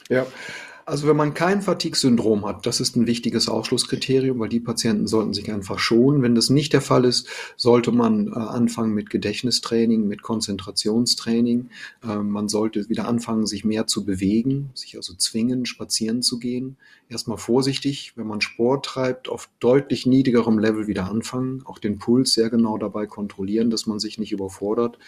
Ja, 0.08 0.26
also 0.88 1.06
wenn 1.06 1.16
man 1.16 1.34
kein 1.34 1.60
Fatigue-Syndrom 1.60 2.46
hat, 2.46 2.64
das 2.64 2.80
ist 2.80 2.96
ein 2.96 3.06
wichtiges 3.06 3.50
Ausschlusskriterium, 3.50 4.38
weil 4.38 4.48
die 4.48 4.58
Patienten 4.58 5.06
sollten 5.06 5.34
sich 5.34 5.52
einfach 5.52 5.78
schonen. 5.78 6.22
Wenn 6.22 6.34
das 6.34 6.48
nicht 6.48 6.72
der 6.72 6.80
Fall 6.80 7.04
ist, 7.04 7.28
sollte 7.58 7.92
man 7.92 8.28
äh, 8.28 8.30
anfangen 8.30 8.94
mit 8.94 9.10
Gedächtnistraining, 9.10 10.08
mit 10.08 10.22
Konzentrationstraining. 10.22 11.68
Äh, 12.02 12.16
man 12.16 12.48
sollte 12.48 12.88
wieder 12.88 13.06
anfangen, 13.06 13.46
sich 13.46 13.66
mehr 13.66 13.86
zu 13.86 14.06
bewegen, 14.06 14.70
sich 14.72 14.96
also 14.96 15.12
zwingen, 15.12 15.66
spazieren 15.66 16.22
zu 16.22 16.38
gehen. 16.38 16.78
Erstmal 17.10 17.38
vorsichtig, 17.38 18.12
wenn 18.16 18.26
man 18.26 18.42
Sport 18.42 18.84
treibt, 18.84 19.30
auf 19.30 19.48
deutlich 19.60 20.04
niedrigerem 20.04 20.58
Level 20.58 20.88
wieder 20.88 21.08
anfangen, 21.08 21.62
auch 21.64 21.78
den 21.78 21.98
Puls 21.98 22.34
sehr 22.34 22.50
genau 22.50 22.76
dabei 22.76 23.06
kontrollieren, 23.06 23.70
dass 23.70 23.86
man 23.86 23.98
sich 23.98 24.18
nicht 24.18 24.30
überfordert. 24.30 24.98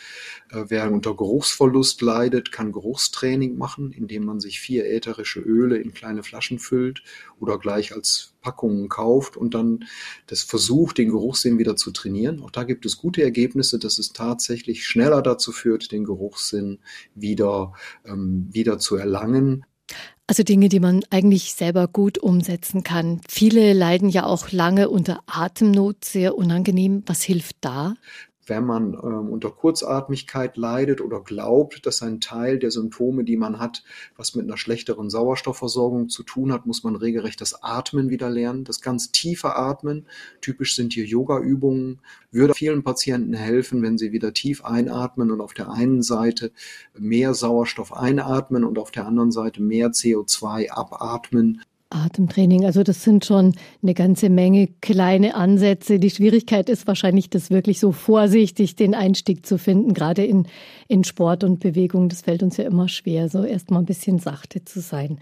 Äh, 0.51 0.65
wer 0.69 0.91
unter 0.91 1.15
Geruchsverlust 1.15 2.01
leidet, 2.01 2.53
kann 2.53 2.73
Geruchstraining 2.73 3.59
machen, 3.59 3.93
indem 3.93 4.25
man 4.25 4.41
sich 4.41 4.61
vier 4.61 4.91
ätherische 4.91 5.41
Öle 5.41 5.77
in 5.77 5.93
kleine 5.93 6.23
Flaschen 6.23 6.59
füllt 6.59 7.03
oder 7.39 7.59
gleich 7.59 7.93
als 7.93 8.35
Packungen 8.41 8.89
kauft 8.89 9.37
und 9.37 9.53
dann 9.53 9.85
das 10.27 10.43
versucht, 10.43 10.97
den 10.97 11.11
Geruchssinn 11.11 11.59
wieder 11.59 11.77
zu 11.77 11.91
trainieren. 11.91 12.41
Auch 12.43 12.51
da 12.51 12.65
gibt 12.65 12.87
es 12.87 12.97
gute 12.97 13.23
Ergebnisse, 13.23 13.79
dass 13.79 13.99
es 13.99 14.15
tatsächlich 14.15 14.87
schneller 14.87 15.21
dazu 15.21 15.53
führt, 15.53 15.93
den 15.93 16.05
Geruchssinn 16.05 16.79
wieder, 17.15 17.75
ähm, 18.07 18.49
wieder 18.51 18.79
zu 18.79 18.97
erlangen. 18.97 19.67
Also 20.31 20.45
Dinge, 20.45 20.69
die 20.69 20.79
man 20.79 21.03
eigentlich 21.11 21.55
selber 21.55 21.89
gut 21.89 22.17
umsetzen 22.17 22.85
kann. 22.85 23.21
Viele 23.29 23.73
leiden 23.73 24.09
ja 24.09 24.27
auch 24.27 24.53
lange 24.53 24.89
unter 24.89 25.25
Atemnot, 25.27 26.05
sehr 26.05 26.39
unangenehm. 26.39 27.03
Was 27.07 27.23
hilft 27.23 27.57
da? 27.63 27.97
Wenn 28.51 28.67
man 28.67 28.95
ähm, 28.95 29.31
unter 29.31 29.51
Kurzatmigkeit 29.51 30.57
leidet 30.57 31.01
oder 31.01 31.21
glaubt, 31.21 31.87
dass 31.87 32.03
ein 32.03 32.21
Teil 32.21 32.59
der 32.59 32.71
Symptome, 32.71 33.25
die 33.25 33.37
man 33.37 33.59
hat, 33.59 33.85
was 34.17 34.35
mit 34.35 34.45
einer 34.45 34.59
schlechteren 34.59 35.09
Sauerstoffversorgung 35.09 36.11
zu 36.11 36.25
tun 36.25 36.53
hat, 36.53 36.67
muss 36.67 36.85
man 36.85 36.97
regelrecht 36.97 37.41
das 37.41 37.63
Atmen 37.63 38.11
wieder 38.11 38.29
lernen, 38.29 38.65
das 38.65 38.83
ganz 38.83 39.13
tiefe 39.13 39.57
Atmen. 39.57 40.07
Typisch 40.41 40.75
sind 40.75 40.93
hier 40.93 41.07
Yoga-Übungen, 41.07 42.01
würde 42.33 42.55
vielen 42.55 42.83
Patienten 42.83 43.35
helfen, 43.35 43.83
wenn 43.83 43.97
sie 43.97 44.13
wieder 44.13 44.35
tief 44.35 44.65
einatmen 44.65 45.31
und 45.31 45.41
auf 45.41 45.55
der 45.55 45.71
einen 45.71 46.03
Seite 46.03 46.51
mehr 46.99 47.35
Sauerstoff 47.35 47.93
einatmen 47.93 48.65
und 48.65 48.79
auf 48.79 48.91
der 48.91 49.07
anderen 49.07 49.31
Seite 49.31 49.63
mehr 49.63 49.91
CO2 49.91 50.71
abatmen. 50.71 51.63
Atemtraining, 51.91 52.65
also 52.65 52.83
das 52.83 53.03
sind 53.03 53.25
schon 53.25 53.55
eine 53.83 53.95
ganze 53.95 54.31
Menge 54.31 54.69
kleine 54.81 55.35
Ansätze. 55.35 55.99
Die 55.99 56.11
Schwierigkeit 56.11 56.69
ist 56.69 56.87
wahrscheinlich, 56.87 57.31
das 57.31 57.51
wirklich 57.51 57.81
so 57.81 57.93
vorsichtig 57.93 58.77
den 58.77 58.95
Einstieg 58.95 59.45
zu 59.45 59.59
finden, 59.59 59.93
gerade 59.93 60.25
in, 60.25 60.47
in 60.89 61.05
Sport 61.05 61.45
und 61.45 61.61
Bewegung. 61.61 62.09
Das 62.09 62.23
fällt 62.23 62.43
uns 62.43 62.57
ja 62.57 62.65
immer 62.65 62.89
schwer, 62.89 63.29
so 63.29 63.45
erstmal 63.45 63.83
ein 63.83 63.87
bisschen 63.87 64.21
sachte 64.21 64.65
zu 64.65 64.81
sein. 64.81 65.19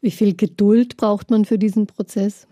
Wie 0.00 0.10
viel 0.10 0.34
Geduld 0.34 0.96
braucht 0.96 1.30
man 1.30 1.44
für 1.44 1.58
diesen 1.58 1.86
Prozess? 1.86 2.48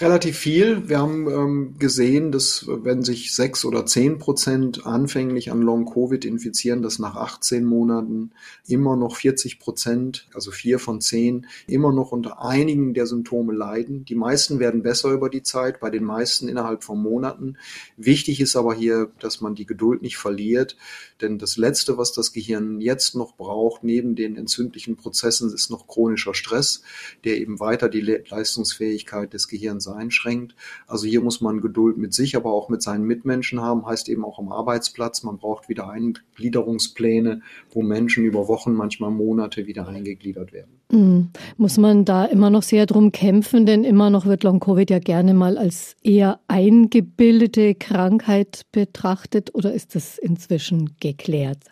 Relativ 0.00 0.38
viel. 0.38 0.88
Wir 0.88 1.00
haben 1.00 1.28
ähm, 1.28 1.74
gesehen, 1.76 2.30
dass 2.30 2.66
wenn 2.68 3.02
sich 3.02 3.34
sechs 3.34 3.64
oder 3.64 3.84
zehn 3.84 4.18
Prozent 4.18 4.86
anfänglich 4.86 5.50
an 5.50 5.60
Long-Covid 5.60 6.24
infizieren, 6.24 6.82
dass 6.82 7.00
nach 7.00 7.16
18 7.16 7.64
Monaten 7.64 8.30
immer 8.68 8.94
noch 8.94 9.16
40 9.16 9.58
Prozent, 9.58 10.28
also 10.34 10.52
vier 10.52 10.78
von 10.78 11.00
zehn, 11.00 11.46
immer 11.66 11.92
noch 11.92 12.12
unter 12.12 12.44
einigen 12.44 12.94
der 12.94 13.06
Symptome 13.06 13.52
leiden. 13.52 14.04
Die 14.04 14.14
meisten 14.14 14.60
werden 14.60 14.84
besser 14.84 15.10
über 15.10 15.28
die 15.28 15.42
Zeit, 15.42 15.80
bei 15.80 15.90
den 15.90 16.04
meisten 16.04 16.46
innerhalb 16.46 16.84
von 16.84 17.02
Monaten. 17.02 17.56
Wichtig 17.96 18.40
ist 18.40 18.54
aber 18.54 18.74
hier, 18.74 19.10
dass 19.18 19.40
man 19.40 19.56
die 19.56 19.66
Geduld 19.66 20.02
nicht 20.02 20.16
verliert, 20.16 20.76
denn 21.20 21.38
das 21.38 21.56
Letzte, 21.56 21.98
was 21.98 22.12
das 22.12 22.32
Gehirn 22.32 22.80
jetzt 22.80 23.16
noch 23.16 23.36
braucht, 23.36 23.82
neben 23.82 24.14
den 24.14 24.36
entzündlichen 24.36 24.94
Prozessen, 24.94 25.52
ist 25.52 25.72
noch 25.72 25.88
chronischer 25.88 26.34
Stress, 26.34 26.82
der 27.24 27.38
eben 27.38 27.58
weiter 27.58 27.88
die 27.88 28.00
Leistungsfähigkeit 28.00 29.27
des 29.32 29.48
Gehirns 29.48 29.88
einschränkt. 29.88 30.54
Also 30.86 31.06
hier 31.06 31.20
muss 31.20 31.40
man 31.40 31.60
Geduld 31.60 31.98
mit 31.98 32.14
sich, 32.14 32.36
aber 32.36 32.52
auch 32.52 32.68
mit 32.68 32.82
seinen 32.82 33.04
Mitmenschen 33.04 33.60
haben, 33.60 33.86
heißt 33.86 34.08
eben 34.08 34.24
auch 34.24 34.38
am 34.38 34.50
Arbeitsplatz. 34.50 35.22
Man 35.22 35.38
braucht 35.38 35.68
wieder 35.68 35.88
Eingliederungspläne, 35.88 37.42
wo 37.70 37.82
Menschen 37.82 38.24
über 38.24 38.48
Wochen, 38.48 38.72
manchmal 38.72 39.10
Monate 39.10 39.66
wieder 39.66 39.88
eingegliedert 39.88 40.52
werden. 40.52 40.80
Mhm. 40.90 41.30
Muss 41.56 41.78
man 41.78 42.04
da 42.04 42.24
immer 42.24 42.50
noch 42.50 42.62
sehr 42.62 42.86
drum 42.86 43.12
kämpfen, 43.12 43.66
denn 43.66 43.84
immer 43.84 44.10
noch 44.10 44.26
wird 44.26 44.42
Long-Covid 44.42 44.90
ja 44.90 44.98
gerne 44.98 45.34
mal 45.34 45.58
als 45.58 45.96
eher 46.02 46.40
eingebildete 46.48 47.74
Krankheit 47.74 48.62
betrachtet 48.72 49.54
oder 49.54 49.72
ist 49.72 49.94
das 49.94 50.18
inzwischen 50.18 50.96
geklärt? 51.00 51.64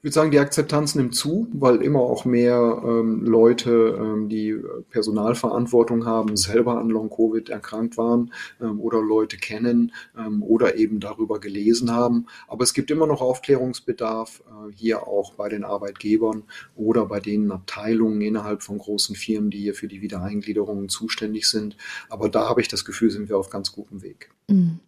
Ich 0.00 0.04
würde 0.04 0.14
sagen, 0.14 0.30
die 0.30 0.38
Akzeptanz 0.38 0.94
nimmt 0.94 1.14
zu, 1.14 1.46
weil 1.52 1.82
immer 1.82 2.00
auch 2.00 2.24
mehr 2.24 2.82
ähm, 2.86 3.22
Leute, 3.22 3.98
ähm, 4.00 4.30
die 4.30 4.58
Personalverantwortung 4.88 6.06
haben, 6.06 6.38
selber 6.38 6.78
an 6.78 6.88
Long-Covid 6.88 7.50
erkrankt 7.50 7.98
waren 7.98 8.32
ähm, 8.62 8.80
oder 8.80 9.02
Leute 9.02 9.36
kennen 9.36 9.92
ähm, 10.16 10.42
oder 10.42 10.76
eben 10.76 11.00
darüber 11.00 11.38
gelesen 11.38 11.90
haben. 11.90 12.28
Aber 12.48 12.64
es 12.64 12.72
gibt 12.72 12.90
immer 12.90 13.06
noch 13.06 13.20
Aufklärungsbedarf, 13.20 14.42
äh, 14.46 14.72
hier 14.74 15.06
auch 15.06 15.34
bei 15.34 15.50
den 15.50 15.64
Arbeitgebern 15.64 16.44
oder 16.76 17.04
bei 17.04 17.20
den 17.20 17.52
Abteilungen 17.52 18.22
innerhalb 18.22 18.62
von 18.62 18.78
großen 18.78 19.14
Firmen, 19.14 19.50
die 19.50 19.58
hier 19.58 19.74
für 19.74 19.86
die 19.86 20.00
Wiedereingliederungen 20.00 20.88
zuständig 20.88 21.46
sind. 21.46 21.76
Aber 22.08 22.30
da 22.30 22.48
habe 22.48 22.62
ich 22.62 22.68
das 22.68 22.86
Gefühl, 22.86 23.10
sind 23.10 23.28
wir 23.28 23.36
auf 23.36 23.50
ganz 23.50 23.70
gutem 23.72 24.00
Weg. 24.00 24.30
Mhm. 24.48 24.80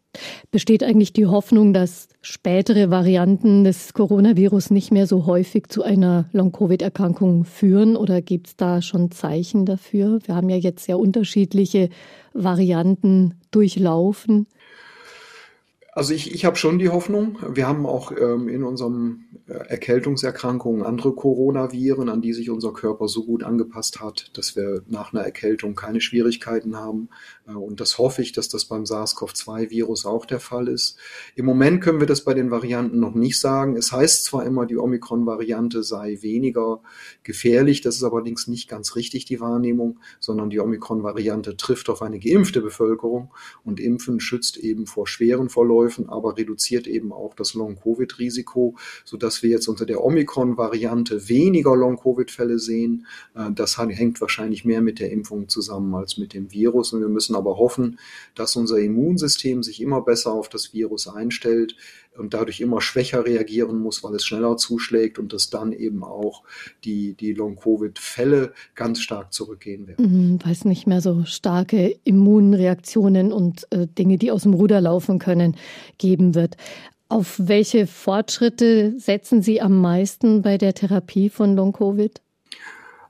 Besteht 0.50 0.82
eigentlich 0.82 1.12
die 1.12 1.26
Hoffnung, 1.26 1.72
dass 1.72 2.08
spätere 2.20 2.90
Varianten 2.90 3.64
des 3.64 3.94
Coronavirus 3.94 4.70
nicht 4.70 4.92
mehr 4.92 5.06
so 5.06 5.26
häufig 5.26 5.68
zu 5.68 5.82
einer 5.82 6.28
Long-Covid-Erkrankung 6.32 7.44
führen 7.44 7.96
oder 7.96 8.20
gibt 8.20 8.48
es 8.48 8.56
da 8.56 8.82
schon 8.82 9.10
Zeichen 9.10 9.64
dafür? 9.64 10.18
Wir 10.24 10.34
haben 10.34 10.50
ja 10.50 10.56
jetzt 10.56 10.84
sehr 10.84 10.98
unterschiedliche 10.98 11.88
Varianten 12.34 13.34
durchlaufen. 13.50 14.46
Also 15.94 16.14
ich, 16.14 16.34
ich 16.34 16.46
habe 16.46 16.56
schon 16.56 16.78
die 16.78 16.88
Hoffnung. 16.88 17.38
Wir 17.54 17.68
haben 17.68 17.84
auch 17.84 18.12
ähm, 18.12 18.48
in 18.48 18.64
unseren 18.64 19.26
äh, 19.46 19.52
Erkältungserkrankungen 19.52 20.86
andere 20.86 21.12
Coronaviren, 21.14 22.08
an 22.08 22.22
die 22.22 22.32
sich 22.32 22.48
unser 22.48 22.72
Körper 22.72 23.08
so 23.08 23.26
gut 23.26 23.42
angepasst 23.42 24.00
hat, 24.00 24.30
dass 24.32 24.56
wir 24.56 24.84
nach 24.86 25.12
einer 25.12 25.20
Erkältung 25.20 25.74
keine 25.74 26.00
Schwierigkeiten 26.00 26.76
haben. 26.76 27.10
Äh, 27.46 27.52
und 27.52 27.82
das 27.82 27.98
hoffe 27.98 28.22
ich, 28.22 28.32
dass 28.32 28.48
das 28.48 28.64
beim 28.64 28.84
SARS-CoV-2-Virus 28.84 30.06
auch 30.06 30.24
der 30.24 30.40
Fall 30.40 30.68
ist. 30.68 30.96
Im 31.34 31.44
Moment 31.44 31.82
können 31.82 32.00
wir 32.00 32.06
das 32.06 32.24
bei 32.24 32.32
den 32.32 32.50
Varianten 32.50 32.98
noch 32.98 33.14
nicht 33.14 33.38
sagen. 33.38 33.76
Es 33.76 33.92
heißt 33.92 34.24
zwar 34.24 34.46
immer, 34.46 34.64
die 34.64 34.78
Omikron-Variante 34.78 35.82
sei 35.82 36.16
weniger 36.22 36.80
gefährlich, 37.22 37.82
das 37.82 37.96
ist 37.96 38.02
allerdings 38.02 38.48
nicht 38.48 38.66
ganz 38.66 38.96
richtig 38.96 39.26
die 39.26 39.40
Wahrnehmung, 39.40 40.00
sondern 40.20 40.48
die 40.48 40.60
Omikron-Variante 40.60 41.58
trifft 41.58 41.90
auf 41.90 42.00
eine 42.00 42.18
geimpfte 42.18 42.62
Bevölkerung 42.62 43.34
und 43.62 43.78
Impfen 43.78 44.20
schützt 44.20 44.56
eben 44.56 44.86
vor 44.86 45.06
schweren 45.06 45.50
Verläufen 45.50 45.81
Verläufen, 45.82 46.08
aber 46.08 46.36
reduziert 46.36 46.86
eben 46.86 47.12
auch 47.12 47.34
das 47.34 47.54
Long-Covid-Risiko, 47.54 48.76
sodass 49.04 49.42
wir 49.42 49.50
jetzt 49.50 49.68
unter 49.68 49.86
der 49.86 50.04
Omikron-Variante 50.04 51.28
weniger 51.28 51.76
Long-Covid-Fälle 51.76 52.58
sehen. 52.58 53.06
Äh, 53.34 53.50
das 53.52 53.78
hängt 53.78 54.20
wahrscheinlich 54.20 54.64
mehr 54.64 54.80
mit 54.80 55.00
der 55.00 55.10
Impfung 55.10 55.48
zusammen 55.48 55.94
als 55.94 56.18
mit 56.18 56.34
dem 56.34 56.52
Virus. 56.52 56.92
Und 56.92 57.00
wir 57.00 57.08
müssen 57.08 57.34
aber 57.34 57.56
hoffen, 57.56 57.98
dass 58.34 58.56
unser 58.56 58.78
Immunsystem 58.78 59.62
sich 59.62 59.80
immer 59.80 60.02
besser 60.02 60.32
auf 60.32 60.48
das 60.48 60.72
Virus 60.72 61.08
einstellt 61.08 61.76
und 62.18 62.34
dadurch 62.34 62.60
immer 62.60 62.80
schwächer 62.80 63.24
reagieren 63.24 63.78
muss, 63.78 64.04
weil 64.04 64.14
es 64.14 64.24
schneller 64.24 64.56
zuschlägt 64.56 65.18
und 65.18 65.32
dass 65.32 65.50
dann 65.50 65.72
eben 65.72 66.04
auch 66.04 66.42
die, 66.84 67.14
die 67.14 67.32
Long-Covid-Fälle 67.32 68.52
ganz 68.74 69.00
stark 69.00 69.32
zurückgehen 69.32 69.86
werden. 69.86 70.32
Mhm, 70.32 70.38
weil 70.44 70.52
es 70.52 70.64
nicht 70.64 70.86
mehr 70.86 71.00
so 71.00 71.24
starke 71.24 71.96
Immunreaktionen 72.04 73.32
und 73.32 73.66
äh, 73.70 73.86
Dinge, 73.86 74.18
die 74.18 74.30
aus 74.30 74.42
dem 74.42 74.54
Ruder 74.54 74.80
laufen 74.80 75.18
können, 75.18 75.56
geben 75.98 76.34
wird. 76.34 76.56
Auf 77.08 77.34
welche 77.38 77.86
Fortschritte 77.86 78.94
setzen 78.98 79.42
Sie 79.42 79.60
am 79.60 79.80
meisten 79.80 80.42
bei 80.42 80.56
der 80.56 80.74
Therapie 80.74 81.28
von 81.28 81.54
Long-Covid? 81.54 82.22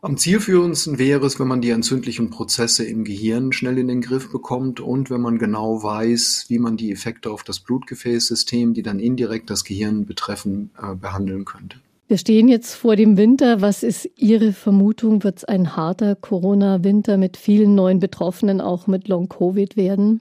Am 0.05 0.17
zielführendsten 0.17 0.99
wäre 0.99 1.25
es, 1.25 1.39
wenn 1.39 1.47
man 1.47 1.61
die 1.61 1.71
entzündlichen 1.71 2.29
Prozesse 2.29 2.85
im 2.85 3.05
Gehirn 3.05 3.53
schnell 3.53 3.79
in 3.79 3.87
den 3.87 4.01
Griff 4.01 4.33
bekommt 4.33 4.81
und 4.81 5.11
wenn 5.11 5.21
man 5.21 5.39
genau 5.39 5.85
weiß, 5.85 6.47
wie 6.49 6.59
man 6.59 6.77
die 6.77 6.91
Effekte 6.91 7.31
auf 7.31 7.45
das 7.45 7.61
Blutgefäßsystem, 7.61 8.75
die 8.75 8.83
dann 8.83 8.99
indirekt 8.99 9.49
das 9.49 9.63
Gehirn 9.63 10.05
betreffen, 10.05 10.73
äh, 10.77 10.97
behandeln 10.97 11.45
könnte. 11.45 11.79
Wir 12.09 12.19
stehen 12.19 12.49
jetzt 12.49 12.75
vor 12.75 12.97
dem 12.97 13.17
Winter. 13.17 13.61
Was 13.61 13.85
ist 13.85 14.11
Ihre 14.17 14.53
Vermutung? 14.53 15.23
Wird 15.23 15.39
es 15.39 15.45
ein 15.45 15.77
harter 15.77 16.17
Corona-Winter 16.17 17.17
mit 17.17 17.37
vielen 17.37 17.77
neuen 17.77 18.01
Betroffenen, 18.01 18.61
auch 18.61 18.89
mit 18.89 19.07
Long-Covid 19.07 19.77
werden? 19.77 20.21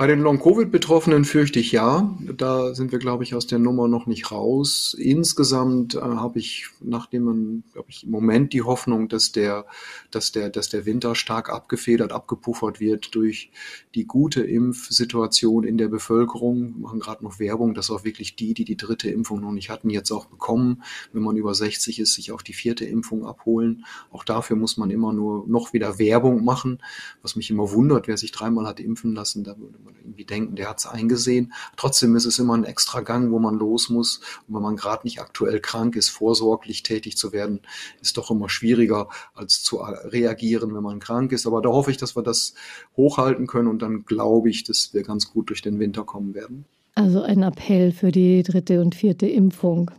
Bei 0.00 0.06
den 0.06 0.20
Long-Covid-Betroffenen 0.20 1.26
fürchte 1.26 1.58
ich 1.60 1.72
ja. 1.72 2.16
Da 2.34 2.74
sind 2.74 2.90
wir, 2.90 2.98
glaube 2.98 3.22
ich, 3.22 3.34
aus 3.34 3.46
der 3.46 3.58
Nummer 3.58 3.86
noch 3.86 4.06
nicht 4.06 4.32
raus. 4.32 4.96
Insgesamt 4.98 5.94
äh, 5.94 6.00
habe 6.00 6.38
ich, 6.38 6.68
nachdem 6.80 7.24
man, 7.24 7.64
glaube 7.74 7.90
ich, 7.90 8.04
im 8.04 8.10
Moment 8.10 8.54
die 8.54 8.62
Hoffnung, 8.62 9.10
dass 9.10 9.30
der, 9.30 9.66
dass 10.10 10.32
der, 10.32 10.48
dass 10.48 10.70
der 10.70 10.86
Winter 10.86 11.14
stark 11.14 11.50
abgefedert, 11.50 12.12
abgepuffert 12.12 12.80
wird 12.80 13.14
durch 13.14 13.50
die 13.94 14.06
gute 14.06 14.40
Impfsituation 14.40 15.64
in 15.64 15.76
der 15.76 15.88
Bevölkerung. 15.88 16.76
Wir 16.76 16.80
machen 16.80 17.00
gerade 17.00 17.22
noch 17.22 17.38
Werbung, 17.38 17.74
dass 17.74 17.90
auch 17.90 18.02
wirklich 18.02 18.36
die, 18.36 18.54
die 18.54 18.64
die 18.64 18.78
dritte 18.78 19.10
Impfung 19.10 19.42
noch 19.42 19.52
nicht 19.52 19.68
hatten, 19.68 19.90
jetzt 19.90 20.12
auch 20.12 20.24
bekommen. 20.24 20.82
Wenn 21.12 21.24
man 21.24 21.36
über 21.36 21.52
60 21.52 22.00
ist, 22.00 22.14
sich 22.14 22.32
auch 22.32 22.40
die 22.40 22.54
vierte 22.54 22.86
Impfung 22.86 23.26
abholen. 23.26 23.84
Auch 24.10 24.24
dafür 24.24 24.56
muss 24.56 24.78
man 24.78 24.90
immer 24.90 25.12
nur 25.12 25.46
noch 25.46 25.74
wieder 25.74 25.98
Werbung 25.98 26.42
machen. 26.42 26.78
Was 27.20 27.36
mich 27.36 27.50
immer 27.50 27.70
wundert, 27.72 28.08
wer 28.08 28.16
sich 28.16 28.32
dreimal 28.32 28.66
hat 28.66 28.80
impfen 28.80 29.14
lassen, 29.14 29.44
da 29.44 29.58
würde 29.58 29.78
man 29.84 29.89
irgendwie 29.98 30.24
denken, 30.24 30.56
der 30.56 30.68
hat 30.68 30.78
es 30.78 30.86
eingesehen. 30.86 31.52
Trotzdem 31.76 32.16
ist 32.16 32.24
es 32.24 32.38
immer 32.38 32.56
ein 32.56 32.64
extra 32.64 33.00
Gang, 33.00 33.30
wo 33.30 33.38
man 33.38 33.54
los 33.54 33.88
muss. 33.88 34.20
Und 34.46 34.54
wenn 34.54 34.62
man 34.62 34.76
gerade 34.76 35.04
nicht 35.04 35.20
aktuell 35.20 35.60
krank 35.60 35.96
ist, 35.96 36.08
vorsorglich 36.08 36.82
tätig 36.82 37.16
zu 37.16 37.32
werden, 37.32 37.60
ist 38.00 38.16
doch 38.16 38.30
immer 38.30 38.48
schwieriger, 38.48 39.08
als 39.34 39.62
zu 39.62 39.78
reagieren, 39.78 40.74
wenn 40.74 40.82
man 40.82 41.00
krank 41.00 41.32
ist. 41.32 41.46
Aber 41.46 41.62
da 41.62 41.70
hoffe 41.70 41.90
ich, 41.90 41.96
dass 41.96 42.16
wir 42.16 42.22
das 42.22 42.54
hochhalten 42.96 43.46
können 43.46 43.68
und 43.68 43.82
dann 43.82 44.04
glaube 44.04 44.50
ich, 44.50 44.64
dass 44.64 44.94
wir 44.94 45.02
ganz 45.02 45.30
gut 45.30 45.50
durch 45.50 45.62
den 45.62 45.78
Winter 45.78 46.04
kommen 46.04 46.34
werden. 46.34 46.64
Also 46.94 47.22
ein 47.22 47.42
Appell 47.42 47.92
für 47.92 48.12
die 48.12 48.42
dritte 48.42 48.80
und 48.80 48.94
vierte 48.94 49.26
Impfung. 49.26 49.90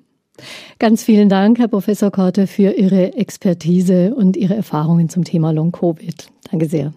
Ganz 0.80 1.04
vielen 1.04 1.30
Dank, 1.30 1.60
Herr 1.60 1.68
Professor 1.68 2.12
Korte, 2.12 2.48
für 2.48 2.72
Ihre 2.72 3.14
Expertise 3.14 4.16
und 4.16 4.38
Ihre 4.38 4.56
Erfahrungen 4.56 5.10
zum 5.10 5.24
Thema 5.24 5.52
Long-Covid. 5.52 6.28
Danke 6.50 6.68
sehr. 6.68 6.94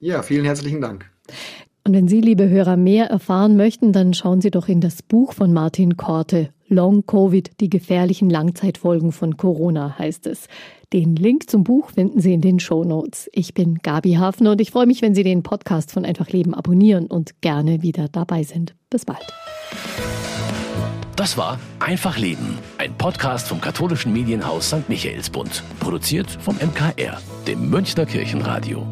Ja, 0.00 0.22
vielen 0.22 0.44
herzlichen 0.44 0.80
Dank. 0.80 1.10
Und 1.86 1.92
wenn 1.92 2.08
Sie, 2.08 2.20
liebe 2.20 2.48
Hörer, 2.48 2.76
mehr 2.76 3.06
erfahren 3.10 3.56
möchten, 3.56 3.92
dann 3.92 4.12
schauen 4.12 4.40
Sie 4.40 4.50
doch 4.50 4.66
in 4.66 4.80
das 4.80 5.02
Buch 5.02 5.32
von 5.32 5.52
Martin 5.52 5.96
Korte. 5.96 6.48
Long 6.66 7.06
Covid, 7.06 7.60
die 7.60 7.70
gefährlichen 7.70 8.28
Langzeitfolgen 8.28 9.12
von 9.12 9.36
Corona 9.36 9.96
heißt 9.96 10.26
es. 10.26 10.48
Den 10.92 11.14
Link 11.14 11.48
zum 11.48 11.62
Buch 11.62 11.90
finden 11.90 12.18
Sie 12.20 12.34
in 12.34 12.40
den 12.40 12.58
Show 12.58 12.82
Notes. 12.82 13.30
Ich 13.32 13.54
bin 13.54 13.78
Gabi 13.84 14.14
Hafner 14.14 14.50
und 14.50 14.60
ich 14.60 14.72
freue 14.72 14.86
mich, 14.86 15.00
wenn 15.00 15.14
Sie 15.14 15.22
den 15.22 15.44
Podcast 15.44 15.92
von 15.92 16.04
Einfach 16.04 16.30
Leben 16.30 16.54
abonnieren 16.54 17.06
und 17.06 17.40
gerne 17.40 17.82
wieder 17.82 18.08
dabei 18.08 18.42
sind. 18.42 18.74
Bis 18.90 19.04
bald. 19.04 19.24
Das 21.14 21.38
war 21.38 21.60
Einfach 21.78 22.18
Leben, 22.18 22.58
ein 22.78 22.94
Podcast 22.98 23.46
vom 23.46 23.60
katholischen 23.60 24.12
Medienhaus 24.12 24.70
St. 24.70 24.88
Michaelsbund, 24.88 25.62
produziert 25.78 26.32
vom 26.32 26.56
MKR, 26.56 27.20
dem 27.46 27.70
Münchner 27.70 28.06
Kirchenradio. 28.06 28.84